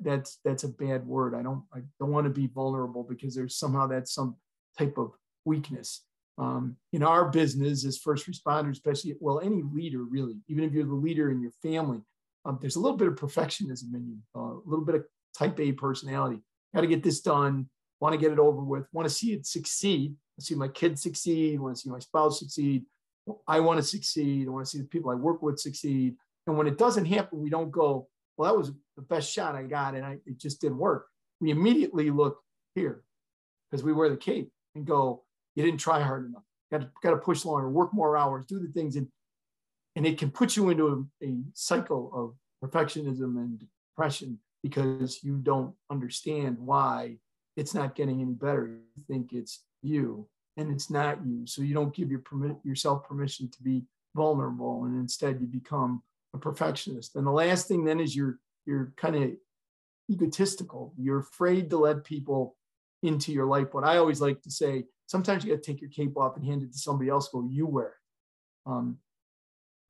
that's 0.00 0.38
that's 0.44 0.64
a 0.64 0.68
bad 0.68 1.06
word. 1.06 1.34
I 1.34 1.42
don't 1.42 1.62
I 1.72 1.80
don't 2.00 2.10
want 2.10 2.24
to 2.24 2.30
be 2.30 2.46
vulnerable 2.46 3.04
because 3.04 3.34
there's 3.34 3.56
somehow 3.56 3.86
that's 3.86 4.12
some 4.12 4.36
type 4.78 4.98
of 4.98 5.12
weakness. 5.44 6.04
Um, 6.38 6.76
in 6.92 7.02
our 7.02 7.30
business 7.30 7.84
as 7.84 7.98
first 7.98 8.30
responders, 8.30 8.72
especially 8.72 9.16
well, 9.20 9.40
any 9.40 9.62
leader 9.62 10.04
really, 10.04 10.38
even 10.46 10.64
if 10.64 10.72
you're 10.72 10.84
the 10.84 10.94
leader 10.94 11.30
in 11.30 11.42
your 11.42 11.50
family, 11.62 12.00
um, 12.44 12.58
there's 12.60 12.76
a 12.76 12.80
little 12.80 12.96
bit 12.96 13.08
of 13.08 13.14
perfectionism 13.16 13.92
in 13.94 14.06
you, 14.06 14.18
uh, 14.36 14.54
a 14.54 14.62
little 14.64 14.84
bit 14.84 14.94
of 14.94 15.04
type 15.36 15.58
A 15.58 15.72
personality. 15.72 16.40
Got 16.74 16.82
to 16.82 16.86
get 16.86 17.02
this 17.02 17.20
done. 17.20 17.68
Want 18.00 18.12
to 18.12 18.20
get 18.20 18.32
it 18.32 18.38
over 18.38 18.62
with. 18.62 18.86
Want 18.92 19.08
to 19.08 19.14
see 19.14 19.32
it 19.32 19.46
succeed. 19.46 20.14
I 20.38 20.42
see 20.42 20.54
my 20.54 20.68
kids 20.68 21.02
succeed. 21.02 21.58
I 21.58 21.60
Want 21.60 21.76
to 21.76 21.82
see 21.82 21.90
my 21.90 21.98
spouse 21.98 22.38
succeed. 22.38 22.84
I 23.46 23.60
want 23.60 23.78
to 23.78 23.82
succeed. 23.82 24.46
I 24.46 24.50
want 24.50 24.66
to 24.66 24.70
see 24.70 24.78
the 24.78 24.88
people 24.88 25.10
I 25.10 25.14
work 25.14 25.42
with 25.42 25.58
succeed. 25.58 26.14
And 26.46 26.56
when 26.56 26.66
it 26.66 26.78
doesn't 26.78 27.04
happen, 27.04 27.40
we 27.40 27.50
don't 27.50 27.70
go, 27.70 28.08
well, 28.36 28.50
that 28.50 28.56
was 28.56 28.72
the 28.96 29.02
best 29.02 29.30
shot 29.30 29.54
I 29.54 29.64
got, 29.64 29.94
and 29.94 30.06
I, 30.06 30.18
it 30.24 30.38
just 30.38 30.60
didn't 30.60 30.78
work. 30.78 31.06
We 31.40 31.50
immediately 31.50 32.10
look 32.10 32.38
here 32.74 33.02
because 33.70 33.84
we 33.84 33.92
wear 33.92 34.08
the 34.08 34.16
cape 34.16 34.50
and 34.74 34.86
go, 34.86 35.24
you 35.54 35.64
didn't 35.64 35.80
try 35.80 36.00
hard 36.00 36.26
enough. 36.26 36.44
Got 36.70 36.82
to, 36.82 36.90
got 37.02 37.10
to 37.10 37.16
push 37.16 37.44
longer, 37.44 37.68
work 37.68 37.92
more 37.92 38.16
hours, 38.16 38.46
do 38.46 38.60
the 38.60 38.68
things, 38.68 38.96
and 38.96 39.08
and 39.96 40.06
it 40.06 40.16
can 40.16 40.30
put 40.30 40.54
you 40.54 40.70
into 40.70 41.08
a, 41.22 41.26
a 41.26 41.36
cycle 41.54 42.36
of 42.62 42.70
perfectionism 42.70 43.36
and 43.36 43.60
depression 43.96 44.38
because 44.62 45.24
you 45.24 45.38
don't 45.38 45.74
understand 45.90 46.56
why 46.58 47.16
it's 47.58 47.74
not 47.74 47.96
getting 47.96 48.20
any 48.20 48.34
better. 48.34 48.68
You 48.68 49.02
think 49.08 49.32
it's 49.32 49.64
you, 49.82 50.28
and 50.56 50.70
it's 50.70 50.90
not 50.90 51.26
you. 51.26 51.44
So 51.44 51.62
you 51.62 51.74
don't 51.74 51.94
give 51.94 52.08
your 52.08 52.20
permit 52.20 52.56
yourself 52.62 53.06
permission 53.08 53.50
to 53.50 53.62
be 53.62 53.82
vulnerable, 54.14 54.84
and 54.84 54.96
instead 54.96 55.40
you 55.40 55.48
become 55.48 56.02
a 56.34 56.38
perfectionist. 56.38 57.16
And 57.16 57.26
the 57.26 57.32
last 57.32 57.66
thing 57.66 57.84
then 57.84 57.98
is 57.98 58.14
you're 58.14 58.38
you're 58.64 58.92
kind 58.96 59.16
of 59.16 59.30
egotistical. 60.08 60.94
You're 60.96 61.18
afraid 61.18 61.68
to 61.70 61.78
let 61.78 62.04
people 62.04 62.56
into 63.02 63.32
your 63.32 63.46
life. 63.46 63.74
What 63.74 63.84
I 63.84 63.96
always 63.96 64.20
like 64.20 64.40
to 64.42 64.50
say, 64.52 64.84
sometimes 65.06 65.44
you 65.44 65.50
got 65.50 65.60
to 65.62 65.72
take 65.72 65.80
your 65.80 65.90
cape 65.90 66.16
off 66.16 66.36
and 66.36 66.46
hand 66.46 66.62
it 66.62 66.72
to 66.72 66.78
somebody 66.78 67.10
else. 67.10 67.28
Go, 67.28 67.44
you 67.50 67.66
wear 67.66 67.86
it. 67.86 68.70
Um, 68.70 68.98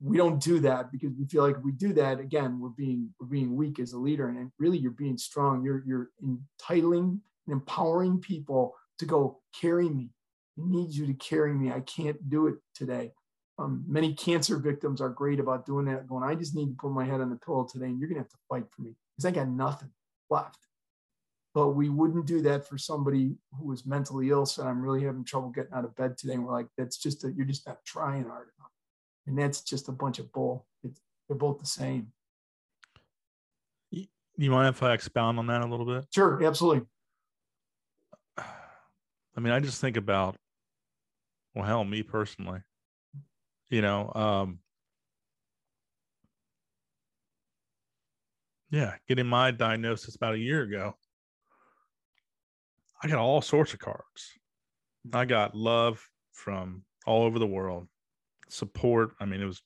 we 0.01 0.16
don't 0.16 0.41
do 0.43 0.61
that 0.61 0.91
because 0.91 1.12
we 1.19 1.27
feel 1.27 1.43
like 1.43 1.57
if 1.57 1.62
we 1.62 1.73
do 1.73 1.93
that 1.95 2.19
again, 2.19 2.61
we're 2.61 2.71
being 2.71 3.11
we're 3.21 3.27
being 3.27 3.57
weak 3.57 3.79
as 3.79 3.93
a 3.93 3.99
leader, 3.99 4.29
and 4.29 4.51
really 4.59 4.79
you're 4.79 4.91
being 4.93 5.19
strong. 5.19 5.62
You're 5.62 5.83
you're 5.85 6.09
entitling 6.23 7.21
and 7.49 7.55
empowering 7.55 8.20
people 8.20 8.74
to 8.99 9.07
go 9.07 9.40
carry 9.59 9.88
me. 9.88 10.11
I 10.59 10.62
need 10.64 10.90
you 10.90 11.07
to 11.07 11.14
carry 11.14 11.55
me. 11.55 11.70
I 11.70 11.80
can't 11.80 12.28
do 12.28 12.46
it 12.49 12.57
today. 12.74 13.12
Um, 13.59 13.84
many 13.88 14.14
cancer 14.14 14.59
victims 14.59 15.01
are 15.01 15.09
great 15.09 15.40
about 15.40 15.66
doing 15.66 15.86
that, 15.86 16.07
going, 16.07 16.22
I 16.22 16.34
just 16.34 16.55
need 16.55 16.68
to 16.68 16.76
put 16.78 16.92
my 16.92 17.05
head 17.05 17.20
on 17.20 17.30
the 17.30 17.36
pillow 17.36 17.66
today, 17.70 17.86
and 17.86 17.99
you're 17.99 18.09
gonna 18.09 18.20
have 18.20 18.28
to 18.28 18.36
fight 18.49 18.64
for 18.70 18.82
me 18.82 18.94
because 19.16 19.24
I 19.24 19.32
got 19.32 19.49
nothing 19.49 19.90
left. 20.30 20.59
But 21.55 21.70
we 21.70 21.88
wouldn't 21.88 22.26
do 22.26 22.40
that 22.42 22.68
for 22.68 22.78
somebody 22.78 23.34
who 23.59 23.66
was 23.66 23.84
mentally 23.84 24.28
ill. 24.30 24.46
So 24.46 24.62
I'm 24.62 24.80
really 24.80 25.03
having 25.03 25.24
trouble 25.24 25.49
getting 25.49 25.72
out 25.72 25.84
of 25.84 25.96
bed 25.96 26.16
today. 26.16 26.34
And 26.34 26.44
we're 26.44 26.53
like, 26.53 26.68
that's 26.76 26.99
just 26.99 27.24
a, 27.24 27.32
you're 27.32 27.46
just 27.46 27.66
not 27.66 27.78
trying 27.84 28.24
hard 28.24 28.49
enough. 28.59 28.70
And 29.26 29.36
that's 29.36 29.62
just 29.62 29.88
a 29.88 29.92
bunch 29.92 30.20
of 30.20 30.30
bull. 30.30 30.66
It's, 30.84 31.01
they're 31.26 31.36
both 31.36 31.59
the 31.59 31.66
same. 31.66 32.12
You 33.90 34.53
mind 34.53 34.68
if 34.68 34.82
I 34.84 34.92
expound 34.92 35.40
on 35.40 35.49
that 35.49 35.62
a 35.62 35.66
little 35.66 35.86
bit? 35.86 36.07
Sure, 36.14 36.44
absolutely. 36.44 36.86
I 39.39 39.41
mean, 39.41 39.53
I 39.53 39.61
just 39.61 39.80
think 39.80 39.97
about, 39.97 40.34
well, 41.55 41.64
hell, 41.64 41.84
me 41.84 42.03
personally, 42.03 42.59
you 43.70 43.80
know, 43.80 44.11
um, 44.12 44.59
yeah, 48.68 48.97
getting 49.07 49.28
my 49.28 49.53
diagnosis 49.53 50.16
about 50.16 50.34
a 50.34 50.41
year 50.41 50.62
ago, 50.62 50.97
I 53.01 53.07
got 53.07 53.18
all 53.18 53.41
sorts 53.41 53.72
of 53.72 53.78
cards. 53.78 54.32
I 55.12 55.24
got 55.24 55.55
love 55.55 56.05
from 56.32 56.82
all 57.07 57.22
over 57.22 57.39
the 57.39 57.47
world, 57.47 57.86
support. 58.49 59.12
I 59.20 59.24
mean, 59.24 59.41
it 59.41 59.47
was, 59.47 59.62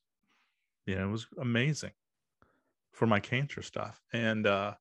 you 0.85 0.97
know, 0.97 1.09
it 1.09 1.13
was 1.13 1.27
amazing 1.41 1.93
for 2.93 3.07
my 3.07 3.21
cancer 3.21 3.63
stuff. 3.63 4.03
And 4.13 4.47
uh, 4.47 4.75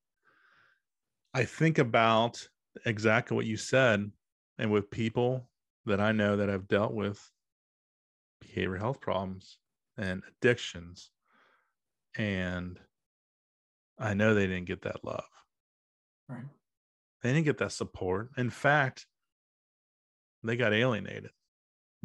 I 1.34 1.46
think 1.46 1.78
about 1.78 2.46
exactly 2.86 3.38
what 3.38 3.46
you 3.46 3.56
said, 3.56 4.12
and 4.62 4.72
with 4.72 4.92
people 4.92 5.50
that 5.88 6.00
I 6.00 6.12
know 6.12 6.38
that 6.38 6.48
have 6.48 6.68
dealt 6.68 6.94
with 6.94 7.32
behavioral 8.46 8.78
health 8.80 9.02
problems 9.02 9.58
and 9.98 10.22
addictions, 10.28 11.10
and 12.16 12.80
I 13.98 14.14
know 14.14 14.36
they 14.36 14.46
didn't 14.46 14.68
get 14.68 14.84
that 14.84 15.04
love. 15.04 15.26
Right. 16.30 16.46
They 17.24 17.34
didn't 17.34 17.46
get 17.46 17.58
that 17.58 17.72
support. 17.72 18.30
In 18.38 18.52
fact, 18.52 19.08
they 20.44 20.56
got 20.56 20.74
alienated. 20.74 21.32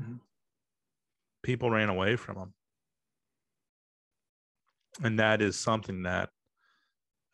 Mhm. 0.00 0.20
People 1.42 1.70
ran 1.70 1.90
away 1.90 2.16
from 2.16 2.36
them. 2.36 2.54
And 5.02 5.18
that 5.18 5.42
is 5.42 5.58
something 5.58 6.04
that 6.04 6.30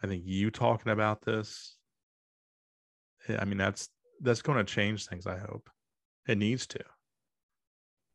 I 0.03 0.09
think 0.09 0.25
you 0.27 0.51
talking 0.51 0.91
about 0.91 1.23
this. 1.23 1.79
I 3.29 3.45
mean, 3.45 3.59
that's 3.59 3.89
that's 4.23 4.43
going 4.43 4.59
to 4.59 4.65
change 4.65 5.07
things. 5.07 5.27
I 5.27 5.39
hope 5.39 5.69
it 6.27 6.39
needs 6.39 6.67
to. 6.69 6.81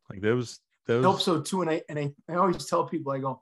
Like 0.10 0.22
those, 0.22 0.60
those. 0.86 1.06
I 1.06 1.08
hope 1.08 1.22
so 1.22 1.42
too. 1.42 1.62
And 1.62 1.70
I 1.70 1.82
and 1.90 2.00
I, 2.00 2.14
I 2.30 2.36
always 2.36 2.66
tell 2.66 2.86
people, 2.86 3.12
I 3.12 3.20
go, 3.20 3.42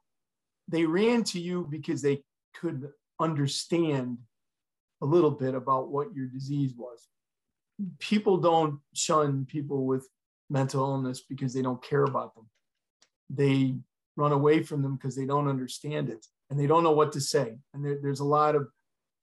they 0.68 0.86
ran 0.86 1.24
to 1.26 1.40
you 1.40 1.68
because 1.70 2.02
they 2.02 2.24
could 2.56 2.90
understand 3.20 4.18
a 5.02 5.06
little 5.06 5.32
bit 5.32 5.54
about 5.54 5.92
what 5.92 6.14
your 6.16 6.28
disease 6.28 6.74
was. 6.76 7.08
People 8.00 8.38
don't 8.38 8.80
shun 8.94 9.46
people 9.46 9.86
with 9.86 10.08
mental 10.50 10.82
illness 10.84 11.22
because 11.28 11.54
they 11.54 11.62
don't 11.62 11.84
care 11.84 12.04
about 12.04 12.34
them. 12.36 12.50
They 13.30 13.76
run 14.16 14.32
away 14.32 14.64
from 14.64 14.82
them 14.82 14.96
because 14.96 15.16
they 15.16 15.26
don't 15.26 15.50
understand 15.50 16.10
it 16.10 16.26
and 16.50 16.60
they 16.60 16.68
don't 16.68 16.84
know 16.84 16.94
what 16.94 17.12
to 17.14 17.22
say. 17.22 17.58
And 17.74 17.84
there, 17.84 18.00
there's 18.02 18.22
a 18.22 18.26
lot 18.26 18.56
of 18.56 18.68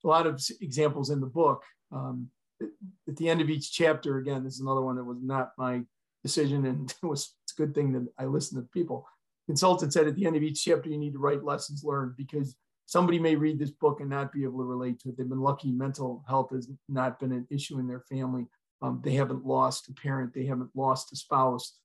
a 0.04 0.08
lot 0.08 0.26
of 0.26 0.42
examples 0.60 1.10
in 1.10 1.20
the 1.20 1.26
book. 1.26 1.62
Um, 1.92 2.28
at 3.08 3.16
the 3.16 3.28
end 3.28 3.40
of 3.40 3.50
each 3.50 3.72
chapter, 3.72 4.18
again, 4.18 4.44
this 4.44 4.54
is 4.54 4.60
another 4.60 4.82
one 4.82 4.96
that 4.96 5.04
was 5.04 5.18
not 5.22 5.52
my 5.58 5.82
decision, 6.22 6.66
and 6.66 6.90
it 6.90 6.96
was 7.06 7.34
it's 7.44 7.52
a 7.52 7.56
good 7.56 7.74
thing 7.74 7.92
that 7.92 8.06
I 8.18 8.26
listened 8.26 8.62
to 8.62 8.68
people. 8.72 9.06
Consultant 9.46 9.92
said 9.92 10.06
at 10.06 10.14
the 10.14 10.26
end 10.26 10.36
of 10.36 10.42
each 10.42 10.64
chapter, 10.64 10.88
you 10.88 10.98
need 10.98 11.14
to 11.14 11.18
write 11.18 11.44
lessons 11.44 11.82
learned 11.84 12.16
because 12.16 12.56
somebody 12.86 13.18
may 13.18 13.34
read 13.34 13.58
this 13.58 13.70
book 13.70 14.00
and 14.00 14.08
not 14.08 14.32
be 14.32 14.44
able 14.44 14.58
to 14.58 14.64
relate 14.64 15.00
to 15.00 15.08
it. 15.08 15.16
They've 15.16 15.28
been 15.28 15.40
lucky; 15.40 15.72
mental 15.72 16.24
health 16.28 16.50
has 16.52 16.68
not 16.88 17.18
been 17.18 17.32
an 17.32 17.46
issue 17.50 17.78
in 17.78 17.86
their 17.86 18.04
family. 18.08 18.46
Um, 18.80 19.00
they 19.04 19.14
haven't 19.14 19.46
lost 19.46 19.88
a 19.88 19.92
parent, 19.92 20.34
they 20.34 20.46
haven't 20.46 20.70
lost 20.74 21.12
a 21.12 21.16
spouse, 21.16 21.78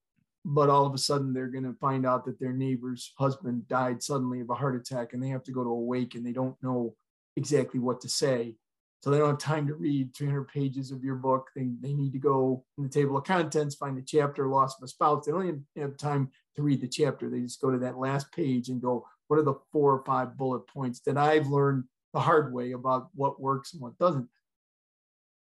but 0.44 0.70
all 0.70 0.86
of 0.86 0.94
a 0.94 0.98
sudden 0.98 1.34
they're 1.34 1.48
going 1.48 1.64
to 1.64 1.78
find 1.80 2.08
out 2.08 2.26
that 2.26 2.40
their 2.40 2.54
neighbor's 2.54 3.14
husband 3.20 3.68
died 3.68 4.02
suddenly 4.02 4.42
of 4.42 4.50
a 4.50 4.56
heart 4.56 4.76
attack, 4.76 5.14
and 5.14 5.22
they 5.22 5.30
have 5.30 5.44
to 5.44 5.52
go 5.52 5.64
to 5.64 5.70
a 5.70 5.80
wake, 5.80 6.16
and 6.16 6.26
they 6.26 6.32
don't 6.32 6.62
know 6.64 6.96
exactly 7.36 7.80
what 7.80 8.02
to 8.02 8.10
say. 8.10 8.56
So 9.02 9.12
they 9.12 9.20
don't 9.20 9.30
have 9.30 9.38
time 9.38 9.68
to 9.68 9.76
read 9.76 10.16
300 10.16 10.48
pages 10.48 10.92
of 10.92 11.04
your 11.04 11.16
book. 11.16 11.50
They, 11.56 11.70
they 11.82 11.94
need 11.94 12.14
to 12.14 12.20
go 12.20 12.64
in 12.78 12.84
the 12.84 12.90
table 12.90 13.18
of 13.18 13.26
contents, 13.26 13.76
find 13.76 13.98
the 13.98 14.02
chapter, 14.02 14.48
loss 14.48 14.76
of 14.78 14.84
a 14.84 14.88
spouse. 14.88 15.26
They 15.26 15.32
don't 15.32 15.48
even 15.48 15.66
have 15.78 15.98
time 15.98 16.32
to 16.56 16.64
read 16.64 16.82
the 16.82 16.88
chapter. 16.88 17.30
They 17.30 17.42
just 17.42 17.62
go 17.62 17.70
to 17.70 17.78
that 17.80 18.00
last 18.00 18.32
page 18.32 18.70
and 18.70 18.82
go, 18.82 19.06
what 19.28 19.38
are 19.38 19.44
the 19.44 19.60
four 19.72 19.94
or 19.94 20.04
five 20.04 20.38
bullet 20.38 20.68
points 20.68 21.02
that 21.02 21.18
I've 21.18 21.48
learned 21.48 21.84
the 22.14 22.20
hard 22.20 22.54
way 22.54 22.72
about 22.72 23.10
what 23.14 23.40
works 23.40 23.74
and 23.74 23.82
what 23.82 23.98
doesn't? 24.00 24.28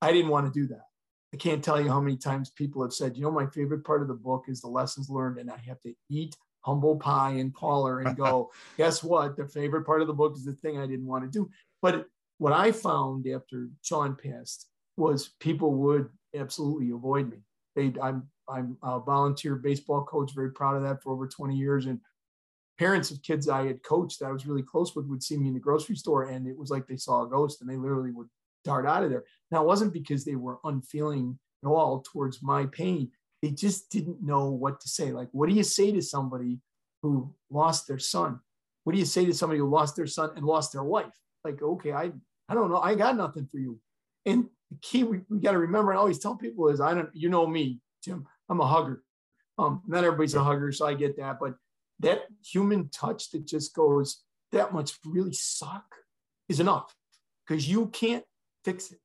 I 0.02 0.12
didn't 0.12 0.30
want 0.30 0.52
to 0.52 0.60
do 0.60 0.66
that. 0.68 0.86
I 1.32 1.36
can't 1.36 1.62
tell 1.62 1.80
you 1.80 1.88
how 1.88 2.00
many 2.00 2.16
times 2.16 2.50
people 2.50 2.82
have 2.82 2.92
said, 2.92 3.16
you 3.16 3.22
know, 3.22 3.30
my 3.30 3.46
favorite 3.46 3.84
part 3.84 4.02
of 4.02 4.08
the 4.08 4.14
book 4.14 4.44
is 4.48 4.60
the 4.60 4.68
lessons 4.68 5.10
learned, 5.10 5.38
and 5.38 5.50
I 5.50 5.58
have 5.66 5.80
to 5.82 5.94
eat 6.08 6.36
humble 6.60 6.96
pie 6.96 7.32
and 7.32 7.54
call 7.54 7.86
her 7.86 8.00
and 8.00 8.16
go, 8.16 8.50
guess 8.76 9.02
what? 9.02 9.36
The 9.36 9.46
favorite 9.46 9.84
part 9.84 10.00
of 10.00 10.06
the 10.06 10.14
book 10.14 10.34
is 10.36 10.44
the 10.44 10.54
thing 10.54 10.78
I 10.78 10.86
didn't 10.86 11.06
want 11.06 11.24
to 11.24 11.30
do. 11.30 11.50
But 11.82 12.06
what 12.38 12.52
I 12.52 12.72
found 12.72 13.26
after 13.26 13.68
Sean 13.82 14.16
passed 14.16 14.68
was 14.96 15.34
people 15.40 15.74
would 15.74 16.08
absolutely 16.34 16.90
avoid 16.90 17.30
me. 17.30 17.38
They, 17.76 17.92
I'm, 18.00 18.28
I'm 18.48 18.76
a 18.82 19.00
volunteer 19.00 19.56
baseball 19.56 20.04
coach, 20.04 20.34
very 20.34 20.52
proud 20.52 20.76
of 20.76 20.82
that 20.82 21.02
for 21.02 21.12
over 21.12 21.28
20 21.28 21.54
years. 21.56 21.86
And 21.86 22.00
parents 22.78 23.10
of 23.10 23.22
kids 23.22 23.48
I 23.48 23.66
had 23.66 23.82
coached 23.82 24.20
that 24.20 24.26
I 24.26 24.32
was 24.32 24.46
really 24.46 24.62
close 24.62 24.94
with 24.94 25.06
would 25.06 25.22
see 25.22 25.36
me 25.36 25.48
in 25.48 25.54
the 25.54 25.60
grocery 25.60 25.96
store 25.96 26.24
and 26.24 26.46
it 26.46 26.56
was 26.56 26.70
like 26.70 26.86
they 26.86 26.96
saw 26.96 27.24
a 27.24 27.28
ghost 27.28 27.60
and 27.60 27.68
they 27.68 27.76
literally 27.76 28.12
would 28.12 28.28
dart 28.64 28.86
out 28.86 29.04
of 29.04 29.10
there. 29.10 29.24
Now, 29.50 29.62
it 29.62 29.66
wasn't 29.66 29.92
because 29.92 30.24
they 30.24 30.36
were 30.36 30.58
unfeeling 30.64 31.38
at 31.64 31.68
all 31.68 32.04
towards 32.12 32.42
my 32.42 32.66
pain. 32.66 33.10
They 33.42 33.50
just 33.50 33.90
didn't 33.90 34.22
know 34.22 34.50
what 34.50 34.80
to 34.80 34.88
say. 34.88 35.12
Like, 35.12 35.28
what 35.32 35.48
do 35.48 35.54
you 35.54 35.62
say 35.62 35.92
to 35.92 36.02
somebody 36.02 36.60
who 37.02 37.34
lost 37.50 37.86
their 37.86 37.98
son? 37.98 38.40
What 38.84 38.92
do 38.92 38.98
you 38.98 39.06
say 39.06 39.24
to 39.26 39.34
somebody 39.34 39.58
who 39.60 39.68
lost 39.68 39.96
their 39.96 40.06
son 40.06 40.30
and 40.36 40.44
lost 40.44 40.72
their 40.72 40.82
wife? 40.82 41.14
Like, 41.44 41.62
okay, 41.62 41.92
I, 41.92 42.12
I 42.48 42.54
don't 42.54 42.70
know. 42.70 42.80
I 42.80 42.94
got 42.94 43.16
nothing 43.16 43.46
for 43.50 43.58
you. 43.58 43.78
And 44.26 44.46
the 44.70 44.78
key 44.80 45.04
we, 45.04 45.20
we 45.28 45.38
got 45.38 45.52
to 45.52 45.58
remember, 45.58 45.90
and 45.90 45.98
I 45.98 46.00
always 46.00 46.18
tell 46.18 46.36
people 46.36 46.68
is, 46.68 46.80
I 46.80 46.94
don't, 46.94 47.10
you 47.14 47.28
know 47.28 47.46
me, 47.46 47.80
Jim, 48.02 48.26
I'm 48.48 48.60
a 48.60 48.66
hugger. 48.66 49.02
Um, 49.58 49.82
not 49.86 50.04
everybody's 50.04 50.34
a 50.34 50.44
hugger, 50.44 50.72
so 50.72 50.86
I 50.86 50.94
get 50.94 51.16
that. 51.16 51.38
But 51.40 51.54
that 52.00 52.22
human 52.44 52.88
touch 52.90 53.30
that 53.30 53.46
just 53.46 53.74
goes, 53.74 54.22
that 54.52 54.72
much 54.72 54.92
really 55.04 55.32
suck 55.32 55.84
is 56.48 56.60
enough 56.60 56.94
because 57.46 57.68
you 57.68 57.86
can't 57.88 58.24
fix 58.64 58.92
it. 58.92 58.98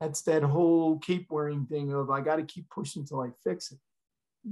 That's 0.00 0.22
that 0.22 0.42
whole 0.42 0.98
cape 0.98 1.26
wearing 1.30 1.66
thing 1.66 1.92
of 1.92 2.10
I 2.10 2.20
got 2.20 2.36
to 2.36 2.42
keep 2.42 2.68
pushing 2.70 3.02
until 3.02 3.20
I 3.20 3.30
fix 3.42 3.72
it. 3.72 3.78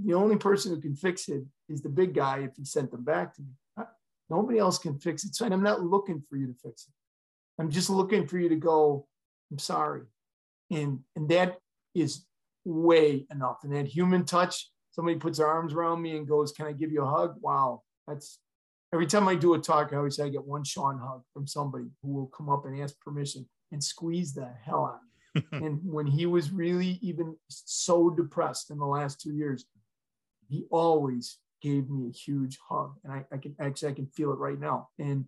The 0.05 0.15
only 0.15 0.37
person 0.37 0.75
who 0.75 0.81
can 0.81 0.97
fix 0.97 1.29
it 1.29 1.45
is 1.69 1.83
the 1.83 1.89
big 1.89 2.15
guy 2.15 2.39
if 2.39 2.57
he 2.57 2.65
sent 2.65 2.91
them 2.91 3.05
back 3.05 3.35
to 3.35 3.43
me. 3.43 3.85
Nobody 4.31 4.59
else 4.59 4.79
can 4.79 4.99
fix 4.99 5.25
it. 5.25 5.35
So 5.35 5.45
I'm 5.45 5.63
not 5.63 5.83
looking 5.83 6.23
for 6.29 6.37
you 6.37 6.47
to 6.47 6.55
fix 6.55 6.87
it. 6.87 6.95
I'm 7.63 7.71
just 7.71 7.91
looking 7.91 8.27
for 8.27 8.39
you 8.39 8.49
to 8.49 8.57
go, 8.57 9.07
I'm 9.53 9.59
sorry. 9.61 10.03
And, 10.73 10.99
and 11.15 11.29
that 11.29 11.59
is 11.95 12.25
way 12.65 13.25
enough. 13.31 13.59
And 13.63 13.73
that 13.73 13.87
human 13.87 14.25
touch, 14.25 14.69
somebody 14.91 15.17
puts 15.17 15.39
their 15.39 15.47
arms 15.47 15.73
around 15.73 16.03
me 16.03 16.17
and 16.17 16.27
goes, 16.27 16.51
Can 16.51 16.67
I 16.67 16.73
give 16.73 16.91
you 16.91 17.03
a 17.03 17.09
hug? 17.09 17.37
Wow. 17.41 17.83
That's 18.09 18.41
every 18.93 19.07
time 19.07 19.29
I 19.29 19.37
do 19.37 19.55
a 19.55 19.61
talk, 19.61 19.93
I 19.93 19.99
always 19.99 20.17
say 20.17 20.25
I 20.25 20.29
get 20.29 20.45
one 20.45 20.65
Sean 20.65 20.99
hug 20.99 21.23
from 21.33 21.47
somebody 21.47 21.85
who 22.03 22.09
will 22.13 22.27
come 22.27 22.49
up 22.49 22.67
and 22.67 22.81
ask 22.83 22.99
permission 22.99 23.49
and 23.71 23.83
squeeze 23.83 24.35
the 24.35 24.51
hell 24.65 24.85
out 24.85 25.45
of 25.45 25.53
me. 25.53 25.67
and 25.67 25.79
when 25.85 26.09
he 26.09 26.27
was 26.27 26.51
really 26.51 26.99
even 27.01 27.37
so 27.47 28.11
depressed 28.11 28.73
in 28.73 28.79
the 28.79 28.85
last 28.85 29.21
two 29.21 29.35
years, 29.35 29.67
he 30.49 30.65
always 30.73 31.39
gave 31.63 31.89
me 31.89 32.09
a 32.09 32.13
huge 32.13 32.59
hug. 32.69 32.95
And 33.05 33.13
I, 33.13 33.25
I 33.33 33.37
can 33.37 33.55
actually 33.61 33.93
I 33.93 33.95
can 33.95 34.09
feel 34.09 34.33
it 34.33 34.39
right 34.41 34.59
now. 34.59 34.89
And 34.99 35.27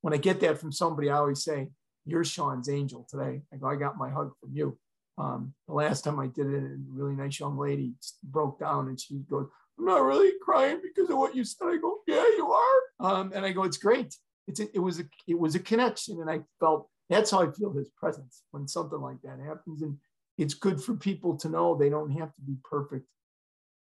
when 0.00 0.14
I 0.14 0.16
get 0.16 0.40
that 0.40 0.58
from 0.58 0.72
somebody, 0.72 1.10
I 1.10 1.18
always 1.18 1.42
say, 1.44 1.68
You're 2.04 2.24
Sean's 2.24 2.68
angel 2.68 3.06
today. 3.08 3.42
I 3.52 3.56
go, 3.56 3.68
I 3.68 3.76
got 3.76 3.98
my 3.98 4.10
hug 4.10 4.32
from 4.40 4.50
you. 4.52 4.78
Um, 5.18 5.54
the 5.68 5.74
last 5.74 6.04
time 6.04 6.18
I 6.18 6.28
did 6.28 6.46
it, 6.46 6.62
a 6.62 6.76
really 6.88 7.14
nice 7.14 7.38
young 7.38 7.58
lady 7.58 7.92
broke 8.24 8.58
down 8.58 8.88
and 8.88 8.98
she 8.98 9.16
goes, 9.30 9.48
I'm 9.78 9.84
not 9.84 10.02
really 10.02 10.32
crying 10.42 10.80
because 10.82 11.10
of 11.10 11.18
what 11.18 11.34
you 11.34 11.44
said. 11.44 11.66
I 11.66 11.76
go, 11.76 11.98
yeah, 12.06 12.24
you 12.36 12.52
are. 12.52 12.80
Um, 13.00 13.32
and 13.34 13.44
I 13.44 13.52
go, 13.52 13.64
it's 13.64 13.78
great. 13.78 14.14
It's 14.46 14.60
a, 14.60 14.68
it 14.74 14.78
was 14.78 15.00
a 15.00 15.04
it 15.26 15.38
was 15.38 15.54
a 15.54 15.60
connection, 15.60 16.20
and 16.20 16.30
I 16.30 16.40
felt 16.58 16.88
that's 17.08 17.30
how 17.30 17.42
I 17.42 17.50
feel 17.50 17.72
his 17.72 17.88
presence 17.90 18.42
when 18.50 18.66
something 18.66 19.00
like 19.00 19.20
that 19.22 19.38
happens. 19.44 19.82
And 19.82 19.96
it's 20.38 20.54
good 20.54 20.82
for 20.82 20.94
people 20.94 21.36
to 21.38 21.48
know 21.48 21.76
they 21.76 21.88
don't 21.88 22.10
have 22.12 22.34
to 22.34 22.42
be 22.42 22.56
perfect 22.64 23.06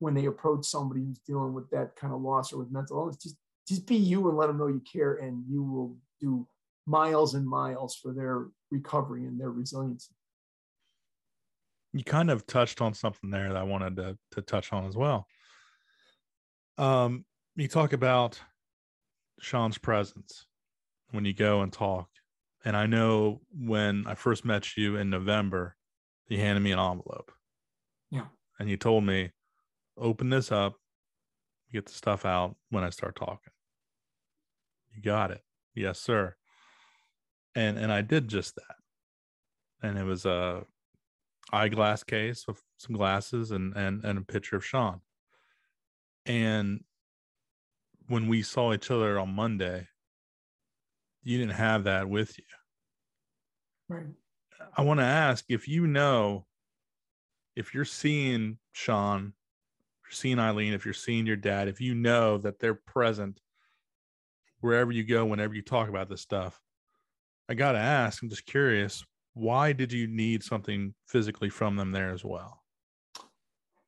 when 0.00 0.14
they 0.14 0.26
approach 0.26 0.64
somebody 0.64 1.04
who's 1.04 1.20
dealing 1.26 1.52
with 1.52 1.70
that 1.70 1.94
kind 1.96 2.12
of 2.12 2.20
loss 2.22 2.52
or 2.52 2.58
with 2.58 2.72
mental 2.72 2.98
illness. 2.98 3.16
Just 3.16 3.36
just 3.70 3.86
be 3.86 3.96
you 3.96 4.28
and 4.28 4.36
let 4.36 4.48
them 4.48 4.58
know 4.58 4.66
you 4.66 4.82
care, 4.92 5.14
and 5.14 5.44
you 5.48 5.62
will 5.62 5.96
do 6.20 6.46
miles 6.86 7.34
and 7.34 7.46
miles 7.46 7.94
for 7.94 8.12
their 8.12 8.48
recovery 8.70 9.24
and 9.24 9.40
their 9.40 9.50
resiliency. 9.50 10.12
You 11.92 12.02
kind 12.02 12.30
of 12.30 12.46
touched 12.46 12.80
on 12.80 12.94
something 12.94 13.30
there 13.30 13.48
that 13.48 13.56
I 13.56 13.62
wanted 13.62 13.96
to, 13.96 14.18
to 14.32 14.42
touch 14.42 14.72
on 14.72 14.86
as 14.86 14.96
well. 14.96 15.26
Um, 16.78 17.24
you 17.54 17.68
talk 17.68 17.92
about 17.92 18.40
Sean's 19.40 19.78
presence 19.78 20.46
when 21.12 21.24
you 21.24 21.32
go 21.32 21.62
and 21.62 21.72
talk. 21.72 22.08
And 22.64 22.76
I 22.76 22.86
know 22.86 23.40
when 23.50 24.04
I 24.06 24.14
first 24.14 24.44
met 24.44 24.76
you 24.76 24.96
in 24.96 25.10
November, 25.10 25.76
you 26.26 26.38
handed 26.38 26.60
me 26.60 26.72
an 26.72 26.78
envelope. 26.80 27.30
Yeah. 28.10 28.26
And 28.58 28.68
you 28.68 28.76
told 28.76 29.04
me, 29.04 29.30
open 29.96 30.28
this 30.28 30.50
up, 30.50 30.74
get 31.72 31.86
the 31.86 31.92
stuff 31.92 32.24
out 32.26 32.56
when 32.70 32.82
I 32.82 32.90
start 32.90 33.14
talking. 33.16 33.52
You 34.94 35.02
got 35.02 35.30
it. 35.30 35.42
Yes, 35.74 36.00
sir. 36.00 36.36
And 37.54 37.78
and 37.78 37.92
I 37.92 38.02
did 38.02 38.28
just 38.28 38.56
that. 38.56 38.76
And 39.82 39.98
it 39.98 40.04
was 40.04 40.26
a 40.26 40.64
eyeglass 41.52 42.04
case 42.04 42.46
with 42.46 42.62
some 42.76 42.96
glasses 42.96 43.50
and 43.50 43.74
and 43.76 44.04
and 44.04 44.18
a 44.18 44.22
picture 44.22 44.56
of 44.56 44.64
Sean. 44.64 45.00
And 46.26 46.84
when 48.08 48.28
we 48.28 48.42
saw 48.42 48.72
each 48.72 48.90
other 48.90 49.18
on 49.18 49.34
Monday, 49.34 49.86
you 51.22 51.38
didn't 51.38 51.54
have 51.54 51.84
that 51.84 52.08
with 52.08 52.38
you. 52.38 52.44
Right. 53.88 54.06
I 54.76 54.82
want 54.82 55.00
to 55.00 55.04
ask 55.04 55.44
if 55.48 55.66
you 55.66 55.86
know 55.86 56.46
if 57.56 57.74
you're 57.74 57.84
seeing 57.84 58.58
Sean, 58.72 59.32
if 60.02 60.10
you're 60.10 60.16
seeing 60.16 60.38
Eileen, 60.38 60.72
if 60.72 60.84
you're 60.84 60.94
seeing 60.94 61.26
your 61.26 61.36
dad, 61.36 61.68
if 61.68 61.80
you 61.80 61.94
know 61.94 62.38
that 62.38 62.58
they're 62.58 62.74
present 62.74 63.40
wherever 64.60 64.92
you 64.92 65.04
go, 65.04 65.24
whenever 65.24 65.54
you 65.54 65.62
talk 65.62 65.88
about 65.88 66.08
this 66.08 66.20
stuff, 66.20 66.60
I 67.48 67.54
got 67.54 67.72
to 67.72 67.78
ask, 67.78 68.22
I'm 68.22 68.28
just 68.28 68.46
curious, 68.46 69.04
why 69.34 69.72
did 69.72 69.92
you 69.92 70.06
need 70.06 70.42
something 70.42 70.94
physically 71.06 71.50
from 71.50 71.76
them 71.76 71.92
there 71.92 72.12
as 72.12 72.24
well? 72.24 72.62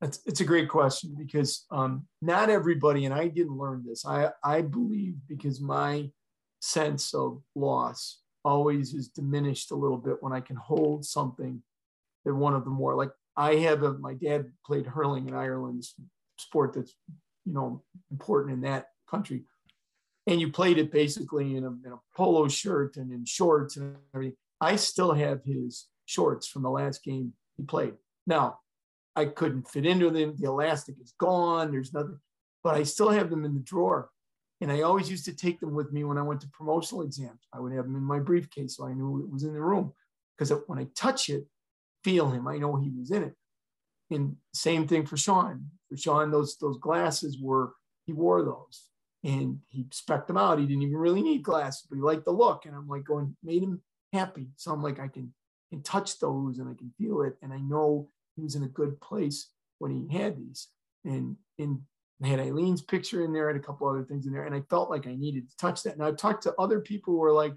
It's, 0.01 0.21
it's 0.27 0.41
a 0.41 0.45
great 0.45 0.69
question 0.69 1.15
because 1.17 1.65
um, 1.71 2.07
not 2.21 2.51
everybody, 2.51 3.05
and 3.05 3.15
I 3.15 3.29
didn't 3.29 3.57
learn 3.57 3.85
this. 3.87 4.05
I, 4.05 4.31
I 4.43 4.63
believe 4.63 5.15
because 5.29 5.61
my 5.61 6.11
sense 6.61 7.15
of 7.15 7.41
loss 7.55 8.21
always 8.45 8.95
is 8.95 9.09
diminished 9.09 9.71
a 9.71 9.77
little 9.77 9.99
bit 9.99 10.17
when 10.21 10.33
I 10.33 10.41
can 10.41 10.57
hold 10.57 11.05
something 11.05 11.63
that 12.25 12.35
one 12.35 12.55
of 12.55 12.65
the 12.65 12.71
more 12.71 12.95
like 12.95 13.11
I 13.37 13.57
have 13.57 13.83
a 13.83 13.95
my 13.95 14.15
dad 14.15 14.51
played 14.67 14.87
hurling 14.87 15.29
in 15.29 15.35
Ireland, 15.35 15.85
sport 16.39 16.75
that's 16.75 16.95
you 17.45 17.53
know 17.53 17.83
important 18.11 18.55
in 18.55 18.61
that 18.63 18.89
country, 19.09 19.45
and 20.27 20.41
you 20.41 20.51
played 20.51 20.79
it 20.79 20.93
basically 20.93 21.57
in 21.57 21.65
a, 21.65 21.69
in 21.69 21.93
a 21.93 22.01
polo 22.17 22.49
shirt 22.49 22.97
and 22.97 23.13
in 23.13 23.25
shorts 23.25 23.77
and 23.77 23.97
everything. 24.15 24.37
I 24.61 24.77
still 24.77 25.13
have 25.13 25.43
his 25.45 25.87
shorts 26.07 26.47
from 26.47 26.63
the 26.63 26.71
last 26.71 27.03
game 27.03 27.33
he 27.57 27.65
played. 27.65 27.95
Now, 28.27 28.61
I 29.17 29.27
couldn't 29.27 29.69
fit 29.69 29.85
into 29.85 30.11
them. 30.11 30.37
The 30.39 30.49
elastic 30.49 30.97
is 31.03 31.15
gone. 31.19 31.73
There's 31.73 31.93
nothing, 31.93 32.19
but 32.63 32.77
I 32.77 32.85
still 32.85 33.11
have 33.11 33.31
them 33.31 33.45
in 33.45 33.55
the 33.55 33.61
drawer. 33.61 34.11
And 34.61 34.71
I 34.71 34.83
always 34.83 35.11
used 35.11 35.25
to 35.25 35.35
take 35.35 35.59
them 35.59 35.75
with 35.75 35.93
me 35.93 36.05
when 36.05 36.19
I 36.19 36.23
went 36.23 36.41
to 36.43 36.49
promotional 36.49 37.03
exams. 37.03 37.41
I 37.53 37.59
would 37.59 37.73
have 37.73 37.85
them 37.85 37.97
in 37.97 38.03
my 38.03 38.21
briefcase 38.21 38.77
so 38.77 38.87
I 38.87 38.95
knew 38.95 39.21
it 39.21 39.31
was 39.31 39.43
in 39.43 39.53
the 39.53 39.61
room. 39.61 39.93
Because 40.39 40.53
when 40.69 40.79
I 40.79 40.87
touch 40.95 41.29
it, 41.29 41.47
feel 42.05 42.31
him, 42.31 42.47
I 42.47 42.59
know 42.59 42.77
he 42.77 42.91
was 42.91 43.11
in 43.11 43.25
it. 43.25 43.35
And 44.11 44.37
same 44.55 44.87
thing 44.87 45.05
for 45.05 45.17
Sean. 45.17 45.67
For 45.89 45.97
Sean, 45.97 46.31
those 46.31 46.57
those 46.59 46.79
glasses 46.79 47.39
were 47.41 47.75
he 48.07 48.13
wore 48.13 48.45
those 48.45 48.89
and 49.25 49.59
he 49.69 49.87
specked 49.93 50.27
them 50.27 50.37
out. 50.37 50.59
He 50.59 50.67
didn't 50.67 50.83
even 50.83 50.97
really 50.97 51.23
need 51.23 51.43
glasses, 51.43 51.87
but 51.89 51.97
he 51.97 52.03
liked 52.03 52.25
the 52.25 52.33
look. 52.33 52.67
And 52.67 52.75
I'm 52.75 52.89
like 52.89 53.05
going, 53.05 53.37
made 53.43 53.63
him 53.63 53.81
happy. 54.13 54.49
So 54.57 54.73
I'm 54.73 54.83
like, 54.83 54.99
I 54.99 55.09
can 55.09 55.33
can 55.71 55.83
touch 55.83 56.19
those 56.19 56.59
and 56.59 56.69
I 56.69 56.75
can 56.75 56.93
feel 56.99 57.23
it. 57.23 57.35
And 57.43 57.53
I 57.53 57.59
know 57.59 58.09
he 58.37 58.43
was 58.43 58.57
in 58.57 58.63
a 58.63 58.69
good 58.69 59.01
place 59.01 59.49
when 59.79 59.91
he 59.91 60.17
had 60.17 60.37
these. 60.37 60.69
And 61.05 61.37
and 61.59 61.81
I 62.23 62.29
had 62.29 62.41
Eileen's 62.41 62.83
picture 62.83 63.25
in 63.25 63.33
there 63.33 63.49
and 63.49 63.59
a 63.59 63.63
couple 63.63 63.89
other 63.89 64.05
things 64.05 64.27
in 64.27 64.33
there. 64.33 64.45
And 64.45 64.55
I 64.55 64.63
felt 64.71 64.91
like 64.91 65.07
I 65.07 65.15
needed 65.15 65.49
to 65.49 65.57
touch 65.57 65.83
that. 65.83 65.95
And 65.95 66.05
I've 66.05 66.17
talked 66.17 66.45
to 66.45 66.55
other 66.59 66.81
people 66.81 67.15
who 67.15 67.21
were 67.21 67.33
like, 67.33 67.55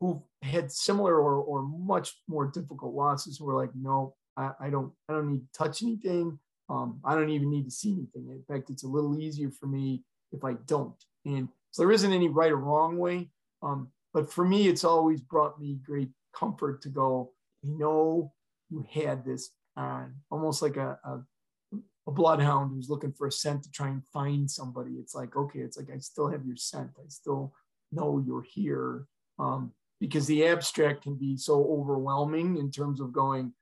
who 0.00 0.22
had 0.42 0.72
similar 0.72 1.14
or, 1.20 1.34
or 1.36 1.62
much 1.62 2.14
more 2.26 2.50
difficult 2.50 2.94
losses 2.94 3.38
who 3.38 3.44
were 3.44 3.54
like, 3.54 3.70
no, 3.74 4.14
I, 4.36 4.52
I 4.58 4.70
don't, 4.70 4.92
I 5.08 5.12
don't 5.12 5.30
need 5.30 5.42
to 5.42 5.58
touch 5.58 5.82
anything. 5.82 6.38
Um, 6.68 7.00
I 7.04 7.14
don't 7.14 7.30
even 7.30 7.50
need 7.50 7.64
to 7.64 7.70
see 7.70 7.92
anything. 7.92 8.30
In 8.30 8.42
fact, 8.48 8.70
it's 8.70 8.84
a 8.84 8.88
little 8.88 9.20
easier 9.20 9.50
for 9.50 9.66
me 9.66 10.02
if 10.32 10.44
I 10.44 10.54
don't. 10.66 10.94
And 11.24 11.48
so 11.70 11.82
there 11.82 11.92
isn't 11.92 12.12
any 12.12 12.28
right 12.28 12.52
or 12.52 12.56
wrong 12.56 12.98
way. 12.98 13.30
Um, 13.62 13.88
but 14.12 14.32
for 14.32 14.44
me, 14.44 14.68
it's 14.68 14.84
always 14.84 15.20
brought 15.20 15.60
me 15.60 15.78
great 15.84 16.10
comfort 16.34 16.82
to 16.82 16.88
go, 16.88 17.32
you 17.62 17.78
know, 17.78 18.32
you 18.70 18.86
had 18.92 19.24
this 19.24 19.50
on 19.76 20.14
almost 20.30 20.62
like 20.62 20.76
a, 20.76 20.98
a 21.04 21.20
a 22.06 22.12
bloodhound 22.12 22.72
who's 22.72 22.90
looking 22.90 23.12
for 23.12 23.26
a 23.26 23.32
scent 23.32 23.62
to 23.62 23.70
try 23.70 23.88
and 23.88 24.04
find 24.06 24.50
somebody. 24.50 24.92
It's 24.92 25.14
like, 25.14 25.36
okay, 25.36 25.60
it's 25.60 25.76
like 25.76 25.90
I 25.94 25.98
still 25.98 26.28
have 26.28 26.44
your 26.44 26.56
scent. 26.56 26.90
I 26.98 27.08
still 27.08 27.54
know 27.92 28.22
you're 28.26 28.42
here. 28.42 29.06
Um, 29.38 29.72
because 30.00 30.26
the 30.26 30.46
abstract 30.46 31.02
can 31.02 31.14
be 31.14 31.36
so 31.36 31.62
overwhelming 31.70 32.56
in 32.56 32.70
terms 32.70 33.00
of 33.00 33.12
going, 33.12 33.52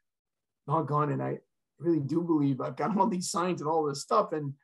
doggone, 0.69 1.13
and 1.13 1.23
I 1.23 1.39
really 1.79 2.01
do 2.01 2.23
believe 2.23 2.61
I've 2.61 2.77
got 2.77 2.97
all 2.97 3.09
these 3.09 3.31
signs 3.31 3.61
and 3.61 3.69
all 3.69 3.85
this 3.85 4.03
stuff. 4.03 4.33
And 4.33 4.55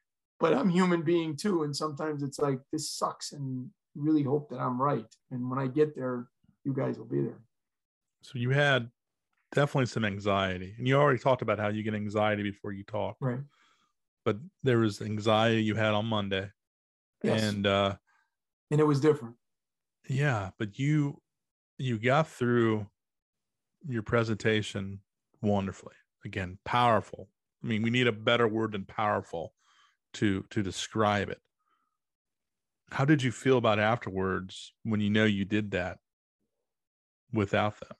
but 0.44 0.58
I'm 0.58 0.68
human 0.68 1.02
being 1.02 1.36
too. 1.36 1.62
And 1.64 1.74
sometimes 1.74 2.22
it's 2.22 2.38
like 2.38 2.60
this 2.72 2.90
sucks 2.90 3.32
and 3.32 3.68
really 3.94 4.22
hope 4.22 4.50
that 4.50 4.58
I'm 4.58 4.80
right. 4.80 5.06
And 5.30 5.48
when 5.48 5.58
I 5.58 5.66
get 5.66 5.94
there, 5.94 6.28
you 6.64 6.74
guys 6.74 6.98
will 6.98 7.06
be 7.06 7.20
there. 7.20 7.40
So 8.22 8.38
you 8.38 8.50
had 8.50 8.90
definitely 9.54 9.86
some 9.86 10.04
anxiety. 10.04 10.74
And 10.78 10.88
you 10.88 10.96
already 10.96 11.18
talked 11.18 11.42
about 11.42 11.58
how 11.58 11.68
you 11.68 11.82
get 11.82 11.94
anxiety 11.94 12.42
before 12.42 12.72
you 12.72 12.84
talk. 12.84 13.16
Right 13.20 13.40
but 14.24 14.38
there 14.62 14.78
was 14.78 15.02
anxiety 15.02 15.62
you 15.62 15.74
had 15.74 15.94
on 15.94 16.06
Monday. 16.06 16.50
Yes. 17.22 17.42
And 17.42 17.66
uh 17.66 17.96
and 18.70 18.80
it 18.80 18.84
was 18.84 19.00
different. 19.00 19.36
Yeah, 20.08 20.50
but 20.58 20.78
you 20.78 21.20
you 21.78 21.98
got 21.98 22.28
through 22.28 22.86
your 23.86 24.02
presentation 24.02 25.00
wonderfully. 25.42 25.94
Again, 26.24 26.58
powerful. 26.64 27.28
I 27.62 27.66
mean, 27.66 27.82
we 27.82 27.90
need 27.90 28.06
a 28.06 28.12
better 28.12 28.48
word 28.48 28.72
than 28.72 28.84
powerful 28.84 29.52
to 30.14 30.44
to 30.50 30.62
describe 30.62 31.28
it. 31.28 31.40
How 32.90 33.04
did 33.04 33.22
you 33.22 33.32
feel 33.32 33.58
about 33.58 33.78
afterwards 33.78 34.72
when 34.82 35.00
you 35.00 35.10
know 35.10 35.24
you 35.24 35.44
did 35.44 35.72
that 35.72 35.98
without 37.32 37.78
them? 37.80 37.96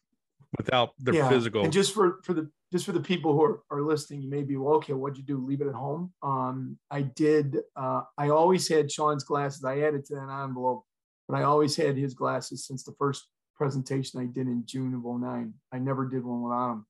Without 0.57 0.91
the 1.01 1.15
yeah. 1.15 1.29
physical 1.29 1.65
and 1.65 1.73
just 1.73 1.93
for 1.93 2.21
for 2.23 2.33
the 2.33 2.49
just 2.75 2.87
for 2.87 2.93
the 2.93 3.01
people 3.01 3.35
who 3.35 3.43
are, 3.45 3.63
are 3.71 3.83
listening, 3.83 4.21
you 4.21 4.29
may 4.29 4.43
be, 4.43 4.57
well, 4.57 4.75
okay, 4.75 4.95
what'd 4.95 5.17
you 5.17 5.23
do? 5.23 5.39
Leave 5.39 5.61
it 5.61 5.69
at 5.69 5.75
home. 5.75 6.13
Um, 6.25 6.77
I 6.91 7.03
did. 7.03 7.59
Uh, 7.77 8.01
I 8.19 8.31
always 8.31 8.67
had 8.67 8.91
Sean's 8.91 9.23
glasses. 9.23 9.65
I 9.65 9.83
added 9.83 10.05
to 10.07 10.17
that 10.17 10.43
envelope, 10.43 10.85
but 11.29 11.37
I 11.37 11.45
always 11.45 11.77
had 11.77 11.97
his 11.97 12.15
glasses 12.15 12.67
since 12.67 12.83
the 12.83 12.95
first 12.99 13.29
presentation 13.55 14.21
I 14.21 14.25
did 14.25 14.49
in 14.49 14.65
June 14.67 14.93
of 14.93 15.05
09. 15.05 15.55
I 15.73 15.79
never 15.79 16.09
did 16.09 16.25
one 16.25 16.43
without 16.43 16.69
them. 16.71 16.87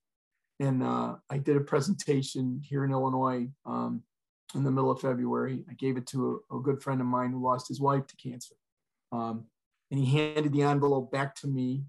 And 0.58 0.82
uh, 0.82 1.16
I 1.28 1.36
did 1.36 1.58
a 1.58 1.60
presentation 1.60 2.62
here 2.64 2.86
in 2.86 2.90
Illinois 2.90 3.48
um, 3.66 4.02
in 4.54 4.64
the 4.64 4.70
middle 4.70 4.90
of 4.90 5.00
February. 5.00 5.64
I 5.70 5.74
gave 5.74 5.96
it 5.96 6.06
to 6.08 6.42
a, 6.50 6.56
a, 6.56 6.60
good 6.60 6.82
friend 6.82 7.00
of 7.00 7.06
mine 7.06 7.32
who 7.32 7.42
lost 7.42 7.68
his 7.68 7.80
wife 7.80 8.06
to 8.06 8.16
cancer. 8.16 8.54
Um, 9.12 9.46
and 9.90 9.98
he 9.98 10.06
handed 10.06 10.52
the 10.52 10.62
envelope 10.62 11.10
back 11.10 11.34
to 11.36 11.46
me. 11.46 11.84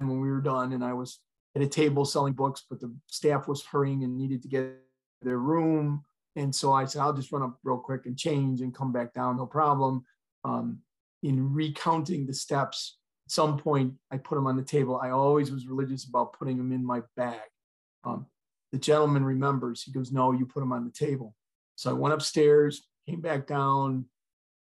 And 0.00 0.08
when 0.08 0.20
we 0.20 0.30
were 0.30 0.40
done, 0.40 0.72
and 0.72 0.84
I 0.84 0.92
was 0.94 1.20
at 1.54 1.62
a 1.62 1.66
table 1.66 2.04
selling 2.04 2.32
books, 2.32 2.64
but 2.68 2.80
the 2.80 2.94
staff 3.06 3.46
was 3.46 3.64
hurrying 3.64 4.04
and 4.04 4.16
needed 4.16 4.42
to 4.42 4.48
get 4.48 4.76
their 5.22 5.38
room. 5.38 6.02
And 6.34 6.54
so 6.54 6.72
I 6.72 6.86
said, 6.86 7.02
I'll 7.02 7.12
just 7.12 7.30
run 7.30 7.42
up 7.42 7.58
real 7.62 7.78
quick 7.78 8.06
and 8.06 8.18
change 8.18 8.60
and 8.60 8.74
come 8.74 8.92
back 8.92 9.12
down, 9.12 9.36
no 9.36 9.46
problem. 9.46 10.04
Um, 10.44 10.78
in 11.22 11.52
recounting 11.52 12.26
the 12.26 12.34
steps, 12.34 12.98
at 13.26 13.32
some 13.32 13.58
point 13.58 13.94
I 14.10 14.16
put 14.16 14.34
them 14.34 14.46
on 14.46 14.56
the 14.56 14.64
table. 14.64 14.98
I 15.00 15.10
always 15.10 15.52
was 15.52 15.66
religious 15.66 16.04
about 16.04 16.32
putting 16.32 16.56
them 16.56 16.72
in 16.72 16.84
my 16.84 17.02
bag. 17.16 17.40
Um, 18.04 18.26
the 18.72 18.78
gentleman 18.78 19.24
remembers, 19.24 19.82
he 19.82 19.92
goes, 19.92 20.10
No, 20.10 20.32
you 20.32 20.46
put 20.46 20.60
them 20.60 20.72
on 20.72 20.84
the 20.84 20.90
table. 20.90 21.34
So 21.82 21.90
I 21.90 21.94
went 21.94 22.14
upstairs, 22.14 22.86
came 23.08 23.20
back 23.20 23.48
down, 23.48 24.04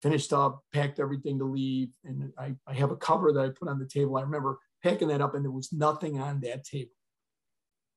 finished 0.01 0.33
up, 0.33 0.64
packed 0.73 0.99
everything 0.99 1.39
to 1.39 1.45
leave. 1.45 1.91
And 2.03 2.33
I, 2.39 2.55
I 2.66 2.73
have 2.73 2.93
a 2.93 2.97
cover 2.97 3.31
that 3.31 3.45
I 3.45 3.51
put 3.51 3.68
on 3.68 3.79
the 3.79 3.85
table. 3.85 4.16
I 4.16 4.23
remember 4.23 4.59
packing 4.83 5.09
that 5.09 5.21
up 5.21 5.35
and 5.35 5.45
there 5.45 5.53
was 5.53 5.71
nothing 5.71 6.18
on 6.18 6.41
that 6.41 6.64
table. 6.64 6.93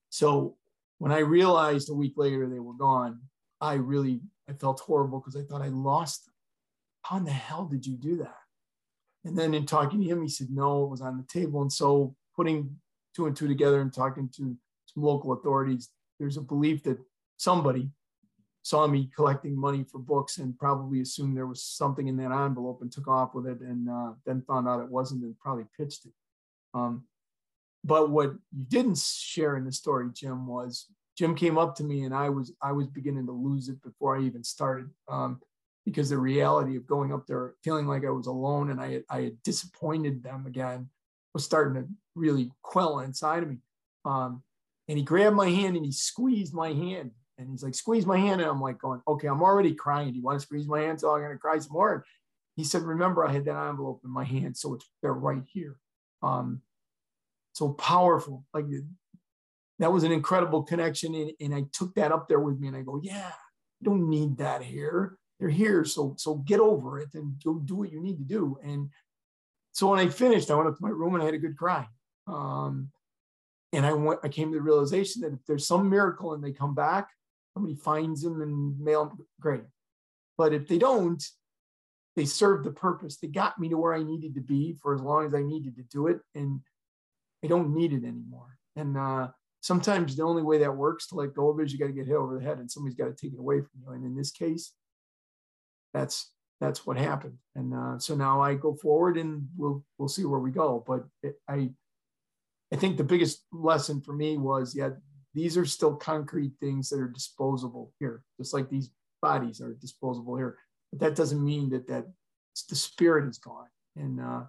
So 0.10 0.58
when 0.98 1.14
I 1.14 1.20
realized 1.20 1.90
a 1.90 1.94
week 1.94 2.16
later 2.18 2.50
they 2.50 2.60
were 2.60 2.74
gone, 2.74 3.22
I 3.62 3.76
really 3.76 4.20
I 4.50 4.54
felt 4.54 4.82
horrible 4.82 5.22
because 5.22 5.38
I 5.38 5.46
thought 5.46 5.62
I 5.62 5.70
lost 5.70 6.26
them. 6.26 6.34
How 7.04 7.16
in 7.16 7.24
the 7.24 7.32
hell 7.32 7.64
did 7.64 7.86
you 7.86 7.96
do 7.96 8.18
that? 8.18 8.36
And 9.24 9.38
then 9.38 9.54
in 9.54 9.66
talking 9.66 10.02
to 10.02 10.06
him, 10.06 10.22
he 10.22 10.28
said, 10.28 10.50
no, 10.50 10.84
it 10.84 10.90
was 10.90 11.02
on 11.02 11.16
the 11.16 11.24
table. 11.24 11.62
And 11.62 11.72
so 11.72 12.14
putting 12.36 12.76
two 13.16 13.28
and 13.28 13.38
two 13.38 13.48
together 13.48 13.80
and 13.80 13.94
talking 13.94 14.28
to 14.36 14.58
some 14.88 15.04
local 15.04 15.32
authorities, 15.32 15.92
there's 16.20 16.36
a 16.36 16.42
belief 16.42 16.84
that 16.84 16.98
somebody 17.38 17.90
saw 18.64 18.88
me 18.88 19.10
collecting 19.16 19.60
money 19.60 19.84
for 19.84 20.00
books 20.00 20.38
and 20.38 20.58
probably 20.58 21.02
assumed 21.02 21.36
there 21.36 21.48
was 21.48 21.64
something 21.64 22.08
in 22.08 22.18
that 22.18 22.32
envelope 22.32 22.82
and 22.82 22.92
took 22.92 23.08
off 23.08 23.36
with 23.36 23.46
it 23.46 23.60
and 23.60 23.90
uh, 23.90 24.14
then 24.26 24.42
found 24.48 24.68
out 24.68 24.80
it 24.80 24.90
wasn't 24.90 25.22
and 25.22 25.38
probably 25.40 25.66
pitched 25.78 26.06
it. 26.06 26.14
Um, 26.74 27.04
but 27.84 28.10
what 28.10 28.32
you 28.52 28.66
didn't 28.70 28.98
share 28.98 29.58
in 29.58 29.66
the 29.66 29.72
story, 29.72 30.08
Jim, 30.14 30.48
was 30.48 30.88
Jim 31.18 31.36
came 31.36 31.58
up 31.58 31.76
to 31.76 31.84
me 31.84 32.04
and 32.04 32.14
I 32.14 32.30
was 32.30 32.54
I 32.62 32.72
was 32.72 32.88
beginning 32.88 33.26
to 33.28 33.34
lose 33.34 33.68
it 33.68 33.84
before 33.84 34.18
I 34.18 34.22
even 34.22 34.44
started 34.44 34.90
um, 35.10 35.42
because 35.86 36.10
the 36.10 36.18
reality 36.18 36.78
of 36.78 36.88
going 36.88 37.14
up 37.14 37.28
there 37.28 37.56
feeling 37.64 37.86
like 37.86 38.06
I 38.06 38.12
was 38.12 38.28
alone 38.28 38.72
and 38.72 38.80
I 38.80 38.94
had, 38.94 39.04
I 39.10 39.22
had 39.22 39.44
disappointed 39.44 40.24
them 40.24 40.46
again 40.48 40.90
was 41.34 41.44
starting 41.44 41.82
to 41.82 41.90
really 42.16 42.52
quell 42.62 43.00
inside 43.00 43.44
of 43.44 43.50
me. 43.50 43.58
Um, 44.06 44.44
and 44.88 44.98
he 44.98 45.04
grabbed 45.04 45.36
my 45.36 45.50
hand 45.50 45.76
and 45.76 45.86
he 45.86 45.92
squeezed 45.92 46.54
my 46.54 46.70
hand 46.70 47.12
and 47.38 47.50
he's 47.50 47.64
like, 47.64 47.76
squeeze 47.76 48.06
my 48.06 48.18
hand. 48.18 48.42
And 48.42 48.50
I'm 48.50 48.62
like, 48.62 48.80
going, 48.80 49.02
okay, 49.08 49.28
I'm 49.28 49.42
already 49.42 49.74
crying. 49.74 50.12
Do 50.12 50.18
you 50.18 50.24
want 50.24 50.40
to 50.40 50.46
squeeze 50.46 50.68
my 50.68 50.82
hand? 50.82 51.00
So 51.00 51.14
I'm 51.14 51.22
going 51.22 51.32
to 51.32 51.38
cry 51.38 51.58
some 51.60 51.74
more. 51.74 52.06
He 52.56 52.64
said, 52.64 52.84
remember, 52.84 53.26
I 53.26 53.32
had 53.32 53.46
that 53.46 53.70
envelope 53.70 54.02
in 54.04 54.12
my 54.12 54.24
hand. 54.24 54.56
So 54.56 54.76
it's 54.76 54.86
they're 55.02 55.14
right 55.14 55.42
here. 55.52 55.76
Um, 56.22 56.62
so 57.54 57.70
powerful. 57.70 58.46
Like 58.54 58.66
that 59.80 59.92
was 59.92 60.04
an 60.04 60.12
incredible 60.12 60.64
connection. 60.64 61.16
And, 61.16 61.32
and 61.40 61.56
I 61.56 61.66
took 61.72 61.96
that 61.96 62.12
up 62.12 62.28
there 62.28 62.40
with 62.40 62.60
me 62.60 62.68
and 62.68 62.78
I 62.78 62.82
go, 62.82 63.00
yeah, 63.02 63.32
you 63.80 63.86
don't 63.86 64.10
need 64.10 64.38
that 64.38 64.62
here. 64.62 65.18
They're 65.40 65.50
here. 65.50 65.84
So, 65.84 66.16
so 66.18 66.36
get 66.36 66.60
over 66.60 67.00
it 67.00 67.10
and 67.16 67.36
go 67.44 67.56
do 67.56 67.76
what 67.76 67.92
you 67.92 68.02
need 68.02 68.18
to 68.18 68.24
do. 68.24 68.58
And 68.64 68.90
so 69.72 69.90
when 69.90 70.00
I 70.00 70.08
finished, 70.10 70.52
I 70.52 70.56
went 70.56 70.70
up 70.70 70.78
to 70.78 70.84
my 70.84 70.90
room 70.90 71.16
and 71.16 71.24
I 71.24 71.26
had 71.26 71.34
a 71.34 71.40
good 71.40 71.58
cry. 71.58 71.88
Um, 72.28 72.92
and 73.74 73.86
I 73.86 73.94
went, 73.94 74.20
I 74.24 74.30
came 74.30 74.52
to 74.52 74.58
the 74.58 74.62
realization 74.62 75.24
that 75.24 75.34
if 75.34 75.40
there's 75.48 75.68
some 75.68 75.90
miracle 75.90 76.34
and 76.34 76.44
they 76.44 76.52
come 76.52 76.76
back, 76.76 77.10
somebody 77.54 77.76
finds 77.76 78.22
them 78.22 78.42
and 78.42 78.80
mail 78.80 79.06
them, 79.06 79.26
great. 79.40 79.64
But 80.38 80.54
if 80.54 80.68
they 80.68 80.78
don't, 80.78 81.24
they 82.16 82.26
serve 82.26 82.64
the 82.64 82.72
purpose. 82.72 83.18
They 83.18 83.28
got 83.28 83.60
me 83.60 83.70
to 83.70 83.78
where 83.78 83.94
I 83.94 84.04
needed 84.04 84.36
to 84.36 84.42
be 84.42 84.78
for 84.82 84.94
as 84.94 85.02
long 85.02 85.26
as 85.28 85.34
I 85.34 85.42
needed 85.42 85.76
to 85.78 85.84
do 85.84 86.08
it. 86.08 86.20
And 86.36 86.62
I 87.44 87.48
don't 87.48 87.74
need 87.74 87.94
it 87.94 88.04
anymore. 88.04 88.58
And 88.76 88.98
uh, 88.98 89.28
sometimes 89.62 90.16
the 90.16 90.24
only 90.24 90.44
way 90.44 90.60
that 90.60 90.76
works 90.76 91.08
to 91.08 91.16
let 91.16 91.34
go 91.34 91.50
of 91.50 91.60
it 91.60 91.64
is 91.64 91.74
you 91.74 91.80
got 91.80 91.88
to 91.88 91.94
get 91.94 92.08
hit 92.08 92.16
over 92.16 92.38
the 92.38 92.44
head 92.44 92.60
and 92.60 92.70
somebody's 92.70 92.98
got 92.98 93.06
to 93.06 93.14
take 93.14 93.34
it 93.34 93.40
away 93.40 93.62
from 93.62 93.82
you. 93.82 93.92
And 93.92 94.06
in 94.06 94.16
this 94.16 94.32
case, 94.32 94.74
that's 95.94 96.32
that's 96.60 96.86
what 96.86 96.98
happened. 96.98 97.38
And 97.56 97.74
uh, 97.74 98.00
so 98.00 98.16
now 98.16 98.42
I 98.42 98.54
go 98.54 98.74
forward 98.74 99.18
and 99.18 99.48
we'll 99.58 99.84
we'll 99.98 100.08
see 100.08 100.26
where 100.26 100.40
we 100.40 100.52
go. 100.52 100.84
But 100.86 101.06
it, 101.22 101.36
I 101.48 101.72
I 102.72 102.76
think 102.78 102.98
the 102.98 103.04
biggest 103.04 103.44
lesson 103.52 104.02
for 104.02 104.14
me 104.14 104.38
was 104.38 104.76
yeah, 104.76 104.92
these 105.34 105.58
are 105.58 105.66
still 105.66 105.96
concrete 105.96 106.54
things 106.60 106.90
that 106.90 107.00
are 107.00 107.08
disposable 107.08 107.92
here, 108.00 108.24
just 108.38 108.54
like 108.54 108.70
these 108.70 108.92
bodies 109.22 109.62
are 109.62 109.74
disposable 109.74 110.36
here. 110.36 110.58
But 110.92 111.00
that 111.00 111.16
doesn't 111.16 111.44
mean 111.44 111.70
that 111.72 111.88
that 111.88 112.06
the 112.70 112.76
spirit 112.76 113.28
is 113.28 113.40
gone. 113.40 113.68
And 113.96 114.20
uh, 114.20 114.44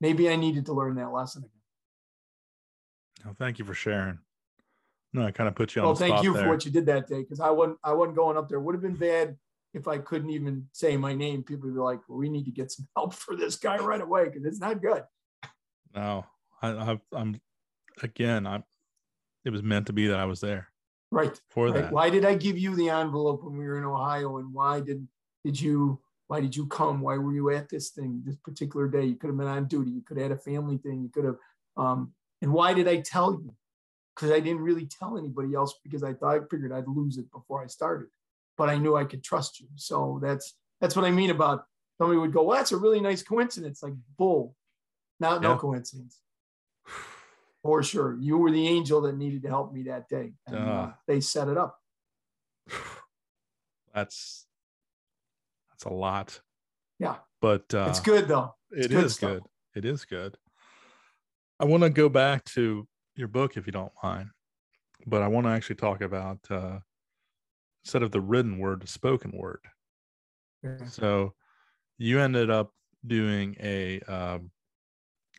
maybe 0.00 0.28
I 0.28 0.36
needed 0.36 0.66
to 0.66 0.72
learn 0.72 0.96
that 0.96 1.12
lesson 1.12 1.44
again. 1.44 1.50
Oh, 3.26 3.34
thank 3.38 3.58
you 3.58 3.64
for 3.64 3.74
sharing. 3.74 4.18
No, 5.12 5.24
I 5.24 5.30
kind 5.30 5.48
of 5.48 5.54
put 5.54 5.74
you 5.74 5.82
on. 5.82 5.84
The 5.84 5.88
Well, 5.88 5.96
thank 5.96 6.24
you 6.24 6.32
there. 6.34 6.42
for 6.42 6.48
what 6.48 6.64
you 6.64 6.72
did 6.72 6.86
that 6.86 7.06
day 7.06 7.22
because 7.22 7.40
I 7.40 7.50
wasn't 7.50 7.78
I 7.84 7.92
wasn't 7.92 8.16
going 8.16 8.36
up 8.36 8.48
there. 8.48 8.58
Would 8.60 8.74
have 8.74 8.82
been 8.82 8.96
bad 8.96 9.36
if 9.72 9.86
I 9.86 9.98
couldn't 9.98 10.30
even 10.30 10.66
say 10.72 10.96
my 10.96 11.14
name. 11.14 11.44
People 11.44 11.68
would 11.68 11.76
be 11.76 11.80
like, 11.80 12.00
well, 12.08 12.18
"We 12.18 12.28
need 12.28 12.44
to 12.46 12.50
get 12.50 12.72
some 12.72 12.88
help 12.96 13.14
for 13.14 13.36
this 13.36 13.56
guy 13.56 13.76
right 13.76 14.00
away 14.00 14.24
because 14.24 14.44
it's 14.44 14.58
not 14.58 14.82
good." 14.82 15.04
No, 15.94 16.26
I, 16.60 16.98
am 17.12 17.40
again. 18.02 18.46
I'm. 18.46 18.64
It 19.44 19.50
was 19.50 19.62
meant 19.62 19.86
to 19.86 19.92
be 19.92 20.06
that 20.08 20.18
I 20.18 20.24
was 20.24 20.40
there. 20.40 20.68
Right. 21.10 21.38
For 21.50 21.66
right. 21.66 21.74
that. 21.74 21.92
Why 21.92 22.10
did 22.10 22.24
I 22.24 22.34
give 22.34 22.58
you 22.58 22.74
the 22.74 22.90
envelope 22.90 23.44
when 23.44 23.56
we 23.56 23.66
were 23.66 23.78
in 23.78 23.84
Ohio, 23.84 24.38
and 24.38 24.52
why 24.52 24.80
did 24.80 25.06
did 25.44 25.60
you? 25.60 26.00
Why 26.26 26.40
did 26.40 26.56
you 26.56 26.66
come? 26.66 27.00
Why 27.00 27.18
were 27.18 27.34
you 27.34 27.50
at 27.50 27.68
this 27.68 27.90
thing 27.90 28.22
this 28.24 28.36
particular 28.36 28.88
day? 28.88 29.04
You 29.04 29.14
could 29.14 29.28
have 29.28 29.36
been 29.36 29.46
on 29.46 29.68
duty. 29.68 29.90
You 29.90 30.00
could 30.00 30.16
have 30.16 30.30
had 30.30 30.38
a 30.38 30.40
family 30.40 30.78
thing. 30.78 31.02
You 31.02 31.10
could 31.10 31.24
have. 31.24 31.36
Um, 31.76 32.12
and 32.40 32.52
why 32.52 32.72
did 32.72 32.88
I 32.88 33.00
tell 33.00 33.32
you? 33.32 33.54
Because 34.14 34.30
I 34.30 34.40
didn't 34.40 34.62
really 34.62 34.86
tell 34.86 35.18
anybody 35.18 35.54
else 35.54 35.74
because 35.84 36.02
I 36.02 36.14
thought 36.14 36.36
I 36.36 36.40
figured 36.50 36.72
I'd 36.72 36.88
lose 36.88 37.18
it 37.18 37.30
before 37.30 37.62
I 37.62 37.66
started. 37.66 38.08
But 38.56 38.70
I 38.70 38.78
knew 38.78 38.96
I 38.96 39.04
could 39.04 39.22
trust 39.22 39.60
you. 39.60 39.68
So 39.76 40.18
that's 40.22 40.54
that's 40.80 40.96
what 40.96 41.04
I 41.04 41.10
mean 41.10 41.30
about 41.30 41.66
somebody 41.98 42.18
would 42.18 42.32
go, 42.32 42.42
Well, 42.42 42.56
that's 42.56 42.72
a 42.72 42.76
really 42.76 43.00
nice 43.00 43.22
coincidence. 43.22 43.82
Like 43.82 43.94
bull. 44.16 44.56
Not 45.20 45.42
yeah. 45.42 45.48
no 45.48 45.56
coincidence. 45.56 46.20
For 47.64 47.82
sure. 47.82 48.14
You 48.20 48.36
were 48.36 48.50
the 48.50 48.68
angel 48.68 49.00
that 49.00 49.16
needed 49.16 49.42
to 49.42 49.48
help 49.48 49.72
me 49.72 49.84
that 49.84 50.06
day. 50.10 50.34
And, 50.46 50.56
uh, 50.56 50.60
uh, 50.60 50.92
they 51.08 51.20
set 51.20 51.48
it 51.48 51.56
up. 51.56 51.78
That's 53.94 54.46
that's 55.70 55.84
a 55.84 55.92
lot. 55.92 56.40
Yeah. 56.98 57.16
But 57.40 57.72
uh, 57.72 57.86
it's 57.88 58.00
good 58.00 58.26
though. 58.26 58.54
It's 58.70 58.86
it 58.86 58.90
good 58.90 59.04
is 59.04 59.18
good. 59.18 59.42
It 59.74 59.84
is 59.84 60.04
good. 60.04 60.36
I 61.60 61.64
want 61.64 61.84
to 61.84 61.90
go 61.90 62.08
back 62.08 62.44
to 62.46 62.88
your 63.14 63.28
book 63.28 63.56
if 63.56 63.66
you 63.66 63.72
don't 63.72 63.92
mind, 64.02 64.30
but 65.06 65.22
I 65.22 65.28
want 65.28 65.46
to 65.46 65.50
actually 65.50 65.76
talk 65.76 66.00
about 66.00 66.38
uh, 66.50 66.78
instead 67.84 68.02
of 68.02 68.10
the 68.10 68.20
written 68.20 68.58
word, 68.58 68.82
the 68.82 68.88
spoken 68.88 69.30
word. 69.32 69.60
Yeah. 70.62 70.84
So 70.86 71.34
you 71.98 72.18
ended 72.20 72.50
up 72.50 72.72
doing 73.06 73.56
a 73.60 74.00
um, 74.00 74.50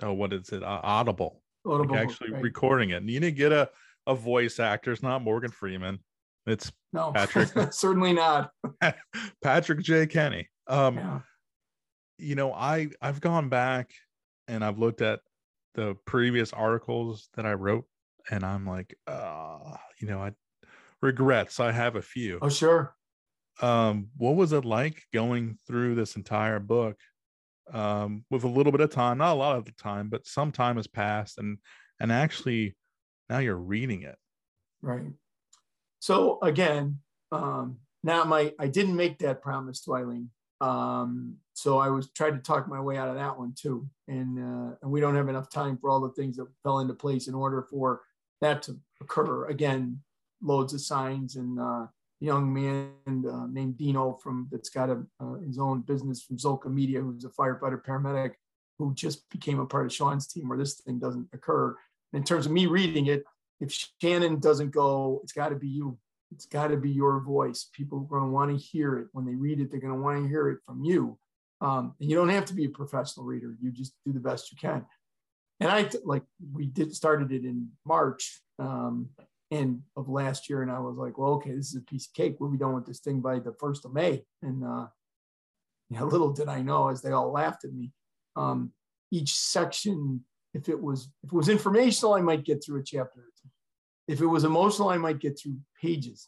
oh, 0.02 0.14
what 0.14 0.32
is 0.32 0.50
it? 0.50 0.64
Uh, 0.64 0.80
Audible. 0.84 1.42
Audible, 1.66 1.95
like 1.95 2.07
actually 2.07 2.32
right. 2.32 2.41
recording 2.41 2.91
it. 2.91 2.97
And 2.97 3.09
you 3.09 3.20
didn't 3.20 3.38
get 3.38 3.51
a 3.51 3.70
a 4.07 4.16
voice 4.16 4.59
actor. 4.59 4.91
It's 4.91 5.03
not 5.03 5.24
Morgan 5.24 5.51
Freeman. 5.51 5.99
It's 6.45 6.72
no, 6.93 7.11
Patrick. 7.11 7.49
certainly 7.74 8.13
not. 8.13 8.51
Patrick 9.43 9.80
J. 9.80 10.05
Kenny. 10.07 10.47
Um, 10.68 10.97
yeah. 10.97 11.20
you 12.18 12.36
know, 12.36 12.53
I 12.53 12.89
I've 13.01 13.22
gone 13.22 13.49
back 13.49 13.89
and 14.47 14.63
I've 14.63 14.78
looked 14.80 15.01
at 15.01 15.22
the 15.74 15.95
previous 16.05 16.53
articles 16.53 17.30
that 17.36 17.45
I 17.45 17.53
wrote, 17.53 17.86
and 18.30 18.43
I'm 18.43 18.66
like, 18.66 18.95
uh, 19.07 19.57
you 19.99 20.07
know, 20.07 20.22
I 20.22 20.32
regrets. 21.01 21.59
I 21.59 21.72
have 21.72 21.95
a 21.95 22.01
few. 22.01 22.39
Oh, 22.41 22.49
sure. 22.49 22.95
Um, 23.61 24.09
what 24.18 24.36
was 24.36 24.51
it 24.51 24.66
like 24.66 25.03
going 25.13 25.57
through 25.66 25.95
this 25.95 26.16
entire 26.16 26.59
book 26.59 26.97
um, 27.72 28.26
with 28.30 28.43
a 28.43 28.49
little 28.49 28.72
bit 28.72 28.82
of 28.82 28.91
time? 28.91 29.18
Not 29.18 29.34
a 29.34 29.39
lot 29.39 29.57
of 29.57 29.66
the 29.66 29.74
time, 29.74 30.09
but 30.09 30.28
some 30.28 30.51
time 30.51 30.78
has 30.78 30.88
passed, 30.88 31.38
and 31.38 31.57
and 31.99 32.11
actually 32.11 32.76
now 33.30 33.39
you're 33.39 33.57
reading 33.57 34.03
it. 34.03 34.18
Right. 34.82 35.11
So 35.99 36.39
again, 36.41 36.99
um, 37.32 37.78
now 38.03 38.24
my 38.24 38.53
I 38.59 38.68
didn't 38.68 38.95
make 38.95 39.20
that 39.20 39.41
promise 39.41 39.82
to 39.82 39.95
Eileen. 39.95 40.30
Um, 40.61 41.36
so 41.53 41.78
I 41.78 41.89
was 41.89 42.09
trying 42.11 42.34
to 42.34 42.39
talk 42.41 42.68
my 42.68 42.80
way 42.80 42.97
out 42.97 43.09
of 43.09 43.16
that 43.16 43.38
one 43.38 43.53
too. 43.57 43.88
And, 44.07 44.39
uh, 44.39 44.76
and 44.82 44.91
we 44.91 44.99
don't 44.99 45.16
have 45.16 45.30
enough 45.30 45.49
time 45.49 45.78
for 45.78 45.89
all 45.89 45.99
the 45.99 46.09
things 46.09 46.38
that 46.38 46.47
fell 46.63 46.80
into 46.80 46.93
place 46.93 47.28
in 47.28 47.36
order 47.36 47.66
for 47.70 48.01
that 48.41 48.61
to 48.63 48.78
occur. 49.01 49.47
Again, 49.47 50.01
loads 50.41 50.74
of 50.74 50.82
signs 50.82 51.36
and 51.36 51.59
uh, 51.59 51.88
young 52.20 52.53
man 52.53 52.91
uh, 53.07 53.47
named 53.47 53.78
Dino 53.78 54.13
from 54.13 54.47
that's 54.51 54.70
got 54.70 54.89
a, 54.89 55.03
uh, 55.20 55.34
his 55.45 55.59
own 55.59 55.82
business 55.82 56.24
from 56.24 56.38
Zolka 56.38 56.68
Media, 56.68 57.01
who's 57.01 57.26
a 57.26 57.30
firefighter 57.30 57.84
paramedic 57.84 58.34
who 58.78 58.93
just 58.93 59.30
became 59.30 59.59
a 59.59 59.66
part 59.66 59.86
of 59.86 59.93
Sean's 59.93 60.28
team 60.28 60.49
where 60.49 60.57
this 60.57 60.76
thing 60.76 60.99
doesn't 60.99 61.28
occur. 61.34 61.76
In 62.13 62.24
terms 62.24 62.45
of 62.45 62.51
me 62.51 62.66
reading 62.66 63.07
it, 63.07 63.24
if 63.59 63.72
Shannon 64.01 64.39
doesn't 64.39 64.72
go, 64.72 65.22
it's 65.24 65.34
got 65.34 65.49
to 65.49 65.55
be 65.55 65.68
you. 65.68 65.97
It's 66.32 66.45
got 66.45 66.68
to 66.68 66.78
be 66.78 66.89
your 66.89 67.22
voice. 67.22 67.70
People 67.74 67.99
are 67.99 68.20
going 68.20 68.24
to 68.24 68.30
want 68.32 68.51
to 68.51 68.57
hear 68.57 68.97
it. 68.97 69.07
When 69.13 69.26
they 69.26 69.36
read 69.36 69.61
it, 69.61 69.72
they're 69.72 69.80
going 69.80 69.93
to 69.93 70.01
want 70.01 70.22
to 70.22 70.28
hear 70.28 70.49
it 70.49 70.59
from 70.66 70.84
you. 70.84 71.18
Um, 71.61 71.93
and 71.99 72.09
you 72.09 72.16
don't 72.16 72.30
have 72.30 72.45
to 72.45 72.53
be 72.53 72.66
a 72.66 72.70
professional 72.70 73.26
reader. 73.26 73.55
You 73.61 73.72
just 73.72 73.93
do 74.05 74.11
the 74.11 74.20
best 74.20 74.51
you 74.51 74.57
can. 74.57 74.86
And 75.61 75.72
I 75.72 75.89
like 76.03 76.24
we 76.53 76.66
did 76.66 76.93
started 76.93 77.32
it 77.32 77.45
in 77.45 77.70
March 77.86 78.41
um, 78.59 79.09
and 79.52 79.82
of 79.96 80.10
last 80.10 80.50
year, 80.50 80.62
and 80.62 80.72
I 80.72 80.80
was 80.80 80.98
like, 80.98 81.18
well, 81.18 81.34
okay, 81.34 81.52
this 81.52 81.70
is 81.70 81.76
a 81.76 81.82
piece 81.82 82.08
of 82.08 82.14
cake. 82.14 82.38
We'll 82.39 82.50
be 82.50 82.58
done 82.58 82.74
with 82.74 82.86
this 82.86 83.00
thing 83.00 83.22
by 83.22 83.39
the 83.39 83.54
first 83.60 83.86
of 83.86 83.93
May. 83.93 84.24
And 84.41 84.64
uh, 84.64 84.88
know, 85.89 86.06
little 86.06 86.34
did 86.34 86.50
I 86.50 86.62
know, 86.62 86.89
as 86.89 87.02
they 87.02 87.12
all 87.12 87.32
laughed 87.32 87.66
at 87.66 87.74
me, 87.74 87.91
um, 88.36 88.72
each 89.12 89.36
section, 89.36 90.24
if 90.54 90.70
it 90.70 90.82
was 90.82 91.10
if 91.24 91.32
it 91.32 91.36
was 91.36 91.50
informational, 91.50 92.14
I 92.14 92.22
might 92.22 92.43
get 92.43 92.64
through 92.64 92.80
a 92.80 92.84
chapter. 92.84 93.26
If 94.08 94.22
it 94.22 94.28
was 94.28 94.43
emotional, 94.43 94.89
I 94.89 94.98
might 94.98 95.20
get 95.20 95.39
through 95.39 95.58
pages, 95.82 96.28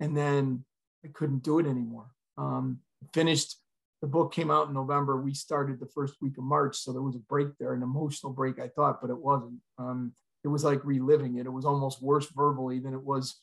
and 0.00 0.16
then 0.16 0.64
I 1.04 1.08
couldn't 1.08 1.42
do 1.42 1.58
it 1.58 1.66
anymore. 1.66 2.10
Um, 2.38 2.80
finished 3.12 3.56
the 4.00 4.06
book 4.06 4.32
came 4.32 4.50
out 4.50 4.68
in 4.68 4.74
November. 4.74 5.20
We 5.20 5.34
started 5.34 5.80
the 5.80 5.86
first 5.86 6.14
week 6.20 6.38
of 6.38 6.44
March, 6.44 6.76
so 6.78 6.92
there 6.92 7.02
was 7.02 7.16
a 7.16 7.20
break 7.20 7.48
there, 7.58 7.74
an 7.74 7.82
emotional 7.82 8.32
break, 8.32 8.58
I 8.60 8.68
thought, 8.68 9.00
but 9.00 9.10
it 9.10 9.18
wasn't. 9.18 9.58
Um, 9.76 10.12
it 10.44 10.48
was 10.48 10.64
like 10.64 10.84
reliving 10.84 11.36
it. 11.36 11.46
It 11.46 11.52
was 11.52 11.64
almost 11.64 12.02
worse 12.02 12.26
verbally 12.26 12.78
than 12.78 12.94
it 12.94 13.02
was 13.02 13.40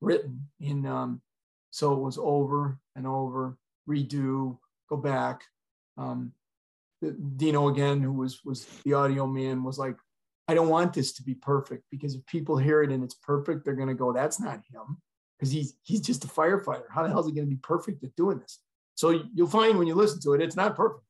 written. 0.00 0.48
In 0.60 0.86
um, 0.86 1.20
So 1.70 1.92
it 1.92 2.00
was 2.00 2.18
over 2.18 2.78
and 2.96 3.06
over, 3.06 3.58
redo, 3.88 4.58
go 4.88 4.96
back. 4.96 5.42
Um, 5.96 6.32
Dino 7.36 7.68
again, 7.68 8.00
who 8.00 8.12
was 8.12 8.44
was 8.44 8.66
the 8.84 8.94
audio 8.94 9.26
man, 9.26 9.62
was 9.62 9.78
like, 9.78 9.96
I 10.48 10.54
don't 10.54 10.68
want 10.68 10.94
this 10.94 11.12
to 11.12 11.22
be 11.22 11.34
perfect 11.34 11.84
because 11.90 12.14
if 12.14 12.26
people 12.26 12.56
hear 12.56 12.82
it 12.82 12.90
and 12.90 13.04
it's 13.04 13.14
perfect, 13.14 13.64
they're 13.64 13.74
gonna 13.74 13.94
go, 13.94 14.12
that's 14.12 14.40
not 14.40 14.62
him. 14.72 14.98
Because 15.38 15.52
he's 15.52 15.74
he's 15.82 16.00
just 16.00 16.24
a 16.24 16.28
firefighter. 16.28 16.86
How 16.90 17.02
the 17.02 17.08
hell 17.08 17.20
is 17.20 17.26
he 17.26 17.32
gonna 17.32 17.46
be 17.46 17.56
perfect 17.56 18.02
at 18.02 18.16
doing 18.16 18.38
this? 18.38 18.58
So 18.94 19.22
you'll 19.32 19.46
find 19.46 19.78
when 19.78 19.86
you 19.86 19.94
listen 19.94 20.20
to 20.22 20.32
it, 20.32 20.42
it's 20.42 20.56
not 20.56 20.74
perfect. 20.74 21.04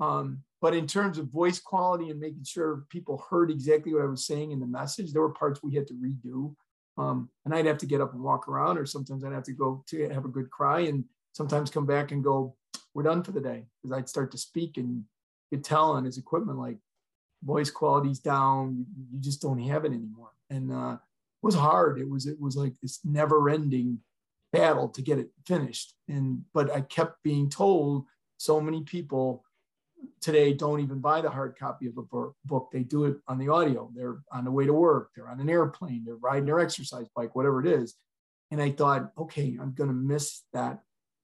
Um, 0.00 0.42
but 0.60 0.74
in 0.74 0.86
terms 0.86 1.18
of 1.18 1.28
voice 1.28 1.60
quality 1.60 2.10
and 2.10 2.20
making 2.20 2.44
sure 2.44 2.84
people 2.88 3.24
heard 3.30 3.50
exactly 3.50 3.94
what 3.94 4.02
I 4.02 4.06
was 4.06 4.26
saying 4.26 4.50
in 4.50 4.60
the 4.60 4.66
message, 4.66 5.12
there 5.12 5.22
were 5.22 5.30
parts 5.30 5.62
we 5.62 5.74
had 5.74 5.86
to 5.88 5.94
redo. 5.94 6.54
Um, 6.96 7.30
and 7.44 7.54
I'd 7.54 7.66
have 7.66 7.78
to 7.78 7.86
get 7.86 8.00
up 8.00 8.12
and 8.12 8.22
walk 8.22 8.48
around, 8.48 8.76
or 8.76 8.84
sometimes 8.86 9.24
I'd 9.24 9.32
have 9.32 9.44
to 9.44 9.52
go 9.52 9.84
to 9.88 10.08
have 10.08 10.24
a 10.24 10.28
good 10.28 10.50
cry 10.50 10.80
and 10.80 11.04
sometimes 11.32 11.70
come 11.70 11.86
back 11.86 12.10
and 12.10 12.24
go, 12.24 12.56
we're 12.92 13.04
done 13.04 13.22
for 13.22 13.30
the 13.30 13.40
day. 13.40 13.66
Because 13.80 13.96
I'd 13.96 14.08
start 14.08 14.32
to 14.32 14.38
speak 14.38 14.78
and 14.78 15.04
could 15.50 15.62
tell 15.62 15.92
on 15.92 16.04
his 16.04 16.18
equipment, 16.18 16.58
like 16.58 16.78
voice 17.44 17.70
quality's 17.70 18.18
down, 18.18 18.84
you 19.12 19.20
just 19.20 19.40
don't 19.40 19.60
have 19.60 19.84
it 19.84 19.92
anymore. 19.92 20.30
And 20.50 20.72
uh, 20.72 20.94
it 20.94 21.46
was 21.46 21.54
hard. 21.54 22.00
It 22.00 22.08
was, 22.08 22.26
it 22.26 22.40
was 22.40 22.56
like 22.56 22.74
this 22.82 22.98
never 23.04 23.48
ending 23.48 24.00
battle 24.52 24.88
to 24.88 25.02
get 25.02 25.18
it 25.18 25.30
finished. 25.46 25.94
And, 26.08 26.42
but 26.52 26.74
I 26.74 26.80
kept 26.80 27.22
being 27.22 27.48
told 27.48 28.06
so 28.38 28.60
many 28.60 28.82
people 28.82 29.44
today 30.20 30.52
don't 30.52 30.80
even 30.80 30.98
buy 30.98 31.20
the 31.20 31.30
hard 31.30 31.56
copy 31.58 31.86
of 31.86 31.96
a 31.98 32.02
book. 32.02 32.70
They 32.72 32.82
do 32.82 33.04
it 33.04 33.16
on 33.28 33.38
the 33.38 33.48
audio. 33.48 33.90
They're 33.94 34.18
on 34.32 34.44
the 34.44 34.50
way 34.50 34.66
to 34.66 34.72
work, 34.72 35.10
they're 35.14 35.28
on 35.28 35.40
an 35.40 35.50
airplane, 35.50 36.04
they're 36.04 36.16
riding 36.16 36.46
their 36.46 36.60
exercise 36.60 37.06
bike, 37.14 37.34
whatever 37.34 37.60
it 37.60 37.66
is. 37.66 37.94
And 38.50 38.62
I 38.62 38.70
thought, 38.70 39.12
okay, 39.18 39.56
I'm 39.60 39.74
going 39.74 39.88
to 39.88 39.94
miss 39.94 40.42
that 40.52 40.80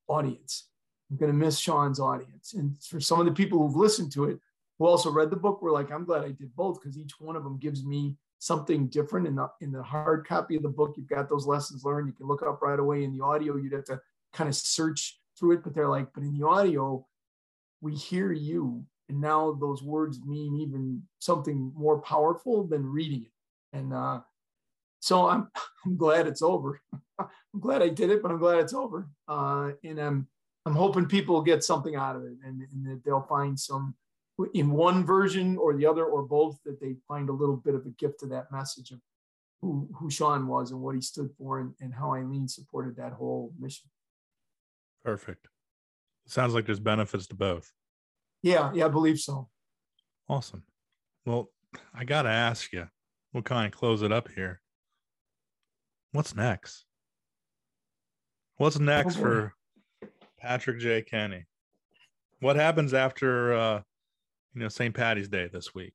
audience. 0.09 0.68
I'm 1.11 1.16
going 1.16 1.33
to 1.33 1.39
miss 1.39 1.59
Sean's 1.59 2.01
audience. 2.01 2.55
And 2.55 2.77
for 2.83 3.01
some 3.01 3.20
of 3.20 3.27
the 3.27 3.33
people 3.33 3.59
who've 3.59 3.77
listened 3.77 4.12
to 4.12 4.25
it, 4.25 4.39
who 4.79 4.87
also 4.87 5.11
read 5.11 5.31
the 5.31 5.37
book, 5.37 5.62
were 5.62 5.70
like, 5.70 5.91
I'm 5.91 6.05
glad 6.05 6.22
I 6.22 6.33
did 6.33 6.55
both 6.57 6.81
because 6.81 6.99
each 6.99 7.12
one 7.18 7.37
of 7.37 7.45
them 7.45 7.59
gives 7.59 7.85
me 7.85 8.16
something 8.39 8.89
different. 8.89 9.27
In 9.27 9.37
the 9.37 9.49
in 9.61 9.72
the 9.72 9.83
hard 9.83 10.27
copy 10.27 10.57
of 10.57 10.62
the 10.62 10.68
book, 10.68 10.95
you've 10.97 11.09
got 11.09 11.29
those 11.29 11.47
lessons 11.47 11.85
learned. 11.85 12.09
You 12.09 12.14
can 12.14 12.27
look 12.27 12.43
up 12.43 12.61
right 12.61 12.79
away. 12.79 13.05
In 13.05 13.16
the 13.16 13.25
audio, 13.25 13.57
you'd 13.57 13.72
have 13.72 13.85
to 13.85 14.01
kind 14.33 14.49
of 14.49 14.57
search 14.57 15.18
through 15.39 15.53
it. 15.53 15.64
But 15.64 15.75
they're 15.75 15.89
like, 15.89 16.09
but 16.12 16.25
in 16.25 16.39
the 16.39 16.47
audio, 16.47 17.07
we 17.85 17.95
hear 17.95 18.32
you. 18.32 18.82
And 19.11 19.20
now 19.20 19.53
those 19.61 19.82
words 19.82 20.18
mean 20.24 20.57
even 20.57 21.03
something 21.18 21.70
more 21.76 22.01
powerful 22.01 22.66
than 22.66 22.87
reading 22.87 23.24
it. 23.24 23.76
And 23.76 23.93
uh, 23.93 24.20
so 25.01 25.28
I'm, 25.28 25.49
I'm 25.85 25.97
glad 25.97 26.26
it's 26.26 26.43
over. 26.43 26.80
I'm 27.18 27.61
glad 27.61 27.80
i 27.80 27.89
did 27.89 28.11
it 28.11 28.20
but 28.22 28.32
i'm 28.32 28.39
glad 28.39 28.59
it's 28.59 28.74
over. 28.74 29.09
Uh, 29.28 29.70
and 29.85 30.01
i'm 30.01 30.26
i'm 30.66 30.74
hoping 30.74 31.07
people 31.07 31.41
get 31.43 31.62
something 31.62 31.95
out 31.95 32.16
of 32.16 32.22
it 32.24 32.32
and, 32.45 32.62
and 32.72 32.87
that 32.87 33.03
they'll 33.05 33.28
find 33.28 33.59
some 33.61 33.95
in 34.55 34.72
one 34.72 35.07
version 35.07 35.57
or 35.57 35.76
the 35.76 35.87
other 35.87 36.07
or 36.07 36.22
both 36.24 36.59
that 36.64 36.80
they 36.80 36.97
find 37.07 37.28
a 37.28 37.32
little 37.32 37.57
bit 37.57 37.76
of 37.76 37.87
a 37.87 37.91
gift 37.91 38.18
to 38.18 38.26
that 38.26 38.51
message 38.51 38.91
of 38.91 38.99
who, 39.61 39.89
who 39.95 40.11
sean 40.11 40.49
was 40.49 40.72
and 40.72 40.80
what 40.80 40.97
he 40.97 41.01
stood 41.01 41.30
for 41.39 41.61
and, 41.61 41.72
and 41.80 41.95
how 41.95 42.14
eileen 42.14 42.49
supported 42.49 42.97
that 42.97 43.12
whole 43.12 43.53
mission. 43.61 43.89
Perfect 45.05 45.47
sounds 46.27 46.55
like 46.55 46.66
there's 46.66 46.81
benefits 46.81 47.27
to 47.29 47.35
both. 47.35 47.70
Yeah, 48.43 48.70
yeah, 48.75 48.87
I 48.87 48.89
believe 48.89 49.18
so. 49.18 49.49
Awesome. 50.29 50.62
Well, 51.25 51.51
I 51.95 52.05
got 52.05 52.22
to 52.22 52.31
ask 52.31 52.72
you, 52.72 52.89
we'll 53.33 53.43
kind 53.43 53.66
of 53.66 53.79
close 53.79 54.03
it 54.03 54.12
up 54.12 54.29
here. 54.35 54.61
What's 56.12 56.35
next? 56.35 56.85
What's 58.57 58.79
next 58.79 59.16
oh 59.16 59.20
for 59.20 59.55
Patrick 60.39 60.79
J. 60.79 61.03
Kenny? 61.03 61.47
What 62.41 62.57
happens 62.57 62.95
after 62.95 63.55
uh, 63.55 63.81
you 64.55 64.61
know 64.61 64.68
St. 64.68 64.95
Paddy's 64.95 65.29
Day 65.29 65.49
this 65.53 65.75
week? 65.75 65.95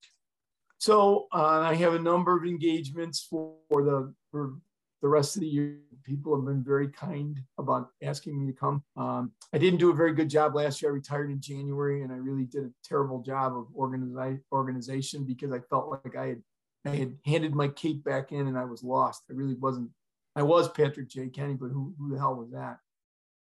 So 0.78 1.28
uh, 1.34 1.60
I 1.60 1.76
have 1.76 1.94
a 1.94 2.00
number 2.00 2.38
of 2.38 2.46
engagements 2.46 3.26
for, 3.30 3.54
for 3.70 3.84
the 3.84 4.14
for 4.32 4.54
the 5.02 5.08
rest 5.08 5.36
of 5.36 5.42
the 5.42 5.48
year. 5.48 5.80
People 6.04 6.36
have 6.36 6.46
been 6.46 6.64
very 6.64 6.88
kind 6.88 7.40
about 7.58 7.90
asking 8.02 8.40
me 8.40 8.52
to 8.52 8.58
come. 8.58 8.84
Um, 8.96 9.32
I 9.54 9.58
didn't 9.58 9.80
do 9.80 9.92
a 9.92 9.96
very 9.96 10.14
good 10.14 10.30
job 10.30 10.56
last 10.56 10.82
year. 10.82 10.92
I 10.92 10.96
retired 10.96 11.30
in 11.30 11.42
January, 11.42 12.02
and 12.02 12.12
I 12.12 12.16
really 12.16 12.46
did 12.46 12.64
a 12.64 12.72
terrible 12.84 13.22
job 13.22 13.56
of 13.56 13.68
organizi- 13.78 14.42
organization 14.52 15.26
because 15.26 15.52
I 15.52 15.60
felt 15.70 15.90
like 16.04 16.16
I 16.16 16.28
had 16.28 16.42
I 16.86 16.96
had 16.96 17.18
handed 17.26 17.54
my 17.54 17.68
cape 17.68 18.04
back 18.04 18.32
in 18.32 18.48
and 18.48 18.58
I 18.58 18.64
was 18.64 18.84
lost. 18.84 19.24
I 19.30 19.34
really 19.34 19.56
wasn't. 19.56 19.90
I 20.36 20.44
was 20.44 20.70
Patrick 20.70 21.10
J. 21.10 21.28
Kenny, 21.28 21.56
but 21.56 21.68
who, 21.68 21.94
who 22.00 22.12
the 22.12 22.20
hell 22.20 22.36
was 22.36 22.52
that? 22.52 22.78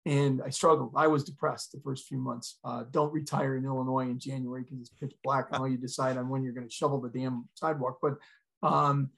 And 0.06 0.42
I 0.42 0.50
struggled. 0.50 0.92
I 0.96 1.06
was 1.06 1.22
depressed 1.22 1.72
the 1.72 1.80
first 1.84 2.06
few 2.08 2.18
months. 2.18 2.58
Uh, 2.64 2.84
don't 2.90 3.12
retire 3.12 3.56
in 3.56 3.64
Illinois 3.64 4.08
in 4.08 4.18
January 4.18 4.62
because 4.62 4.80
it's 4.80 4.90
pitch 4.90 5.14
black 5.22 5.48
and 5.50 5.60
all 5.60 5.68
you 5.68 5.76
decide 5.76 6.16
on 6.16 6.28
when 6.28 6.42
you're 6.42 6.54
going 6.54 6.66
to 6.66 6.74
shovel 6.74 7.00
the 7.00 7.10
damn 7.10 7.48
sidewalk. 7.54 7.98
But 8.00 8.14
um, 8.62 9.10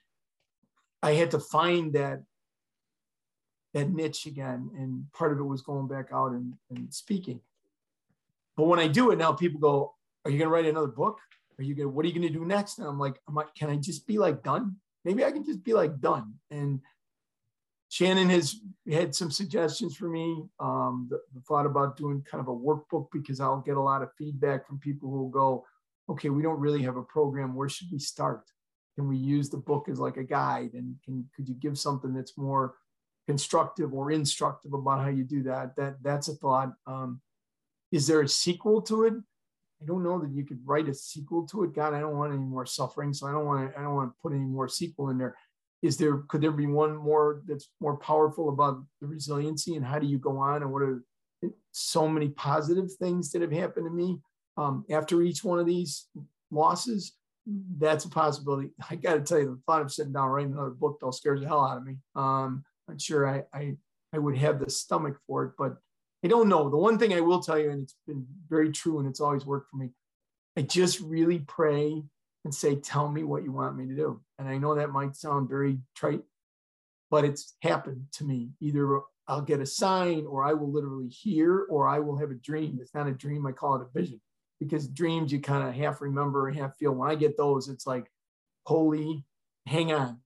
I 1.01 1.13
had 1.13 1.31
to 1.31 1.39
find 1.39 1.93
that 1.93 2.21
that 3.73 3.89
niche 3.89 4.25
again. 4.25 4.69
And 4.77 5.05
part 5.13 5.31
of 5.31 5.39
it 5.39 5.43
was 5.43 5.61
going 5.61 5.87
back 5.87 6.07
out 6.13 6.31
and, 6.31 6.53
and 6.69 6.93
speaking. 6.93 7.39
But 8.57 8.65
when 8.65 8.79
I 8.79 8.87
do 8.87 9.11
it 9.11 9.17
now, 9.17 9.33
people 9.33 9.59
go, 9.59 9.95
Are 10.25 10.31
you 10.31 10.37
going 10.37 10.49
to 10.49 10.53
write 10.53 10.65
another 10.65 10.87
book? 10.87 11.19
Are 11.57 11.63
you 11.63 11.75
going 11.75 11.87
to, 11.87 11.93
what 11.93 12.05
are 12.05 12.07
you 12.07 12.13
going 12.13 12.27
to 12.27 12.33
do 12.33 12.45
next? 12.45 12.79
And 12.79 12.87
I'm 12.87 12.99
like, 12.99 13.19
I'm 13.27 13.35
like, 13.35 13.53
Can 13.55 13.69
I 13.69 13.77
just 13.77 14.07
be 14.07 14.17
like 14.17 14.43
done? 14.43 14.75
Maybe 15.05 15.25
I 15.25 15.31
can 15.31 15.43
just 15.43 15.63
be 15.63 15.73
like 15.73 15.99
done. 15.99 16.33
And 16.51 16.81
Shannon 17.89 18.29
has 18.29 18.55
had 18.89 19.13
some 19.13 19.31
suggestions 19.31 19.97
for 19.97 20.07
me. 20.07 20.43
Um, 20.59 21.07
the, 21.09 21.19
the, 21.33 21.41
thought 21.41 21.65
about 21.65 21.97
doing 21.97 22.23
kind 22.29 22.39
of 22.39 22.47
a 22.47 22.55
workbook 22.55 23.07
because 23.11 23.41
I'll 23.41 23.59
get 23.59 23.75
a 23.75 23.81
lot 23.81 24.01
of 24.01 24.13
feedback 24.17 24.65
from 24.65 24.79
people 24.79 25.09
who 25.09 25.17
will 25.17 25.29
go, 25.29 25.65
okay, 26.07 26.29
we 26.29 26.41
don't 26.41 26.59
really 26.59 26.81
have 26.83 26.95
a 26.95 27.03
program. 27.03 27.53
Where 27.53 27.67
should 27.67 27.87
we 27.91 27.99
start? 27.99 28.43
Can 28.95 29.09
we 29.09 29.17
use 29.17 29.49
the 29.49 29.57
book 29.57 29.89
as 29.89 29.99
like 29.99 30.17
a 30.17 30.23
guide? 30.23 30.71
And 30.73 30.95
can 31.03 31.27
could 31.35 31.49
you 31.49 31.55
give 31.55 31.77
something 31.77 32.13
that's 32.13 32.37
more 32.37 32.75
constructive 33.31 33.93
or 33.93 34.11
instructive 34.11 34.73
about 34.73 34.99
how 34.99 35.07
you 35.07 35.23
do 35.23 35.41
that. 35.43 35.73
That 35.77 36.03
that's 36.03 36.27
a 36.27 36.35
thought. 36.35 36.73
Um, 36.85 37.21
is 37.89 38.05
there 38.05 38.21
a 38.21 38.27
sequel 38.27 38.81
to 38.83 39.05
it? 39.05 39.13
I 39.81 39.85
don't 39.85 40.03
know 40.03 40.19
that 40.19 40.31
you 40.31 40.43
could 40.43 40.59
write 40.65 40.89
a 40.89 40.93
sequel 40.93 41.47
to 41.47 41.63
it. 41.63 41.73
God, 41.73 41.93
I 41.93 42.01
don't 42.01 42.17
want 42.17 42.33
any 42.33 42.43
more 42.43 42.65
suffering, 42.65 43.13
so 43.13 43.27
I 43.27 43.31
don't 43.31 43.45
want 43.45 43.71
to. 43.71 43.79
I 43.79 43.83
don't 43.83 43.95
want 43.95 44.11
to 44.11 44.21
put 44.21 44.33
any 44.33 44.43
more 44.43 44.67
sequel 44.67 45.11
in 45.11 45.17
there. 45.17 45.37
Is 45.81 45.95
there? 45.95 46.17
Could 46.27 46.41
there 46.41 46.51
be 46.51 46.67
one 46.67 46.97
more 46.97 47.41
that's 47.47 47.69
more 47.79 47.95
powerful 47.95 48.49
about 48.49 48.83
the 48.99 49.07
resiliency 49.07 49.75
and 49.75 49.85
how 49.85 49.97
do 49.97 50.07
you 50.07 50.17
go 50.17 50.37
on 50.37 50.61
and 50.61 50.73
what 50.73 50.81
are 50.81 51.01
so 51.71 52.05
many 52.05 52.27
positive 52.27 52.91
things 52.99 53.31
that 53.31 53.41
have 53.41 53.53
happened 53.53 53.85
to 53.85 53.91
me 53.91 54.19
um, 54.57 54.83
after 54.89 55.21
each 55.21 55.41
one 55.41 55.57
of 55.57 55.65
these 55.65 56.07
losses? 56.51 57.13
That's 57.77 58.03
a 58.03 58.09
possibility. 58.09 58.71
I 58.89 58.97
got 58.97 59.13
to 59.13 59.21
tell 59.21 59.39
you, 59.39 59.45
the 59.45 59.61
thought 59.65 59.83
of 59.83 59.93
sitting 59.93 60.11
down 60.11 60.27
writing 60.27 60.51
another 60.51 60.71
book 60.71 60.97
though 60.99 61.11
scares 61.11 61.39
the 61.39 61.47
hell 61.47 61.65
out 61.65 61.77
of 61.77 61.85
me. 61.85 61.95
Um, 62.13 62.65
not 62.91 63.01
sure 63.01 63.27
I, 63.27 63.43
I, 63.53 63.75
I 64.13 64.19
would 64.19 64.37
have 64.37 64.59
the 64.59 64.69
stomach 64.69 65.17
for 65.27 65.45
it, 65.45 65.53
but 65.57 65.77
I 66.23 66.27
don't 66.27 66.49
know. 66.49 66.69
The 66.69 66.77
one 66.77 66.97
thing 66.97 67.13
I 67.13 67.21
will 67.21 67.41
tell 67.41 67.57
you, 67.57 67.71
and 67.71 67.83
it's 67.83 67.95
been 68.05 68.25
very 68.49 68.71
true 68.71 68.99
and 68.99 69.07
it's 69.07 69.21
always 69.21 69.45
worked 69.45 69.69
for 69.71 69.77
me, 69.77 69.89
I 70.57 70.61
just 70.61 70.99
really 70.99 71.39
pray 71.39 72.03
and 72.43 72.53
say, 72.53 72.75
Tell 72.75 73.09
me 73.09 73.23
what 73.23 73.43
you 73.43 73.51
want 73.51 73.77
me 73.77 73.87
to 73.87 73.95
do. 73.95 74.21
And 74.37 74.47
I 74.47 74.57
know 74.57 74.75
that 74.75 74.91
might 74.91 75.15
sound 75.15 75.49
very 75.49 75.79
trite, 75.95 76.23
but 77.09 77.23
it's 77.23 77.55
happened 77.61 78.05
to 78.13 78.23
me. 78.23 78.49
Either 78.59 78.99
I'll 79.27 79.41
get 79.41 79.61
a 79.61 79.65
sign, 79.65 80.25
or 80.25 80.43
I 80.43 80.53
will 80.53 80.71
literally 80.71 81.07
hear, 81.07 81.65
or 81.69 81.87
I 81.87 81.99
will 81.99 82.17
have 82.17 82.31
a 82.31 82.35
dream. 82.35 82.79
It's 82.81 82.93
not 82.93 83.07
a 83.07 83.11
dream, 83.13 83.45
I 83.47 83.51
call 83.51 83.75
it 83.75 83.87
a 83.87 83.99
vision 83.99 84.19
because 84.59 84.87
dreams 84.87 85.31
you 85.31 85.39
kind 85.39 85.67
of 85.67 85.73
half 85.73 86.01
remember 86.01 86.47
and 86.47 86.57
half 86.57 86.77
feel. 86.77 86.91
When 86.91 87.09
I 87.09 87.15
get 87.15 87.37
those, 87.37 87.67
it's 87.67 87.87
like, 87.87 88.11
Holy, 88.65 89.25
hang 89.65 89.91
on, 89.91 90.19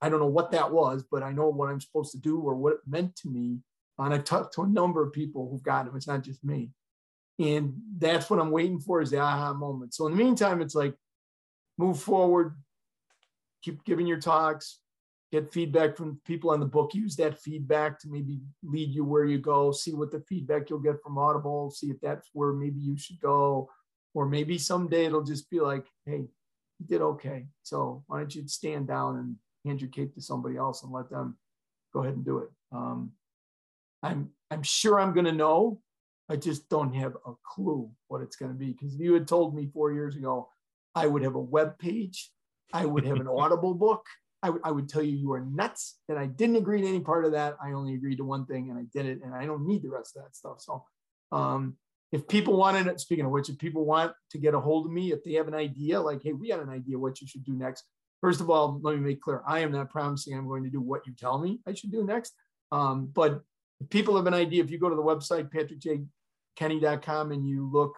I 0.00 0.08
don't 0.08 0.20
know 0.20 0.26
what 0.26 0.50
that 0.52 0.72
was, 0.72 1.04
but 1.10 1.22
I 1.22 1.32
know 1.32 1.48
what 1.48 1.68
I'm 1.68 1.80
supposed 1.80 2.12
to 2.12 2.18
do 2.18 2.40
or 2.40 2.54
what 2.54 2.74
it 2.74 2.80
meant 2.86 3.16
to 3.16 3.28
me. 3.28 3.58
And 3.98 4.12
I've 4.12 4.24
talked 4.24 4.54
to 4.54 4.62
a 4.62 4.68
number 4.68 5.02
of 5.02 5.12
people 5.12 5.48
who've 5.48 5.62
got 5.62 5.84
them. 5.84 5.96
It's 5.96 6.08
not 6.08 6.22
just 6.22 6.42
me. 6.42 6.70
And 7.38 7.74
that's 7.98 8.28
what 8.28 8.40
I'm 8.40 8.50
waiting 8.50 8.80
for 8.80 9.00
is 9.00 9.10
the 9.10 9.18
aha 9.18 9.52
moment. 9.52 9.94
So 9.94 10.06
in 10.06 10.12
the 10.12 10.22
meantime, 10.22 10.60
it's 10.60 10.74
like 10.74 10.94
move 11.78 12.00
forward, 12.00 12.56
keep 13.62 13.84
giving 13.84 14.06
your 14.06 14.20
talks, 14.20 14.80
get 15.30 15.52
feedback 15.52 15.96
from 15.96 16.20
people 16.26 16.50
on 16.50 16.60
the 16.60 16.66
book. 16.66 16.94
Use 16.94 17.16
that 17.16 17.38
feedback 17.38 17.98
to 18.00 18.08
maybe 18.08 18.40
lead 18.62 18.90
you 18.90 19.04
where 19.04 19.24
you 19.24 19.38
go. 19.38 19.72
See 19.72 19.94
what 19.94 20.10
the 20.10 20.20
feedback 20.28 20.68
you'll 20.68 20.78
get 20.78 21.02
from 21.02 21.18
Audible. 21.18 21.70
See 21.70 21.88
if 21.88 22.00
that's 22.00 22.28
where 22.32 22.52
maybe 22.52 22.80
you 22.80 22.98
should 22.98 23.20
go. 23.20 23.70
Or 24.14 24.26
maybe 24.26 24.58
someday 24.58 25.06
it'll 25.06 25.22
just 25.22 25.48
be 25.48 25.60
like, 25.60 25.86
hey, 26.04 26.26
you 26.78 26.86
did 26.86 27.00
okay. 27.00 27.46
So 27.62 28.04
why 28.06 28.18
don't 28.18 28.34
you 28.34 28.46
stand 28.46 28.88
down 28.88 29.16
and 29.16 29.36
hand 29.64 29.80
your 29.80 29.90
cape 29.90 30.14
to 30.14 30.20
somebody 30.20 30.56
else 30.56 30.82
and 30.82 30.92
let 30.92 31.10
them 31.10 31.36
go 31.92 32.00
ahead 32.02 32.14
and 32.14 32.24
do 32.24 32.38
it. 32.38 32.48
Um, 32.72 33.12
I'm 34.02 34.30
I'm 34.50 34.62
sure 34.62 35.00
I'm 35.00 35.12
going 35.12 35.26
to 35.26 35.32
know. 35.32 35.80
I 36.28 36.36
just 36.36 36.68
don't 36.68 36.94
have 36.94 37.16
a 37.26 37.32
clue 37.44 37.90
what 38.08 38.22
it's 38.22 38.36
going 38.36 38.52
to 38.52 38.58
be 38.58 38.72
because 38.72 38.94
if 38.94 39.00
you 39.00 39.12
had 39.14 39.28
told 39.28 39.54
me 39.54 39.68
four 39.72 39.92
years 39.92 40.16
ago, 40.16 40.48
I 40.94 41.06
would 41.06 41.22
have 41.22 41.34
a 41.34 41.40
web 41.40 41.78
page, 41.78 42.30
I 42.72 42.86
would 42.86 43.04
have 43.04 43.20
an 43.20 43.28
Audible 43.36 43.74
book, 43.74 44.04
I, 44.42 44.48
w- 44.48 44.62
I 44.64 44.70
would 44.72 44.88
tell 44.88 45.02
you 45.02 45.16
you 45.16 45.32
are 45.32 45.40
nuts 45.40 45.98
and 46.08 46.18
I 46.18 46.26
didn't 46.26 46.56
agree 46.56 46.80
to 46.80 46.86
any 46.86 47.00
part 47.00 47.24
of 47.24 47.32
that. 47.32 47.56
I 47.62 47.72
only 47.72 47.94
agreed 47.94 48.16
to 48.16 48.24
one 48.24 48.44
thing 48.46 48.70
and 48.70 48.78
I 48.78 48.84
did 48.92 49.06
it, 49.06 49.20
and 49.24 49.34
I 49.34 49.46
don't 49.46 49.66
need 49.66 49.82
the 49.82 49.90
rest 49.90 50.16
of 50.16 50.22
that 50.22 50.34
stuff. 50.34 50.60
So, 50.60 50.84
um, 51.30 51.76
if 52.10 52.28
people 52.28 52.56
wanted 52.56 52.88
it, 52.88 53.00
speaking 53.00 53.24
of 53.24 53.30
which, 53.30 53.48
if 53.48 53.58
people 53.58 53.86
want 53.86 54.12
to 54.32 54.38
get 54.38 54.54
a 54.54 54.60
hold 54.60 54.86
of 54.86 54.92
me, 54.92 55.12
if 55.12 55.24
they 55.24 55.32
have 55.34 55.48
an 55.48 55.54
idea, 55.54 56.00
like, 56.00 56.22
hey, 56.22 56.32
we 56.32 56.48
got 56.48 56.60
an 56.60 56.68
idea 56.68 56.98
what 56.98 57.20
you 57.20 57.26
should 57.26 57.44
do 57.44 57.54
next. 57.54 57.84
First 58.22 58.40
of 58.40 58.48
all, 58.48 58.80
let 58.82 58.94
me 58.94 59.00
make 59.00 59.20
clear 59.20 59.42
I 59.46 59.60
am 59.60 59.72
not 59.72 59.90
promising 59.90 60.34
I'm 60.34 60.46
going 60.46 60.62
to 60.62 60.70
do 60.70 60.80
what 60.80 61.06
you 61.06 61.12
tell 61.12 61.38
me 61.38 61.60
I 61.66 61.74
should 61.74 61.90
do 61.90 62.04
next. 62.04 62.32
Um, 62.70 63.10
but 63.12 63.42
people 63.90 64.16
have 64.16 64.26
an 64.26 64.34
idea, 64.34 64.62
if 64.62 64.70
you 64.70 64.78
go 64.78 64.88
to 64.88 64.94
the 64.94 65.02
website, 65.02 65.50
patrickjkenny.com, 65.52 67.32
and 67.32 67.46
you 67.46 67.68
look, 67.70 67.96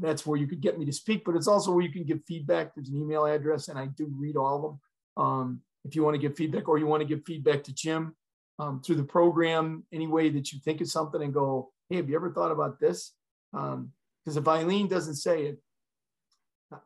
that's 0.00 0.26
where 0.26 0.38
you 0.38 0.46
could 0.46 0.60
get 0.60 0.78
me 0.78 0.86
to 0.86 0.92
speak, 0.92 1.24
but 1.24 1.36
it's 1.36 1.46
also 1.46 1.72
where 1.72 1.84
you 1.84 1.92
can 1.92 2.04
give 2.04 2.24
feedback. 2.26 2.74
There's 2.74 2.88
an 2.88 2.96
email 2.96 3.26
address, 3.26 3.68
and 3.68 3.78
I 3.78 3.86
do 3.86 4.12
read 4.18 4.36
all 4.36 4.56
of 4.56 4.62
them. 4.62 4.80
Um, 5.16 5.60
if 5.84 5.94
you 5.94 6.02
want 6.02 6.14
to 6.14 6.20
give 6.20 6.36
feedback 6.36 6.68
or 6.68 6.78
you 6.78 6.86
want 6.86 7.02
to 7.02 7.08
give 7.08 7.24
feedback 7.26 7.62
to 7.64 7.74
Jim 7.74 8.14
um, 8.58 8.80
through 8.80 8.96
the 8.96 9.04
program, 9.04 9.84
any 9.92 10.06
way 10.06 10.30
that 10.30 10.52
you 10.52 10.58
think 10.60 10.80
of 10.80 10.88
something 10.88 11.22
and 11.22 11.34
go, 11.34 11.70
hey, 11.90 11.96
have 11.96 12.08
you 12.08 12.16
ever 12.16 12.30
thought 12.30 12.50
about 12.50 12.80
this? 12.80 13.12
Because 13.52 13.74
um, 13.74 13.92
if 14.26 14.48
Eileen 14.48 14.88
doesn't 14.88 15.16
say 15.16 15.44
it, 15.46 15.58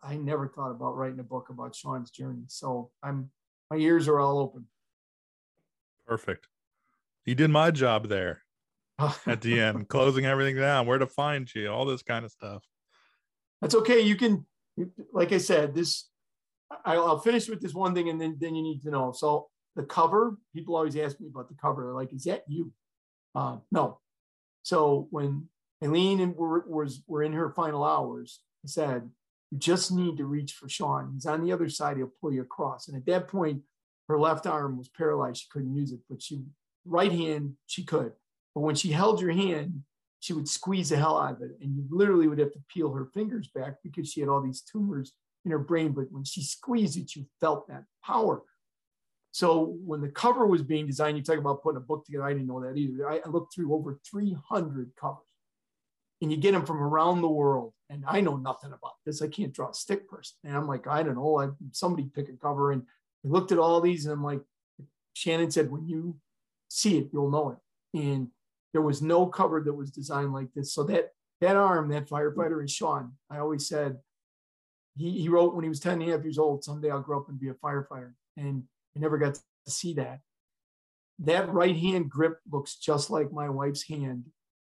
I 0.02 0.16
never 0.16 0.48
thought 0.48 0.70
about 0.70 0.96
writing 0.96 1.20
a 1.20 1.24
book 1.24 1.48
about 1.50 1.74
Sean's 1.74 2.10
journey. 2.10 2.44
So 2.46 2.90
I'm 3.02 3.30
my 3.70 3.76
ears 3.76 4.08
are 4.08 4.20
all 4.20 4.38
open. 4.38 4.66
Perfect. 6.06 6.48
You 7.26 7.34
did 7.34 7.50
my 7.50 7.70
job 7.70 8.08
there 8.08 8.42
at 9.26 9.42
the 9.42 9.60
end, 9.60 9.88
closing 9.88 10.24
everything 10.24 10.56
down, 10.56 10.86
where 10.86 10.98
to 10.98 11.06
find 11.06 11.52
you, 11.54 11.68
all 11.68 11.84
this 11.84 12.02
kind 12.02 12.24
of 12.24 12.30
stuff. 12.30 12.64
That's 13.60 13.74
okay. 13.74 14.00
You 14.00 14.16
can, 14.16 14.46
like 15.12 15.32
I 15.32 15.38
said, 15.38 15.74
this 15.74 16.08
I'll 16.84 17.18
finish 17.18 17.48
with 17.48 17.60
this 17.60 17.74
one 17.74 17.94
thing, 17.94 18.08
and 18.08 18.20
then 18.20 18.36
then 18.40 18.54
you 18.54 18.62
need 18.62 18.82
to 18.82 18.90
know. 18.90 19.12
So 19.12 19.48
the 19.76 19.82
cover, 19.82 20.36
people 20.54 20.76
always 20.76 20.96
ask 20.96 21.20
me 21.20 21.28
about 21.28 21.48
the 21.48 21.54
cover. 21.54 21.84
They're 21.84 21.94
like, 21.94 22.12
"Is 22.12 22.24
that 22.24 22.44
you?" 22.48 22.72
Uh, 23.34 23.58
no. 23.70 24.00
So 24.62 25.08
when 25.10 25.48
Eileen 25.82 26.20
and 26.20 26.36
were, 26.36 26.64
was 26.66 27.02
were 27.06 27.22
in 27.22 27.32
her 27.32 27.50
final 27.50 27.84
hours, 27.84 28.40
I 28.64 28.68
said, 28.68 29.10
"You 29.50 29.58
just 29.58 29.92
need 29.92 30.16
to 30.18 30.24
reach 30.24 30.52
for 30.52 30.68
Sean. 30.68 31.12
He's 31.14 31.26
on 31.26 31.44
the 31.44 31.52
other 31.52 31.68
side. 31.68 31.96
He'll 31.96 32.12
pull 32.20 32.32
you 32.32 32.42
across." 32.42 32.88
And 32.88 32.96
at 32.96 33.06
that 33.06 33.28
point, 33.28 33.62
her 34.08 34.18
left 34.18 34.46
arm 34.46 34.78
was 34.78 34.88
paralyzed. 34.88 35.42
She 35.42 35.48
couldn't 35.50 35.74
use 35.74 35.92
it, 35.92 36.00
but 36.08 36.22
she 36.22 36.44
right 36.84 37.12
hand 37.12 37.56
she 37.66 37.84
could. 37.84 38.12
But 38.54 38.62
when 38.62 38.74
she 38.74 38.90
held 38.90 39.20
your 39.20 39.32
hand, 39.32 39.84
she 40.20 40.32
would 40.32 40.48
squeeze 40.48 40.88
the 40.88 40.96
hell 40.96 41.18
out 41.18 41.36
of 41.36 41.42
it, 41.42 41.58
and 41.60 41.76
you 41.76 41.84
literally 41.90 42.26
would 42.26 42.38
have 42.38 42.52
to 42.52 42.62
peel 42.68 42.92
her 42.92 43.06
fingers 43.14 43.48
back 43.48 43.76
because 43.82 44.10
she 44.10 44.20
had 44.20 44.28
all 44.28 44.40
these 44.40 44.62
tumors 44.62 45.12
in 45.44 45.52
her 45.52 45.58
brain, 45.58 45.92
but 45.92 46.10
when 46.10 46.24
she 46.24 46.42
squeezed 46.42 46.96
it, 46.96 47.14
you 47.14 47.24
felt 47.40 47.68
that 47.68 47.84
power. 48.04 48.42
So 49.30 49.76
when 49.84 50.00
the 50.00 50.08
cover 50.08 50.46
was 50.46 50.62
being 50.62 50.86
designed, 50.86 51.16
you 51.16 51.22
talk 51.22 51.38
about 51.38 51.62
putting 51.62 51.76
a 51.76 51.80
book 51.80 52.04
together. 52.04 52.24
I 52.24 52.32
didn't 52.32 52.48
know 52.48 52.60
that 52.60 52.76
either. 52.76 53.08
I, 53.08 53.20
looked 53.28 53.54
through 53.54 53.72
over 53.74 54.00
300 54.10 54.90
covers, 55.00 55.22
and 56.20 56.32
you 56.32 56.36
get 56.38 56.52
them 56.52 56.66
from 56.66 56.82
around 56.82 57.20
the 57.20 57.28
world. 57.28 57.72
And 57.90 58.04
I 58.06 58.20
know 58.20 58.36
nothing 58.36 58.72
about 58.72 58.94
this. 59.06 59.22
I 59.22 59.28
can't 59.28 59.52
draw 59.52 59.70
a 59.70 59.74
stick 59.74 60.08
person. 60.08 60.36
And 60.44 60.56
I'm 60.56 60.66
like, 60.66 60.86
I 60.86 61.02
don't 61.02 61.14
know. 61.14 61.40
I, 61.40 61.48
somebody 61.72 62.10
pick 62.14 62.28
a 62.28 62.32
cover, 62.32 62.72
and 62.72 62.82
I 63.24 63.28
looked 63.28 63.52
at 63.52 63.58
all 63.58 63.80
these, 63.80 64.04
and 64.04 64.12
I'm 64.12 64.24
like, 64.24 64.42
Shannon 65.14 65.50
said, 65.50 65.70
when 65.70 65.86
you 65.86 66.16
see 66.68 66.98
it, 66.98 67.08
you'll 67.12 67.30
know 67.30 67.50
it. 67.50 67.98
And 67.98 68.28
there 68.72 68.82
was 68.82 69.00
no 69.00 69.26
cover 69.26 69.62
that 69.62 69.72
was 69.72 69.90
designed 69.90 70.32
like 70.32 70.52
this. 70.54 70.72
So 70.72 70.84
that 70.84 71.12
that 71.40 71.56
arm, 71.56 71.88
that 71.90 72.08
firefighter 72.08 72.62
is 72.62 72.72
Sean. 72.72 73.12
I 73.30 73.38
always 73.38 73.68
said 73.68 73.96
he, 74.96 75.20
he 75.20 75.28
wrote 75.28 75.54
when 75.54 75.62
he 75.62 75.68
was 75.68 75.80
10 75.80 75.94
and 75.94 76.10
a 76.10 76.12
half 76.12 76.24
years 76.24 76.38
old, 76.38 76.64
someday 76.64 76.90
I'll 76.90 77.00
grow 77.00 77.20
up 77.20 77.28
and 77.28 77.38
be 77.38 77.48
a 77.48 77.54
firefighter. 77.54 78.12
And 78.36 78.64
I 78.96 79.00
never 79.00 79.18
got 79.18 79.34
to 79.34 79.70
see 79.70 79.94
that. 79.94 80.20
That 81.20 81.52
right 81.52 81.76
hand 81.76 82.10
grip 82.10 82.38
looks 82.50 82.76
just 82.76 83.10
like 83.10 83.32
my 83.32 83.48
wife's 83.48 83.88
hand 83.88 84.26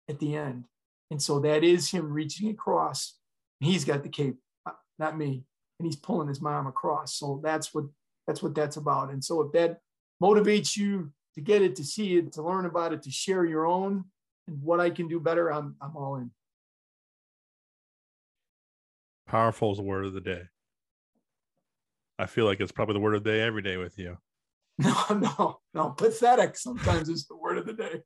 at 0.08 0.18
the 0.18 0.36
end. 0.36 0.64
And 1.10 1.22
so 1.22 1.38
that 1.40 1.62
is 1.64 1.90
him 1.90 2.12
reaching 2.12 2.50
across. 2.50 3.14
He's 3.60 3.84
got 3.84 4.02
the 4.02 4.08
cape, 4.08 4.36
uh, 4.66 4.72
not 4.98 5.16
me. 5.16 5.44
And 5.78 5.86
he's 5.86 5.96
pulling 5.96 6.28
his 6.28 6.40
mom 6.40 6.66
across. 6.66 7.16
So 7.18 7.40
that's 7.42 7.72
what 7.74 7.84
that's 8.26 8.42
what 8.42 8.54
that's 8.54 8.76
about. 8.76 9.10
And 9.10 9.24
so 9.24 9.42
if 9.42 9.52
that 9.52 9.78
motivates 10.22 10.76
you 10.76 11.12
to 11.34 11.40
get 11.40 11.62
it, 11.62 11.76
to 11.76 11.84
see 11.84 12.16
it, 12.16 12.32
to 12.32 12.42
learn 12.42 12.66
about 12.66 12.92
it, 12.92 13.02
to 13.02 13.10
share 13.10 13.44
your 13.44 13.66
own 13.66 14.04
and 14.48 14.62
what 14.62 14.80
I 14.80 14.90
can 14.90 15.06
do 15.06 15.20
better, 15.20 15.52
I'm 15.52 15.76
I'm 15.80 15.96
all 15.96 16.16
in. 16.16 16.30
Powerful 19.26 19.72
is 19.72 19.78
the 19.78 19.84
word 19.84 20.06
of 20.06 20.12
the 20.12 20.20
day. 20.20 20.42
I 22.18 22.26
feel 22.26 22.46
like 22.46 22.60
it's 22.60 22.72
probably 22.72 22.94
the 22.94 23.00
word 23.00 23.14
of 23.14 23.24
the 23.24 23.30
day 23.30 23.40
every 23.42 23.62
day 23.62 23.76
with 23.76 23.98
you. 23.98 24.18
No, 24.78 25.04
no, 25.10 25.60
no. 25.72 25.90
Pathetic 25.90 26.56
sometimes 26.56 27.08
is 27.08 27.26
the 27.26 27.36
word 27.36 27.56
of 27.56 27.64
the 27.64 27.72
day. 27.72 28.02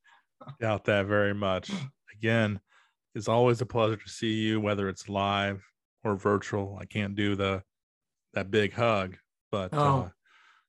Doubt 0.61 0.85
that 0.85 1.07
very 1.07 1.35
much. 1.35 1.71
Again, 2.17 2.61
it's 3.15 3.29
always 3.29 3.61
a 3.61 3.67
pleasure 3.67 3.97
to 3.97 4.09
see 4.09 4.35
you, 4.35 4.61
whether 4.61 4.89
it's 4.89 5.09
live 5.09 5.63
or 6.05 6.17
virtual. 6.17 6.79
I 6.81 6.85
can't 6.85 7.15
do 7.15 7.37
the 7.37 7.63
that 8.35 8.51
big 8.51 8.73
hug, 8.73 9.17
but 9.51 9.71
oh. 9.73 10.01
uh, 10.01 10.09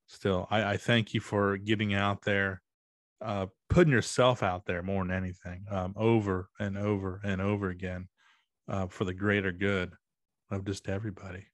still, 0.07 0.47
I, 0.49 0.71
I, 0.71 0.77
thank 0.77 1.13
you 1.13 1.19
for 1.19 1.57
getting 1.57 1.93
out 1.93 2.23
there, 2.23 2.63
uh, 3.23 3.45
putting 3.69 3.93
yourself 3.93 4.41
out 4.41 4.65
there 4.65 4.81
more 4.81 5.05
than 5.05 5.15
anything, 5.15 5.65
um, 5.69 5.93
over 5.95 6.49
and 6.59 6.75
over 6.75 7.21
and 7.23 7.39
over 7.39 7.69
again, 7.69 8.07
uh, 8.67 8.87
for 8.87 9.05
the 9.05 9.13
greater 9.13 9.51
good 9.51 9.91
of 10.49 10.65
just 10.65 10.89
everybody. 10.89 11.45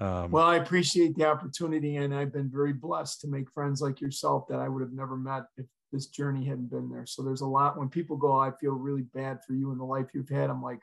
Um, 0.00 0.32
well, 0.32 0.46
I 0.46 0.56
appreciate 0.56 1.14
the 1.14 1.26
opportunity, 1.26 1.96
and 1.96 2.12
I've 2.12 2.32
been 2.32 2.50
very 2.50 2.72
blessed 2.72 3.20
to 3.20 3.28
make 3.28 3.48
friends 3.52 3.80
like 3.80 4.00
yourself 4.00 4.48
that 4.48 4.58
I 4.58 4.68
would 4.68 4.82
have 4.82 4.92
never 4.92 5.16
met 5.16 5.44
if 5.56 5.66
this 5.92 6.06
journey 6.06 6.44
hadn't 6.44 6.70
been 6.70 6.88
there. 6.88 7.06
So 7.06 7.22
there's 7.22 7.42
a 7.42 7.46
lot 7.46 7.78
when 7.78 7.88
people 7.88 8.16
go, 8.16 8.38
I 8.38 8.50
feel 8.60 8.72
really 8.72 9.02
bad 9.02 9.40
for 9.46 9.52
you 9.52 9.70
and 9.70 9.80
the 9.80 9.84
life 9.84 10.06
you've 10.14 10.28
had. 10.28 10.50
I'm 10.50 10.62
like, 10.62 10.80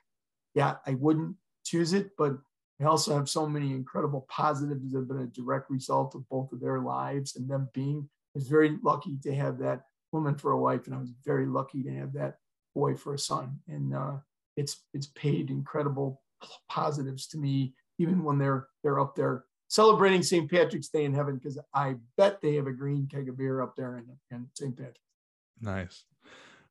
yeah, 0.54 0.76
I 0.86 0.96
wouldn't 0.96 1.36
choose 1.66 1.94
it, 1.94 2.12
but 2.18 2.38
I 2.82 2.86
also 2.86 3.16
have 3.16 3.30
so 3.30 3.48
many 3.48 3.72
incredible 3.72 4.26
positives 4.30 4.92
that 4.92 5.00
have 5.00 5.08
been 5.08 5.22
a 5.22 5.28
direct 5.28 5.70
result 5.70 6.16
of 6.16 6.28
both 6.30 6.52
of 6.54 6.62
their 6.62 6.80
lives 6.80 7.36
and 7.36 7.50
them 7.50 7.70
being. 7.74 8.08
I 8.08 8.32
was 8.36 8.48
very 8.48 8.78
lucky 8.84 9.18
to 9.24 9.36
have 9.36 9.58
that 9.60 9.82
woman 10.12 10.36
for 10.36 10.52
a 10.52 10.60
wife, 10.60 10.86
and 10.86 10.96
I 10.96 11.00
was 11.00 11.12
very 11.26 11.46
lucky 11.46 11.84
to 11.84 11.94
have 11.96 12.14
that 12.14 12.38
boy 12.74 12.96
for 12.96 13.14
a 13.14 13.20
son. 13.20 13.60
And 13.68 13.94
uh, 13.94 14.18
it's 14.56 14.84
it's 14.94 15.08
paid 15.08 15.50
incredible 15.50 16.22
positives 16.70 17.28
to 17.28 17.38
me, 17.38 17.74
even 17.98 18.24
when 18.24 18.38
they're 18.38 18.68
they're 18.84 19.00
up 19.00 19.16
there 19.16 19.44
celebrating 19.70 20.22
St. 20.22 20.52
Patrick's 20.52 20.90
Day 20.90 21.06
in 21.06 21.14
heaven, 21.14 21.38
because 21.38 21.58
I 21.74 21.96
bet 22.18 22.42
they 22.42 22.56
have 22.56 22.68
a 22.68 22.74
green 22.74 23.08
keg 23.10 23.30
of 23.30 23.38
beer 23.38 23.62
up 23.62 23.76
there 23.78 23.98
in, 23.98 24.06
in 24.32 24.48
St. 24.54 24.76
Patrick's. 24.76 25.00
Nice. 25.62 26.04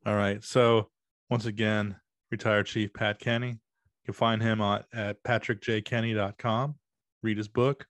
All 0.04 0.16
right. 0.16 0.42
So 0.44 0.90
once 1.30 1.46
again, 1.46 1.96
retired 2.30 2.66
Chief 2.66 2.92
Pat 2.92 3.18
Kenny. 3.18 3.48
You 3.48 4.04
can 4.04 4.14
find 4.14 4.42
him 4.42 4.60
at, 4.60 4.86
at 4.92 5.22
patrickjkenny.com. 5.22 6.74
Read 7.22 7.36
his 7.36 7.48
book, 7.48 7.86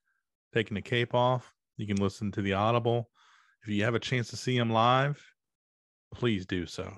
Taking 0.55 0.75
the 0.75 0.83
Cape 0.83 1.15
Off. 1.15 1.53
You 1.77 1.87
can 1.87 1.97
listen 1.97 2.31
to 2.33 2.43
the 2.43 2.55
Audible. 2.55 3.09
If 3.63 3.69
you 3.69 3.85
have 3.85 3.95
a 3.95 4.01
chance 4.01 4.29
to 4.31 4.37
see 4.37 4.57
him 4.57 4.71
live, 4.71 5.23
please 6.15 6.47
do 6.47 6.67
so. 6.67 6.93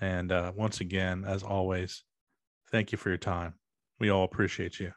And 0.00 0.32
uh, 0.32 0.52
once 0.54 0.80
again, 0.80 1.24
as 1.26 1.42
always, 1.42 2.04
thank 2.70 2.92
you 2.92 2.98
for 2.98 3.08
your 3.08 3.18
time. 3.18 3.54
We 3.98 4.10
all 4.10 4.24
appreciate 4.24 4.78
you. 4.78 4.92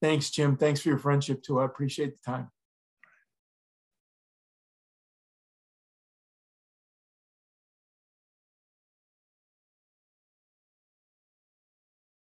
Thanks, 0.00 0.30
Jim. 0.30 0.56
Thanks 0.56 0.80
for 0.80 0.88
your 0.88 0.98
friendship 0.98 1.42
too. 1.42 1.60
I 1.60 1.64
appreciate 1.66 2.16
the 2.16 2.30
time. 2.30 2.50